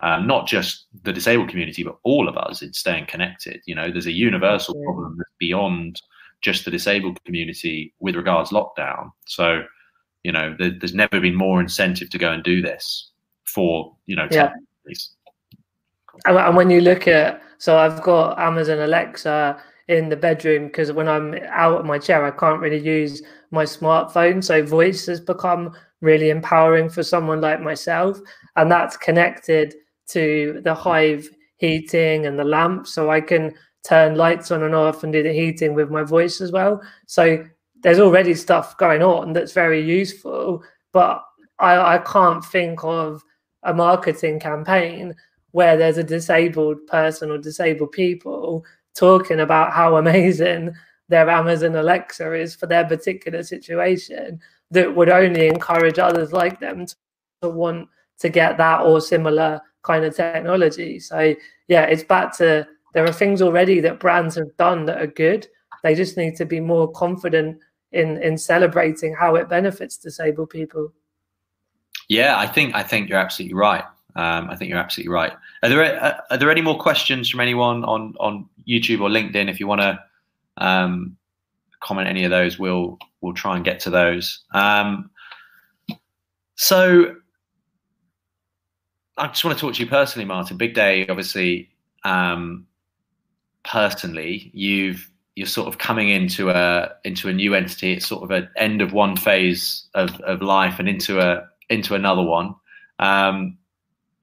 um, 0.02 0.26
not 0.26 0.46
just 0.46 0.86
the 1.02 1.12
disabled 1.12 1.50
community, 1.50 1.82
but 1.84 1.98
all 2.02 2.28
of 2.28 2.38
us 2.38 2.62
in 2.62 2.72
staying 2.72 3.06
connected. 3.06 3.60
You 3.66 3.74
know, 3.74 3.90
there's 3.90 4.06
a 4.06 4.12
universal 4.12 4.74
yeah. 4.76 4.84
problem 4.84 5.16
that's 5.18 5.30
beyond 5.38 6.00
just 6.40 6.64
the 6.64 6.70
disabled 6.70 7.22
community 7.24 7.94
with 8.00 8.16
regards 8.16 8.50
lockdown. 8.50 9.10
So, 9.26 9.64
you 10.24 10.32
know, 10.32 10.56
there, 10.58 10.70
there's 10.70 10.94
never 10.94 11.20
been 11.20 11.34
more 11.34 11.60
incentive 11.60 12.08
to 12.10 12.18
go 12.18 12.32
and 12.32 12.42
do 12.42 12.62
this 12.62 13.11
for, 13.52 13.96
you 14.06 14.16
know, 14.16 14.28
yeah. 14.30 14.52
And 16.24 16.56
when 16.56 16.70
you 16.70 16.80
look 16.80 17.08
at, 17.08 17.42
so 17.58 17.78
I've 17.78 18.02
got 18.02 18.38
Amazon 18.38 18.78
Alexa 18.78 19.62
in 19.88 20.08
the 20.08 20.16
bedroom 20.16 20.66
because 20.66 20.92
when 20.92 21.08
I'm 21.08 21.34
out 21.48 21.80
of 21.80 21.86
my 21.86 21.98
chair, 21.98 22.24
I 22.24 22.30
can't 22.30 22.60
really 22.60 22.80
use 22.80 23.22
my 23.50 23.64
smartphone. 23.64 24.42
So 24.42 24.62
voice 24.64 25.06
has 25.06 25.20
become 25.20 25.74
really 26.00 26.30
empowering 26.30 26.88
for 26.88 27.02
someone 27.02 27.40
like 27.40 27.60
myself. 27.60 28.18
And 28.56 28.70
that's 28.70 28.96
connected 28.96 29.74
to 30.08 30.60
the 30.64 30.74
hive 30.74 31.28
heating 31.56 32.26
and 32.26 32.38
the 32.38 32.44
lamp 32.44 32.86
so 32.86 33.10
I 33.10 33.20
can 33.20 33.54
turn 33.84 34.16
lights 34.16 34.50
on 34.50 34.62
and 34.62 34.74
off 34.74 35.02
and 35.02 35.12
do 35.12 35.22
the 35.22 35.32
heating 35.32 35.74
with 35.74 35.90
my 35.90 36.02
voice 36.02 36.40
as 36.40 36.52
well. 36.52 36.80
So 37.06 37.44
there's 37.82 37.98
already 37.98 38.34
stuff 38.34 38.76
going 38.76 39.02
on 39.02 39.32
that's 39.32 39.52
very 39.52 39.80
useful, 39.80 40.62
but 40.92 41.24
I, 41.58 41.96
I 41.96 41.98
can't 41.98 42.44
think 42.44 42.84
of 42.84 43.22
a 43.62 43.74
marketing 43.74 44.40
campaign 44.40 45.14
where 45.52 45.76
there's 45.76 45.98
a 45.98 46.04
disabled 46.04 46.86
person 46.86 47.30
or 47.30 47.38
disabled 47.38 47.92
people 47.92 48.64
talking 48.94 49.40
about 49.40 49.72
how 49.72 49.96
amazing 49.96 50.74
their 51.08 51.28
Amazon 51.28 51.76
Alexa 51.76 52.32
is 52.34 52.54
for 52.54 52.66
their 52.66 52.84
particular 52.86 53.42
situation 53.42 54.40
that 54.70 54.94
would 54.94 55.10
only 55.10 55.46
encourage 55.46 55.98
others 55.98 56.32
like 56.32 56.58
them 56.58 56.86
to 57.42 57.48
want 57.48 57.88
to 58.18 58.28
get 58.28 58.56
that 58.56 58.80
or 58.80 59.00
similar 59.00 59.60
kind 59.82 60.04
of 60.04 60.16
technology. 60.16 60.98
So 60.98 61.34
yeah, 61.68 61.84
it's 61.84 62.04
back 62.04 62.36
to 62.38 62.66
there 62.94 63.04
are 63.04 63.12
things 63.12 63.42
already 63.42 63.80
that 63.80 64.00
brands 64.00 64.36
have 64.36 64.56
done 64.56 64.86
that 64.86 65.00
are 65.00 65.06
good. 65.06 65.46
They 65.82 65.94
just 65.94 66.16
need 66.16 66.36
to 66.36 66.46
be 66.46 66.60
more 66.60 66.90
confident 66.92 67.58
in 67.92 68.22
in 68.22 68.38
celebrating 68.38 69.14
how 69.14 69.34
it 69.34 69.48
benefits 69.48 69.96
disabled 69.96 70.50
people. 70.50 70.92
Yeah, 72.08 72.38
I 72.38 72.46
think 72.46 72.74
I 72.74 72.82
think 72.82 73.08
you're 73.08 73.18
absolutely 73.18 73.54
right. 73.54 73.84
Um, 74.14 74.50
I 74.50 74.56
think 74.56 74.68
you're 74.68 74.78
absolutely 74.78 75.12
right. 75.12 75.32
Are 75.62 75.68
there 75.68 76.02
uh, 76.02 76.20
are 76.30 76.36
there 76.36 76.50
any 76.50 76.60
more 76.60 76.78
questions 76.78 77.28
from 77.28 77.40
anyone 77.40 77.84
on 77.84 78.14
on 78.20 78.48
YouTube 78.68 79.00
or 79.00 79.08
LinkedIn? 79.08 79.48
If 79.48 79.60
you 79.60 79.66
want 79.66 79.80
to 79.80 79.98
um, 80.58 81.16
comment 81.80 82.08
any 82.08 82.24
of 82.24 82.30
those, 82.30 82.58
we'll 82.58 82.98
we'll 83.20 83.34
try 83.34 83.56
and 83.56 83.64
get 83.64 83.80
to 83.80 83.90
those. 83.90 84.40
Um, 84.52 85.10
so 86.56 87.14
I 89.16 89.28
just 89.28 89.44
want 89.44 89.56
to 89.56 89.60
talk 89.60 89.74
to 89.74 89.82
you 89.82 89.88
personally, 89.88 90.26
Martyn. 90.26 90.56
Big 90.56 90.74
day, 90.74 91.06
obviously. 91.08 91.70
Um, 92.04 92.66
personally, 93.64 94.50
you've 94.52 95.08
you're 95.34 95.46
sort 95.46 95.68
of 95.68 95.78
coming 95.78 96.10
into 96.10 96.50
a 96.50 96.90
into 97.04 97.28
a 97.28 97.32
new 97.32 97.54
entity. 97.54 97.92
It's 97.92 98.06
sort 98.06 98.22
of 98.22 98.30
an 98.30 98.48
end 98.56 98.82
of 98.82 98.92
one 98.92 99.16
phase 99.16 99.88
of, 99.94 100.20
of 100.22 100.42
life 100.42 100.78
and 100.78 100.88
into 100.88 101.20
a 101.20 101.48
into 101.72 101.94
another 101.94 102.22
one. 102.22 102.54
Um, 102.98 103.58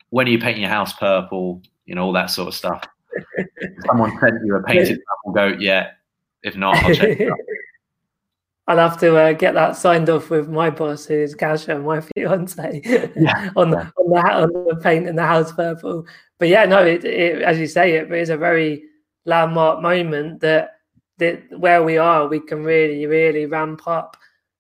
when 0.10 0.28
are 0.28 0.32
you 0.32 0.40
painting 0.40 0.62
your 0.62 0.72
house 0.72 0.94
purple? 0.94 1.62
You 1.86 1.96
know 1.96 2.06
all 2.06 2.14
that 2.14 2.30
sort 2.30 2.48
of 2.48 2.54
stuff. 2.54 2.84
Someone 3.86 4.18
sent 4.20 4.46
you 4.46 4.56
a 4.56 4.64
painted 4.64 5.00
purple 5.06 5.34
goat 5.34 5.62
yet? 5.62 5.98
If 6.44 6.56
not, 6.56 6.76
I'll 6.78 6.94
check. 6.94 7.20
I'll 8.68 8.78
have 8.78 9.00
to 9.00 9.18
uh, 9.18 9.34
get 9.34 9.56
that 9.56 9.78
signed 9.78 10.12
off 10.12 10.30
with 10.30 10.48
my 10.48 10.70
boss, 10.70 11.08
who's 11.08 11.34
Kasha, 11.34 11.80
my 11.80 12.02
fiance, 12.16 12.82
yeah, 13.16 13.50
on, 13.56 13.72
the, 13.72 13.80
on 13.98 14.10
the 14.12 14.20
on 14.20 14.66
the 14.68 14.80
paint 14.84 15.08
in 15.08 15.16
the 15.16 15.26
house 15.26 15.52
purple. 15.52 16.06
But 16.38 16.50
yeah, 16.50 16.66
no, 16.66 16.86
it, 16.86 17.04
it, 17.04 17.42
as 17.42 17.58
you 17.58 17.66
say, 17.66 17.94
it 17.94 18.12
is 18.12 18.30
a 18.30 18.38
very 18.38 18.84
landmark 19.26 19.82
moment 19.82 20.42
that 20.42 20.76
that 21.18 21.42
where 21.58 21.84
we 21.84 21.98
are, 21.98 22.28
we 22.28 22.40
can 22.40 22.64
really, 22.64 23.08
really 23.08 23.48
ramp 23.48 23.88
up 23.88 24.16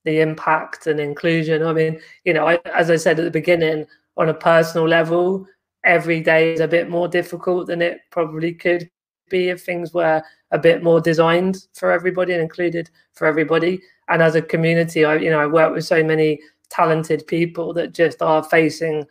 the 0.06 0.22
impact 0.22 0.88
and 0.88 1.00
inclusion. 1.00 1.64
I 1.64 1.74
mean, 1.74 2.00
you 2.24 2.34
know, 2.34 2.47
I, 2.47 2.60
as 2.74 2.89
I 2.89 2.95
said 2.95 3.20
at 3.20 3.26
the 3.26 3.32
beginning, 3.32 3.86
on 4.18 4.30
a 4.30 4.34
personal 4.34 4.88
level, 4.88 5.45
every 5.84 6.22
day 6.22 6.54
is 6.54 6.60
a 6.60 6.68
bit 6.68 6.89
more 6.89 7.08
difficult 7.08 7.68
than 7.68 7.82
it 7.82 8.00
probably 8.12 8.54
could 8.54 8.89
be 9.30 9.50
if 9.50 9.64
things 9.64 9.93
were 9.93 10.22
a 10.52 10.58
bit 10.58 10.84
more 10.84 11.00
designed 11.00 11.68
for 11.74 11.91
everybody 11.91 12.34
and 12.34 12.41
included 12.41 12.89
for 13.14 13.28
everybody. 13.28 13.82
And 14.08 14.22
as 14.22 14.36
a 14.36 14.41
community, 14.41 15.06
I 15.06 15.16
you 15.16 15.30
know 15.30 15.39
I 15.39 15.45
work 15.45 15.74
with 15.74 15.86
so 15.86 16.04
many 16.04 16.39
talented 16.70 17.26
people 17.28 17.74
that 17.74 17.93
just 17.93 18.22
are 18.22 18.43
facing 18.43 19.06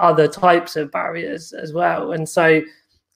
other 0.00 0.28
types 0.28 0.76
of 0.76 0.90
barriers 0.90 1.52
as 1.52 1.72
well. 1.72 2.12
And 2.12 2.28
so 2.28 2.62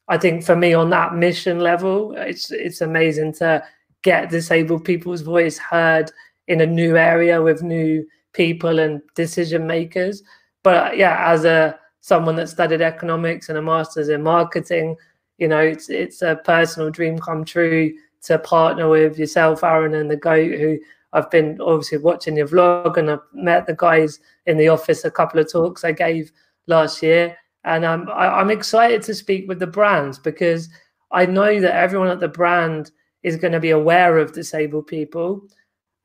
I 0.08 0.18
think 0.18 0.44
for 0.44 0.56
me 0.56 0.74
on 0.74 0.90
that 0.90 1.14
mission 1.14 1.58
level, 1.60 2.14
it's 2.16 2.50
it's 2.50 2.80
amazing 2.80 3.32
to 3.34 3.64
get 4.02 4.30
disabled 4.30 4.84
people's 4.84 5.22
voice 5.22 5.58
heard 5.58 6.12
in 6.48 6.60
a 6.60 6.66
new 6.66 6.96
area 6.96 7.42
with 7.42 7.62
new 7.62 8.06
people 8.32 8.78
and 8.78 9.00
decision 9.14 9.66
makers. 9.66 10.22
But 10.62 10.96
yeah, 10.96 11.30
as 11.30 11.44
a 11.44 11.78
someone 12.00 12.36
that 12.36 12.48
studied 12.48 12.80
economics 12.80 13.48
and 13.48 13.58
a 13.58 13.62
master's 13.62 14.08
in 14.08 14.22
marketing, 14.22 14.96
you 15.38 15.48
know, 15.48 15.60
it's 15.60 15.88
it's 15.88 16.22
a 16.22 16.40
personal 16.44 16.90
dream 16.90 17.18
come 17.18 17.44
true 17.44 17.92
to 18.22 18.38
partner 18.38 18.88
with 18.88 19.18
yourself, 19.18 19.62
Arron, 19.62 19.94
and 19.94 20.10
the 20.10 20.16
goat 20.16 20.58
who 20.58 20.78
I've 21.12 21.30
been 21.30 21.60
obviously 21.60 21.98
watching 21.98 22.36
your 22.36 22.48
vlog 22.48 22.96
and 22.96 23.10
I've 23.10 23.20
met 23.32 23.66
the 23.66 23.74
guys 23.74 24.20
in 24.46 24.58
the 24.58 24.68
office 24.68 25.04
a 25.04 25.10
couple 25.10 25.40
of 25.40 25.50
talks 25.50 25.84
I 25.84 25.92
gave 25.92 26.32
last 26.66 27.02
year. 27.02 27.36
And 27.64 27.84
um, 27.84 28.08
I'm 28.14 28.34
I'm 28.34 28.50
excited 28.50 29.02
to 29.02 29.14
speak 29.14 29.48
with 29.48 29.58
the 29.58 29.66
brands 29.66 30.18
because 30.18 30.68
I 31.10 31.26
know 31.26 31.60
that 31.60 31.74
everyone 31.74 32.08
at 32.08 32.20
the 32.20 32.28
brand 32.28 32.90
is 33.22 33.36
going 33.36 33.52
to 33.52 33.60
be 33.60 33.70
aware 33.70 34.18
of 34.18 34.32
disabled 34.32 34.86
people, 34.86 35.42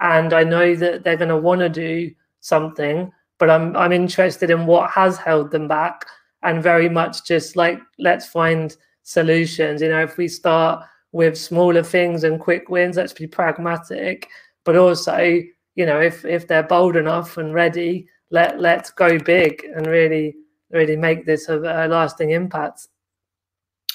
and 0.02 0.34
I 0.34 0.44
know 0.44 0.76
that 0.76 1.04
they're 1.04 1.16
going 1.16 1.30
to 1.30 1.38
want 1.38 1.62
to 1.62 1.70
do 1.70 2.12
something. 2.42 3.12
But 3.38 3.50
I'm 3.50 3.76
I'm 3.76 3.92
interested 3.92 4.50
in 4.50 4.66
what 4.68 4.92
has 4.92 5.18
held 5.18 5.52
them 5.52 5.68
back, 5.68 6.06
and 6.44 6.62
very 6.62 6.90
much 6.90 7.26
just 7.26 7.56
like 7.56 7.80
let's 7.98 8.28
find 8.28 8.76
solutions. 9.04 9.82
You 9.82 9.90
know, 9.90 10.04
if 10.04 10.18
we 10.18 10.28
start 10.28 10.86
with 11.12 11.38
smaller 11.38 11.84
things 11.84 12.24
and 12.24 12.40
quick 12.40 12.70
wins, 12.70 12.98
let's 12.98 13.14
be 13.14 13.28
pragmatic. 13.28 14.30
But 14.64 14.76
also, 14.76 15.42
you 15.76 15.86
know, 15.86 16.00
if 16.00 16.24
if 16.24 16.48
they're 16.48 16.62
bold 16.62 16.96
enough 16.96 17.38
and 17.38 17.54
ready, 17.54 18.08
let 18.30 18.60
let's 18.60 18.92
go 18.92 19.18
big 19.18 19.66
and 19.76 19.88
really 19.88 20.36
really 20.70 20.96
make 20.96 21.26
this 21.26 21.50
a, 21.50 21.58
a 21.58 21.88
lasting 21.88 22.32
impact. 22.32 22.88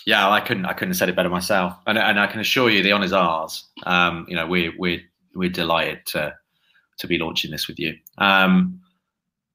Yeah, 0.07 0.29
I 0.29 0.41
couldn't 0.41 0.67
I 0.67 0.73
couldn't 0.73 0.91
have 0.91 0.99
said 0.99 1.09
it 1.09 1.17
better 1.17 1.29
myself, 1.29 1.77
and 1.87 1.99
and 1.99 2.19
I 2.19 2.27
can 2.27 2.41
assure 2.41 2.69
you 2.69 2.83
the 2.83 2.93
honours 2.93 3.13
ours. 3.13 3.65
Um, 3.85 4.27
you 4.29 4.35
know, 4.35 4.47
we're 4.47 4.73
we're 4.77 5.03
we're 5.37 5.49
delighted 5.51 6.05
to 6.07 6.35
to 6.99 7.07
be 7.07 7.19
launching 7.19 7.51
this 7.51 7.69
with 7.69 7.79
you. 7.79 7.95
Um, 8.19 8.81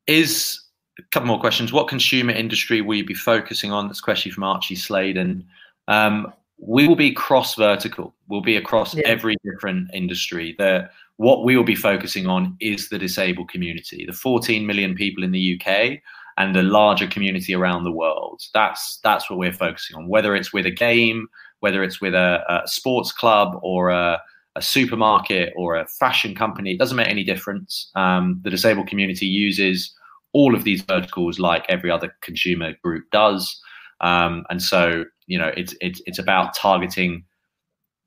is 0.08 0.62
a 1.00 1.02
couple 1.12 1.28
more 1.28 1.40
questions. 1.40 1.74
What 1.74 1.88
consumer 1.88 2.32
industry 2.32 2.82
will 2.82 2.96
you 2.96 3.06
be 3.06 3.14
focusing 3.14 3.72
on? 3.72 3.88
That's 3.88 4.00
a 4.00 4.04
question 4.04 4.32
from 4.32 4.44
Archie 4.44 4.76
Sladen. 4.76 5.46
Um, 5.88 6.32
we 6.58 6.88
will 6.88 6.96
be 6.96 7.12
cross 7.12 7.56
vertical. 7.56 8.14
We'll 8.28 8.42
be 8.42 8.56
across 8.56 8.94
yeah. 8.94 9.04
every 9.06 9.36
different 9.44 9.90
industry. 9.94 10.56
The 10.58 10.90
what 11.18 11.44
we 11.44 11.56
will 11.56 11.64
be 11.64 11.76
focusing 11.76 12.28
on 12.28 12.56
is 12.60 12.90
the 12.90 12.98
disabled 12.98 13.50
community, 13.50 14.06
the 14.06 14.14
14 14.14 14.66
million 14.66 14.96
people 14.96 15.24
in 15.24 15.32
the 15.32 15.60
UK 15.60 16.00
and 16.38 16.56
the 16.56 16.64
larger 16.64 17.08
community 17.08 17.54
around 17.54 17.84
the 17.84 17.92
world. 17.92 18.42
That's 18.54 19.00
that's 19.04 19.30
what 19.30 19.40
we're 19.40 19.54
focusing 19.54 19.98
on. 19.98 20.08
Whether 20.08 20.36
it's 20.36 20.54
with 20.54 20.66
a 20.66 20.72
game, 20.72 21.28
whether 21.60 21.84
it's 21.84 22.02
with 22.02 22.14
a, 22.14 22.44
a 22.48 22.68
sports 22.68 23.12
club 23.12 23.60
or 23.62 23.90
a, 23.90 24.22
a, 24.56 24.62
supermarket 24.62 25.54
or 25.56 25.76
a 25.76 25.88
fashion 25.88 26.36
company, 26.36 26.74
it 26.74 26.80
doesn't 26.80 26.98
make 26.98 27.08
any 27.08 27.24
difference. 27.24 27.90
Um, 27.96 28.40
the 28.44 28.50
disabled 28.50 28.88
community 28.88 29.26
uses 29.26 29.94
all 30.34 30.56
of 30.56 30.64
these 30.64 30.82
verticals 30.82 31.40
like 31.40 31.66
every 31.68 31.92
other 31.92 32.16
consumer 32.22 32.74
group 32.84 33.06
does, 33.12 33.62
um, 34.02 34.46
and 34.50 34.62
so 34.62 35.06
you 35.28 35.38
know 35.38 35.52
it's 35.58 35.76
it's 35.82 36.02
it's 36.06 36.20
about 36.20 36.56
targeting 36.56 37.24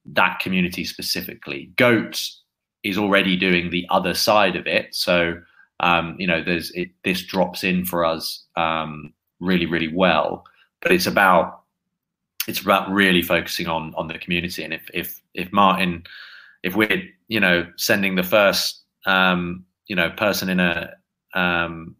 that 0.07 0.39
community 0.39 0.85
specifically. 0.85 1.71
Goat 1.77 2.21
is 2.83 2.99
already 2.99 3.37
doing 3.37 3.71
the 3.71 3.87
other 3.91 4.15
side 4.15 4.57
of 4.57 4.67
it, 4.67 4.95
so 4.95 5.41
um, 5.81 6.17
you 6.19 6.27
know, 6.27 6.43
there's 6.43 6.71
it, 6.73 6.91
this 7.05 7.23
drops 7.23 7.65
in 7.65 7.85
for 7.85 8.05
us 8.05 8.45
um, 8.57 9.13
really, 9.41 9.67
really 9.67 9.93
well. 9.93 10.45
But 10.81 10.93
it's 10.93 11.07
about 11.07 11.63
it's 12.47 12.61
about 12.61 12.91
really 12.91 13.23
focusing 13.23 13.67
on 13.67 13.95
on 13.97 14.09
the 14.09 14.19
community. 14.19 14.63
And 14.63 14.73
if 14.73 14.89
if 14.95 15.21
if 15.35 15.53
Martyn, 15.53 16.05
if 16.65 16.75
we're 16.75 17.03
you 17.29 17.39
know 17.39 17.67
sending 17.77 18.17
the 18.17 18.25
first 18.25 18.83
um, 19.07 19.65
you 19.87 19.95
know 19.95 20.11
person 20.11 20.49
in 20.49 20.59
a 20.59 20.93
um, 21.35 21.95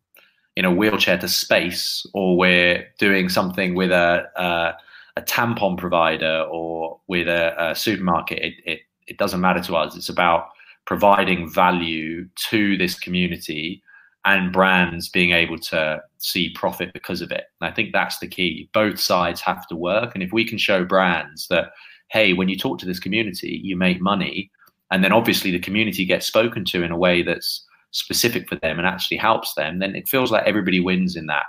in 0.57 0.65
a 0.65 0.75
wheelchair 0.75 1.19
to 1.19 1.29
space, 1.29 2.05
or 2.15 2.37
we're 2.37 2.85
doing 2.99 3.29
something 3.29 3.75
with 3.77 3.93
a 3.93 4.27
a, 4.37 4.75
a 5.21 5.23
tampon 5.23 5.79
provider 5.79 6.47
or 6.51 6.99
with 7.07 7.29
a, 7.29 7.71
a 7.71 7.75
supermarket, 7.77 8.39
it, 8.39 8.55
it 8.65 8.81
it 9.07 9.19
doesn't 9.19 9.41
matter 9.41 9.61
to 9.61 9.77
us. 9.77 9.95
It's 9.97 10.09
about 10.09 10.49
providing 10.87 11.49
value 11.49 12.27
to 12.51 12.77
this 12.77 12.99
community 12.99 13.83
and 14.27 14.53
brands 14.53 15.11
being 15.11 15.33
able 15.33 15.59
to 15.59 16.03
see 16.19 16.51
profit 16.55 16.93
because 16.95 17.21
of 17.21 17.31
it. 17.31 17.45
And 17.61 17.71
I 17.71 17.75
think 17.75 17.93
that's 17.93 18.19
the 18.19 18.27
key. 18.27 18.71
Both 18.73 18.99
sides 18.99 19.43
have 19.43 19.67
to 19.69 19.77
work. 19.77 20.15
And 20.15 20.23
if 20.23 20.33
we 20.33 20.47
can 20.47 20.57
show 20.57 20.85
brands 20.85 21.49
that, 21.49 21.73
hey, 22.15 22.33
when 22.33 22.49
you 22.49 22.57
talk 22.57 22.79
to 22.79 22.87
this 22.87 23.01
community, 23.01 23.61
you 23.65 23.77
make 23.77 24.01
money, 24.01 24.49
and 24.93 25.03
then 25.03 25.13
obviously 25.13 25.51
the 25.51 25.59
community 25.59 26.05
gets 26.05 26.27
spoken 26.27 26.65
to 26.65 26.85
in 26.85 26.93
a 26.93 26.97
way 26.97 27.23
that's 27.23 27.67
specific 27.91 28.49
for 28.49 28.55
them 28.57 28.79
and 28.79 28.87
actually 28.87 29.17
helps 29.17 29.55
them, 29.55 29.81
then 29.81 29.97
it 29.97 30.09
feels 30.09 30.31
like 30.31 30.47
everybody 30.47 30.79
wins 30.79 31.17
in 31.17 31.27
that 31.27 31.47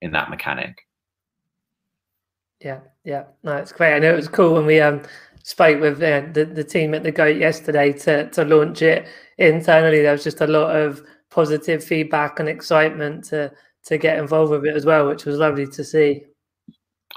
in 0.00 0.12
that 0.12 0.30
mechanic. 0.30 0.74
Yeah, 2.60 2.80
yeah, 3.04 3.24
no, 3.42 3.56
it's 3.56 3.72
great. 3.72 3.94
I 3.94 3.98
know 3.98 4.14
it 4.14 4.16
was 4.16 4.28
cool 4.28 4.54
when 4.54 4.64
we 4.64 4.80
um 4.80 5.02
spoke 5.42 5.80
with 5.80 6.02
uh, 6.02 6.22
the, 6.32 6.46
the 6.46 6.64
team 6.64 6.94
at 6.94 7.02
the 7.02 7.12
Goat 7.12 7.36
yesterday 7.36 7.92
to, 7.92 8.28
to 8.30 8.44
launch 8.44 8.82
it 8.82 9.06
internally. 9.38 10.02
There 10.02 10.12
was 10.12 10.24
just 10.24 10.40
a 10.40 10.46
lot 10.46 10.74
of 10.74 11.02
positive 11.30 11.84
feedback 11.84 12.40
and 12.40 12.48
excitement 12.48 13.24
to 13.24 13.52
to 13.84 13.98
get 13.98 14.18
involved 14.18 14.50
with 14.50 14.64
it 14.64 14.74
as 14.74 14.86
well, 14.86 15.06
which 15.08 15.26
was 15.26 15.36
lovely 15.36 15.66
to 15.66 15.84
see. 15.84 16.24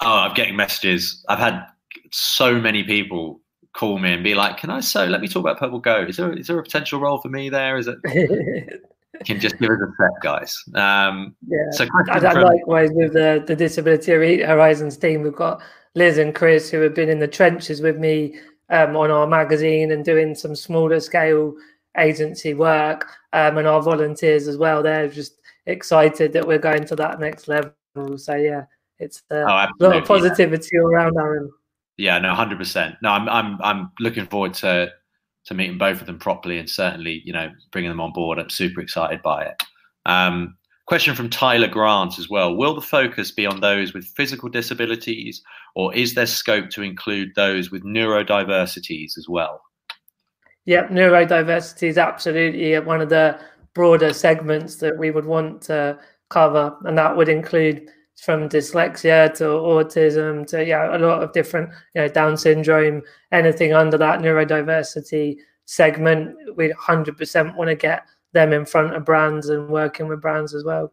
Oh, 0.02 0.20
I'm 0.20 0.34
getting 0.34 0.58
messages. 0.58 1.24
I've 1.30 1.40
had 1.40 1.66
so 2.12 2.60
many 2.60 2.84
people 2.84 3.42
call 3.74 4.00
me 4.00 4.14
and 4.14 4.24
be 4.24 4.36
like, 4.36 4.58
"Can 4.58 4.70
I 4.70 4.80
so 4.80 5.06
let 5.06 5.22
me 5.22 5.28
talk 5.28 5.42
about 5.42 5.60
Purple 5.60 5.80
Goat? 5.80 6.10
Is 6.10 6.18
there 6.18 6.34
is 6.34 6.48
there 6.48 6.60
a 6.60 6.64
potential 6.64 7.00
role 7.00 7.20
for 7.20 7.30
me 7.30 7.50
there? 7.50 7.78
Is 7.78 7.88
it?" 7.88 7.98
can 9.26 9.40
just 9.40 9.58
give 9.60 9.70
us 9.70 9.80
a 9.82 9.92
set, 10.02 10.22
guys. 10.22 10.64
Um, 10.76 11.36
yeah. 11.48 11.72
So 11.72 11.86
and, 11.92 12.22
from... 12.22 12.44
likewise 12.44 12.90
with 12.94 13.14
the 13.14 13.44
the 13.46 13.56
Disability 13.56 14.12
Horizons 14.42 14.98
team, 14.98 15.24
we've 15.24 15.36
got 15.36 15.62
Liz 15.96 16.18
and 16.18 16.34
Chris, 16.34 16.70
who 16.70 16.82
have 16.82 16.94
been 16.94 17.10
in 17.10 17.20
the 17.20 17.28
trenches 17.28 17.82
with 17.82 17.98
me 17.98 18.36
um, 18.70 18.96
on 18.96 19.12
our 19.12 19.28
magazine 19.28 19.92
and 19.92 20.06
doing 20.06 20.36
some 20.36 20.56
smaller 20.56 21.00
scale 21.00 21.56
agency 21.98 22.54
work, 22.54 23.08
um, 23.34 23.58
and 23.58 23.68
our 23.68 23.82
volunteers 23.82 24.48
as 24.48 24.58
well. 24.58 24.84
They're 24.84 25.08
just 25.08 25.42
excited 25.66 26.34
that 26.34 26.48
we're 26.48 26.60
going 26.60 26.86
to 26.86 26.96
that 26.96 27.20
next 27.20 27.48
level. 27.48 27.74
So 28.18 28.36
yeah, 28.36 28.66
it's 29.00 29.24
uh, 29.32 29.36
oh, 29.36 29.48
a 29.48 29.70
lot 29.80 29.98
of 29.98 30.06
positivity 30.06 30.70
yeah. 30.74 30.82
around 30.82 31.18
Arron. 31.18 31.52
Yeah, 32.00 32.18
no, 32.20 32.34
hundred 32.34 32.58
percent. 32.58 32.96
No, 33.02 33.10
I'm 33.10 33.28
I'm 33.28 33.62
I'm 33.62 33.92
looking 34.00 34.26
forward 34.26 34.54
to 34.56 34.92
to 35.46 35.54
meeting 35.54 35.78
both 35.78 36.00
of 36.00 36.08
them 36.08 36.18
properly 36.18 36.58
and 36.58 36.70
certainly 36.70 37.22
you 37.26 37.34
know 37.34 37.50
bringing 37.72 37.92
them 37.92 38.00
on 38.00 38.14
board. 38.14 38.40
I'm 38.40 38.50
super 38.50 38.80
excited 38.80 39.22
by 39.22 39.46
it. 39.46 39.64
Um, 40.06 40.56
Question 40.90 41.14
from 41.14 41.30
Tyler 41.30 41.68
Grant 41.68 42.18
as 42.18 42.32
well. 42.32 42.56
Will 42.56 42.74
the 42.74 42.82
focus 42.82 43.30
be 43.30 43.46
on 43.46 43.60
those 43.60 43.94
with 43.94 44.06
physical 44.06 44.50
disabilities, 44.50 45.40
or 45.76 45.94
is 45.94 46.16
there 46.16 46.26
scope 46.26 46.72
to 46.72 46.82
include 46.82 47.36
those 47.36 47.70
with 47.70 47.84
neurodiversities 47.84 49.16
as 49.16 49.28
well? 49.30 49.62
Yep, 50.66 50.90
neurodiversity 50.90 51.90
is 51.90 52.00
absolutely 52.00 52.80
one 52.80 53.02
of 53.02 53.10
the 53.10 53.40
broader 53.76 54.14
segments 54.14 54.78
that 54.78 54.98
we 54.98 55.12
would 55.12 55.26
want 55.26 55.62
to 55.64 56.00
cover, 56.30 56.76
and 56.86 56.98
that 56.98 57.16
would 57.16 57.30
include 57.30 57.88
from 58.20 58.50
dyslexia 58.50 59.34
to 59.36 59.44
autism 59.44 60.46
to 60.48 60.66
yeah 60.66 60.96
a 60.96 61.00
lot 61.00 61.24
of 61.24 61.32
different 61.32 61.70
you 61.96 62.02
know 62.02 62.08
Down 62.08 62.38
syndrome, 62.38 63.02
anything 63.32 63.74
under 63.74 63.98
that 63.98 64.20
neurodiversity 64.20 65.38
segment. 65.66 66.36
We 66.56 66.74
100% 66.74 67.56
want 67.56 67.70
to 67.70 67.76
get 67.76 68.06
them 68.34 68.54
in 68.54 68.66
front 68.66 68.96
of 68.96 69.06
brands 69.06 69.50
and 69.50 69.70
working 69.70 70.08
with 70.08 70.22
brands 70.22 70.54
as 70.54 70.64
well. 70.64 70.92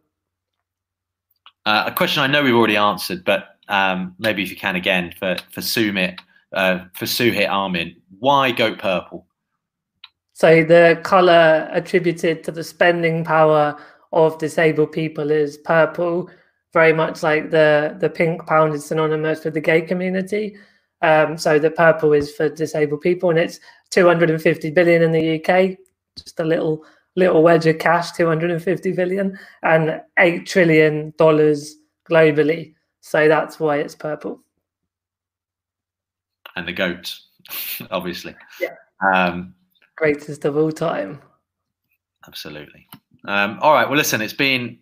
Uh, 1.64 1.85
a 1.87 1.93
question 1.93 2.22
I 2.22 2.27
know 2.27 2.43
we've 2.43 2.55
already 2.55 2.77
answered, 2.77 3.24
but 3.24 3.57
um, 3.68 4.14
maybe 4.18 4.43
if 4.43 4.51
you 4.51 4.57
can 4.57 4.77
again 4.77 5.12
for 5.18 5.37
for 5.51 5.61
Sumit, 5.61 6.18
uh, 6.53 6.85
for 6.95 7.07
Suhit 7.07 7.51
Armin, 7.51 7.97
why 8.18 8.53
goat 8.53 8.79
purple? 8.79 9.27
So 10.33 10.62
the 10.62 11.01
color 11.03 11.66
attributed 11.72 12.45
to 12.45 12.53
the 12.53 12.62
spending 12.62 13.24
power 13.24 13.74
of 14.12 14.39
disabled 14.39 14.93
people 14.93 15.31
is 15.31 15.57
purple, 15.57 16.31
very 16.73 16.93
much 16.93 17.23
like 17.23 17.51
the 17.51 17.97
the 18.01 18.11
pink 18.11 18.47
pound 18.47 18.75
is 18.75 18.85
synonymous 18.85 19.45
with 19.45 19.55
the 19.55 19.61
gay 19.61 19.81
community. 19.81 20.57
Um, 21.03 21.37
so 21.37 21.59
the 21.59 21.71
purple 21.71 22.12
is 22.12 22.35
for 22.35 22.49
disabled 22.49 23.01
people, 23.01 23.31
and 23.31 23.39
it's 23.39 23.61
250 23.91 24.71
billion 24.71 25.03
in 25.03 25.12
the 25.12 25.37
UK. 25.37 25.77
Just 26.17 26.41
a 26.41 26.45
little 26.45 26.85
little 27.14 27.43
wedge 27.43 27.67
of 27.67 27.79
cash, 27.79 28.12
250 28.12 28.93
billion, 28.93 29.39
and 29.62 30.01
eight 30.19 30.47
trillion 30.47 31.12
dollars 31.19 31.77
globally. 32.09 32.75
So 33.01 33.29
that's 33.29 33.61
why 33.61 33.79
it's 33.79 33.95
purple. 33.95 34.43
And 36.57 36.67
the 36.67 36.73
goat, 36.73 37.14
obviously. 37.91 38.35
Yeah. 38.61 38.75
Um, 39.12 39.55
Greatest 39.97 40.45
of 40.45 40.57
all 40.57 40.73
time. 40.73 41.21
Absolutely. 42.27 42.87
Um, 43.27 43.59
all 43.62 43.73
right. 43.73 43.89
Well, 43.89 43.97
listen, 43.97 44.21
it's 44.21 44.33
been 44.33 44.79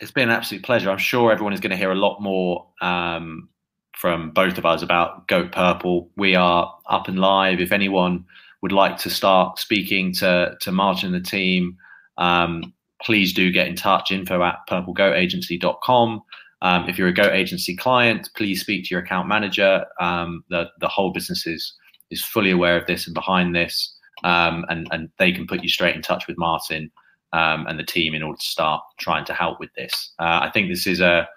it's 0.00 0.10
been 0.10 0.30
an 0.30 0.34
absolute 0.34 0.64
pleasure. 0.64 0.90
I'm 0.90 0.98
sure 0.98 1.30
everyone 1.30 1.52
is 1.52 1.60
going 1.60 1.70
to 1.70 1.76
hear 1.76 1.92
a 1.92 1.96
lot 1.96 2.20
more 2.20 2.66
um, 2.80 3.48
from 3.96 4.30
both 4.30 4.56
of 4.56 4.64
us 4.64 4.82
about 4.82 5.28
Goat 5.28 5.52
Purple. 5.52 6.10
We 6.16 6.34
are 6.34 6.74
up 6.88 7.06
and 7.06 7.18
live. 7.18 7.60
If 7.60 7.70
anyone 7.70 8.24
would 8.62 8.72
like 8.72 8.96
to 8.98 9.10
start 9.10 9.58
speaking 9.58 10.14
to 10.14 10.56
to 10.60 10.72
Martyn 10.72 11.14
and 11.14 11.24
the 11.24 11.28
team, 11.28 11.76
um, 12.16 12.72
please 13.02 13.34
do 13.34 13.52
get 13.52 13.68
in 13.68 13.76
touch. 13.76 14.10
Info 14.10 14.42
at 14.42 14.58
purplegoatagency.com. 14.68 16.22
Um, 16.62 16.88
if 16.88 16.98
you're 16.98 17.08
a 17.08 17.14
Goat 17.14 17.32
Agency 17.32 17.76
client, 17.76 18.30
please 18.36 18.60
speak 18.60 18.84
to 18.84 18.94
your 18.94 19.02
account 19.02 19.28
manager. 19.28 19.84
Um, 20.00 20.44
the 20.48 20.70
the 20.80 20.88
whole 20.88 21.12
business 21.12 21.46
is 21.46 21.74
is 22.10 22.24
fully 22.24 22.50
aware 22.50 22.78
of 22.78 22.86
this 22.86 23.06
and 23.06 23.14
behind 23.14 23.54
this, 23.54 23.94
um, 24.24 24.64
and 24.70 24.88
and 24.92 25.10
they 25.18 25.30
can 25.30 25.46
put 25.46 25.62
you 25.62 25.68
straight 25.68 25.94
in 25.94 26.00
touch 26.00 26.26
with 26.26 26.38
Martyn 26.38 26.90
um, 27.32 27.66
and 27.66 27.78
the 27.78 27.84
team 27.84 28.14
in 28.14 28.22
order 28.22 28.38
to 28.38 28.46
start 28.46 28.82
trying 28.98 29.24
to 29.26 29.34
help 29.34 29.60
with 29.60 29.72
this. 29.74 30.12
Uh, 30.18 30.40
I 30.42 30.50
think 30.52 30.68
this 30.68 30.86
is 30.86 31.00
a, 31.00 31.28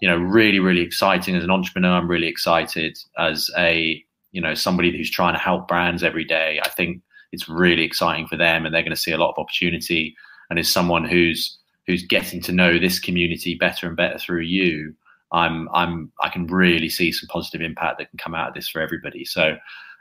you 0.00 0.08
know, 0.08 0.16
really, 0.16 0.58
really 0.58 0.80
exciting 0.80 1.36
as 1.36 1.44
an 1.44 1.50
entrepreneur. 1.50 1.92
I'm 1.92 2.08
really 2.08 2.28
excited 2.28 2.98
as 3.18 3.50
a, 3.56 4.02
you 4.32 4.40
know, 4.40 4.54
somebody 4.54 4.96
who's 4.96 5.10
trying 5.10 5.34
to 5.34 5.40
help 5.40 5.68
brands 5.68 6.02
every 6.02 6.24
day. 6.24 6.60
I 6.64 6.68
think 6.68 7.02
it's 7.32 7.48
really 7.48 7.82
exciting 7.82 8.26
for 8.26 8.36
them, 8.36 8.64
and 8.64 8.74
they're 8.74 8.82
going 8.82 8.90
to 8.90 8.96
see 8.96 9.12
a 9.12 9.18
lot 9.18 9.30
of 9.30 9.38
opportunity. 9.38 10.14
And 10.50 10.58
as 10.58 10.68
someone 10.68 11.04
who's 11.04 11.58
who's 11.86 12.04
getting 12.06 12.40
to 12.42 12.52
know 12.52 12.78
this 12.78 13.00
community 13.00 13.56
better 13.56 13.88
and 13.88 13.96
better 13.96 14.18
through 14.18 14.42
you, 14.42 14.94
I'm 15.32 15.68
I'm 15.72 16.12
I 16.20 16.28
can 16.28 16.46
really 16.46 16.88
see 16.88 17.10
some 17.10 17.28
positive 17.28 17.60
impact 17.60 17.98
that 17.98 18.10
can 18.10 18.18
come 18.18 18.34
out 18.34 18.48
of 18.48 18.54
this 18.54 18.68
for 18.68 18.80
everybody. 18.80 19.24
So, 19.24 19.56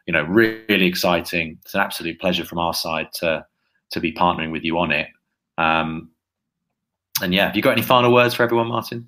you 0.05 0.13
know, 0.13 0.23
really, 0.23 0.61
really 0.69 0.85
exciting. 0.85 1.57
It's 1.63 1.73
an 1.73 1.81
absolute 1.81 2.19
pleasure 2.19 2.45
from 2.45 2.59
our 2.59 2.73
side 2.73 3.07
to 3.15 3.45
to 3.91 3.99
be 3.99 4.13
partnering 4.13 4.51
with 4.51 4.63
you 4.63 4.77
on 4.77 4.91
it. 4.91 5.07
Um, 5.61 6.09
and 7.21 7.33
yeah, 7.33 7.47
have 7.47 7.55
you 7.55 7.61
got 7.61 7.73
any 7.73 7.81
final 7.81 8.11
words 8.11 8.33
for 8.33 8.43
everyone, 8.43 8.67
Martyn? 8.67 9.07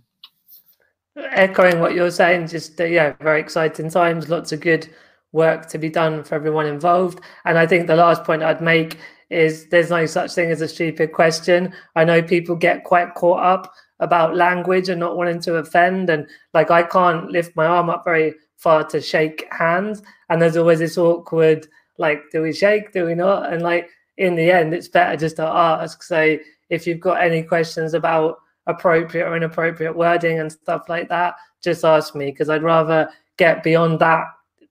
Echoing 1.15 1.79
what 1.79 1.93
you're 1.93 2.11
saying, 2.11 2.47
just 2.47 2.79
uh, 2.79 2.85
yeah, 2.85 3.13
very 3.21 3.39
exciting 3.39 3.89
times. 3.89 4.29
Lots 4.29 4.51
of 4.51 4.59
good 4.61 4.87
work 5.31 5.67
to 5.67 5.77
be 5.77 5.89
done 5.89 6.23
for 6.23 6.35
everyone 6.35 6.65
involved. 6.65 7.19
And 7.45 7.57
I 7.57 7.65
think 7.65 7.87
the 7.87 7.95
last 7.95 8.23
point 8.23 8.43
I'd 8.43 8.61
make 8.61 8.97
is 9.29 9.67
there's 9.69 9.89
no 9.89 10.05
such 10.05 10.33
thing 10.33 10.51
as 10.51 10.61
a 10.61 10.67
stupid 10.67 11.11
question. 11.11 11.73
I 11.95 12.03
know 12.03 12.21
people 12.21 12.55
get 12.55 12.83
quite 12.83 13.15
caught 13.15 13.43
up 13.43 13.73
about 13.99 14.35
language 14.35 14.89
and 14.89 14.99
not 14.99 15.17
wanting 15.17 15.39
to 15.41 15.55
offend. 15.55 16.09
And 16.09 16.27
like 16.53 16.69
I 16.69 16.83
can't 16.83 17.31
lift 17.31 17.55
my 17.55 17.65
arm 17.65 17.89
up 17.89 18.03
very 18.03 18.35
far 18.57 18.83
to 18.85 19.01
shake 19.01 19.47
hands. 19.51 20.03
And 20.29 20.41
there's 20.41 20.57
always 20.57 20.79
this 20.79 20.97
awkward, 20.97 21.67
like, 21.97 22.21
do 22.31 22.41
we 22.41 22.53
shake? 22.53 22.91
Do 22.91 23.05
we 23.05 23.15
not? 23.15 23.51
And 23.51 23.63
like 23.63 23.89
in 24.17 24.35
the 24.35 24.51
end, 24.51 24.73
it's 24.73 24.87
better 24.87 25.17
just 25.17 25.37
to 25.37 25.43
ask. 25.43 26.03
So 26.03 26.37
if 26.69 26.87
you've 26.87 26.99
got 26.99 27.21
any 27.21 27.43
questions 27.43 27.93
about 27.93 28.37
appropriate 28.67 29.27
or 29.27 29.35
inappropriate 29.35 29.95
wording 29.95 30.39
and 30.39 30.51
stuff 30.51 30.87
like 30.89 31.09
that, 31.09 31.35
just 31.63 31.83
ask 31.83 32.15
me 32.15 32.27
because 32.27 32.49
I'd 32.49 32.63
rather 32.63 33.09
get 33.37 33.63
beyond 33.63 33.99
that 33.99 34.27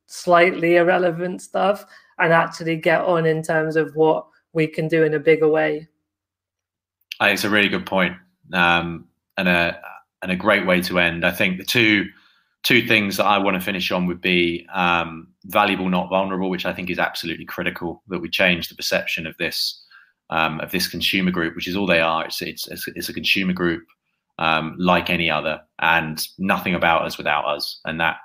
slightly 0.06 0.76
irrelevant 0.76 1.42
stuff 1.42 1.84
and 2.18 2.32
actually 2.32 2.76
get 2.76 3.00
on 3.02 3.26
in 3.26 3.42
terms 3.42 3.76
of 3.76 3.94
what 3.96 4.26
we 4.52 4.66
can 4.66 4.88
do 4.88 5.02
in 5.02 5.14
a 5.14 5.18
bigger 5.18 5.48
way. 5.48 5.88
It's 7.20 7.44
a 7.44 7.50
really 7.50 7.68
good 7.68 7.86
point, 7.86 8.16
um, 8.52 9.06
and 9.36 9.48
a 9.48 9.80
and 10.22 10.32
a 10.32 10.36
great 10.36 10.66
way 10.66 10.80
to 10.82 10.98
end. 10.98 11.24
I 11.24 11.30
think 11.30 11.58
the 11.58 11.64
two 11.64 12.08
two 12.62 12.86
things 12.86 13.16
that 13.16 13.26
I 13.26 13.38
want 13.38 13.56
to 13.56 13.60
finish 13.60 13.90
on 13.90 14.06
would 14.06 14.20
be 14.20 14.66
um, 14.72 15.28
valuable, 15.46 15.88
not 15.88 16.08
vulnerable, 16.08 16.50
which 16.50 16.66
I 16.66 16.72
think 16.72 16.90
is 16.90 16.98
absolutely 16.98 17.44
critical 17.44 18.02
that 18.08 18.20
we 18.20 18.28
change 18.28 18.68
the 18.68 18.74
perception 18.74 19.26
of 19.26 19.36
this 19.38 19.80
um, 20.30 20.60
of 20.60 20.70
this 20.70 20.88
consumer 20.88 21.30
group, 21.30 21.54
which 21.54 21.68
is 21.68 21.76
all 21.76 21.86
they 21.86 22.00
are. 22.00 22.24
It's 22.24 22.40
it's 22.40 22.68
it's 22.68 23.08
a 23.08 23.12
consumer 23.12 23.52
group 23.52 23.84
um, 24.38 24.76
like 24.78 25.10
any 25.10 25.30
other, 25.30 25.60
and 25.80 26.26
nothing 26.38 26.74
about 26.74 27.04
us 27.04 27.18
without 27.18 27.44
us. 27.44 27.80
And 27.84 28.00
that 28.00 28.16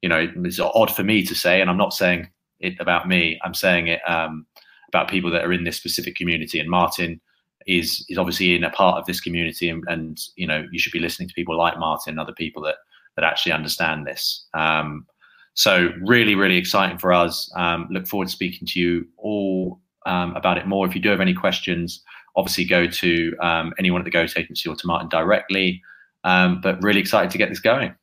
you 0.00 0.08
know 0.08 0.28
it's 0.44 0.60
odd 0.60 0.94
for 0.94 1.02
me 1.02 1.24
to 1.24 1.34
say, 1.34 1.60
and 1.60 1.68
I'm 1.68 1.76
not 1.76 1.92
saying 1.92 2.28
it 2.60 2.74
about 2.80 3.08
me. 3.08 3.40
I'm 3.44 3.54
saying 3.54 3.88
it 3.88 4.00
um, 4.08 4.46
about 4.88 5.10
people 5.10 5.30
that 5.32 5.44
are 5.44 5.52
in 5.52 5.64
this 5.64 5.76
specific 5.76 6.14
community. 6.14 6.60
And 6.60 6.70
Martyn 6.70 7.20
is 7.66 8.04
is 8.08 8.18
obviously 8.18 8.54
in 8.54 8.64
a 8.64 8.70
part 8.70 8.98
of 8.98 9.06
this 9.06 9.20
community, 9.20 9.68
and, 9.68 9.82
and 9.88 10.18
you 10.36 10.46
know 10.46 10.66
you 10.70 10.78
should 10.78 10.92
be 10.92 11.00
listening 11.00 11.28
to 11.28 11.34
people 11.34 11.58
like 11.58 11.78
Martyn, 11.78 12.12
and 12.12 12.20
other 12.20 12.34
people 12.34 12.62
that 12.62 12.76
that 13.16 13.24
actually 13.24 13.52
understand 13.52 14.06
this. 14.06 14.46
Um, 14.54 15.06
so 15.54 15.90
really, 16.02 16.34
really 16.34 16.56
exciting 16.56 16.98
for 16.98 17.12
us. 17.12 17.50
Um, 17.56 17.88
look 17.90 18.06
forward 18.06 18.28
to 18.28 18.32
speaking 18.32 18.66
to 18.68 18.80
you 18.80 19.06
all 19.18 19.80
um, 20.06 20.34
about 20.34 20.58
it 20.58 20.66
more. 20.66 20.86
If 20.86 20.94
you 20.94 21.00
do 21.00 21.10
have 21.10 21.20
any 21.20 21.34
questions, 21.34 22.02
obviously 22.36 22.64
go 22.64 22.86
to 22.86 23.36
um, 23.40 23.74
anyone 23.78 24.00
at 24.00 24.04
the 24.04 24.10
Goat 24.10 24.36
Agency 24.36 24.68
or 24.68 24.76
to 24.76 24.86
Martyn 24.86 25.08
directly. 25.08 25.82
Um, 26.24 26.60
but 26.60 26.82
really 26.82 27.00
excited 27.00 27.30
to 27.32 27.38
get 27.38 27.48
this 27.48 27.60
going. 27.60 27.94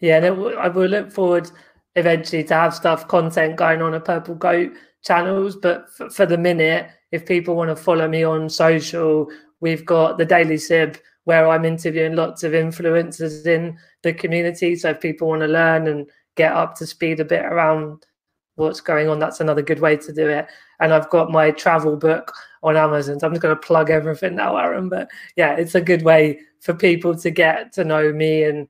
Yeah, 0.00 0.18
I 0.18 0.68
will 0.68 0.88
look 0.88 1.10
forward 1.10 1.50
eventually 1.96 2.44
to 2.44 2.54
have 2.54 2.74
stuff, 2.74 3.08
content 3.08 3.56
going 3.56 3.82
on 3.82 3.94
a 3.94 4.00
Purple 4.00 4.34
Goat 4.34 4.72
channels. 5.02 5.56
But 5.56 5.88
for, 5.90 6.08
for 6.10 6.26
the 6.26 6.38
minute, 6.38 6.88
if 7.12 7.26
people 7.26 7.56
want 7.56 7.70
to 7.70 7.76
follow 7.76 8.06
me 8.08 8.22
on 8.22 8.48
social, 8.48 9.28
we've 9.60 9.84
got 9.84 10.18
the 10.18 10.24
Daily 10.24 10.58
Sib 10.58 10.98
where 11.26 11.48
I'm 11.48 11.64
interviewing 11.64 12.14
lots 12.14 12.44
of 12.44 12.52
influencers 12.52 13.44
in 13.46 13.76
the 14.04 14.14
community. 14.14 14.76
So 14.76 14.90
if 14.90 15.00
people 15.00 15.26
want 15.26 15.42
to 15.42 15.48
learn 15.48 15.88
and 15.88 16.08
get 16.36 16.52
up 16.52 16.76
to 16.76 16.86
speed 16.86 17.18
a 17.18 17.24
bit 17.24 17.44
around 17.44 18.06
what's 18.54 18.80
going 18.80 19.08
on, 19.08 19.18
that's 19.18 19.40
another 19.40 19.60
good 19.60 19.80
way 19.80 19.96
to 19.96 20.12
do 20.12 20.28
it. 20.28 20.46
And 20.78 20.94
I've 20.94 21.10
got 21.10 21.32
my 21.32 21.50
travel 21.50 21.96
book 21.96 22.32
on 22.62 22.76
Amazon. 22.76 23.18
So 23.18 23.26
I'm 23.26 23.32
just 23.32 23.42
going 23.42 23.56
to 23.56 23.60
plug 23.60 23.90
everything 23.90 24.36
now, 24.36 24.56
Arron. 24.56 24.88
But 24.88 25.08
yeah, 25.34 25.56
it's 25.56 25.74
a 25.74 25.80
good 25.80 26.02
way 26.02 26.38
for 26.60 26.74
people 26.74 27.16
to 27.16 27.30
get 27.30 27.72
to 27.72 27.84
know 27.84 28.12
me 28.12 28.44
and 28.44 28.68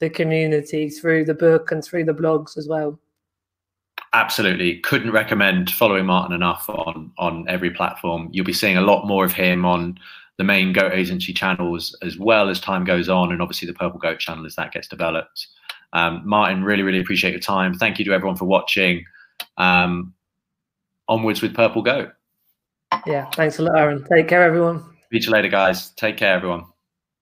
the 0.00 0.10
community 0.10 0.90
through 0.90 1.24
the 1.24 1.34
book 1.34 1.70
and 1.70 1.84
through 1.84 2.04
the 2.04 2.12
blogs 2.12 2.58
as 2.58 2.66
well. 2.66 2.98
Absolutely, 4.12 4.80
couldn't 4.80 5.12
recommend 5.12 5.70
following 5.70 6.06
Martyn 6.06 6.34
enough 6.34 6.68
on 6.68 7.12
on 7.16 7.48
every 7.48 7.70
platform. 7.70 8.28
You'll 8.32 8.44
be 8.44 8.52
seeing 8.52 8.76
a 8.76 8.80
lot 8.80 9.06
more 9.06 9.24
of 9.24 9.32
him 9.32 9.64
on 9.64 9.98
the 10.36 10.44
main 10.44 10.72
Goat 10.72 10.92
Agency 10.92 11.32
channels 11.32 11.96
as 12.02 12.18
well 12.18 12.48
as 12.48 12.60
time 12.60 12.84
goes 12.84 13.08
on, 13.08 13.32
and 13.32 13.40
obviously 13.40 13.66
the 13.66 13.74
Purple 13.74 13.98
Goat 13.98 14.18
channel 14.18 14.46
as 14.46 14.56
that 14.56 14.72
gets 14.72 14.88
developed. 14.88 15.46
Um, 15.92 16.22
Martyn, 16.24 16.64
really, 16.64 16.82
really 16.82 17.00
appreciate 17.00 17.30
your 17.30 17.40
time. 17.40 17.74
Thank 17.74 17.98
you 17.98 18.04
to 18.06 18.12
everyone 18.12 18.36
for 18.36 18.46
watching. 18.46 19.04
Um, 19.58 20.12
onwards 21.08 21.40
with 21.40 21.54
Purple 21.54 21.82
Goat. 21.82 22.12
Yeah, 23.06 23.30
thanks 23.30 23.58
a 23.58 23.62
lot, 23.62 23.78
Arron. 23.78 24.04
Take 24.12 24.28
care, 24.28 24.42
everyone. 24.42 24.80
See 25.12 25.20
you 25.20 25.30
later, 25.30 25.48
guys. 25.48 25.90
Take 25.90 26.16
care, 26.16 26.34
everyone. 26.34 26.64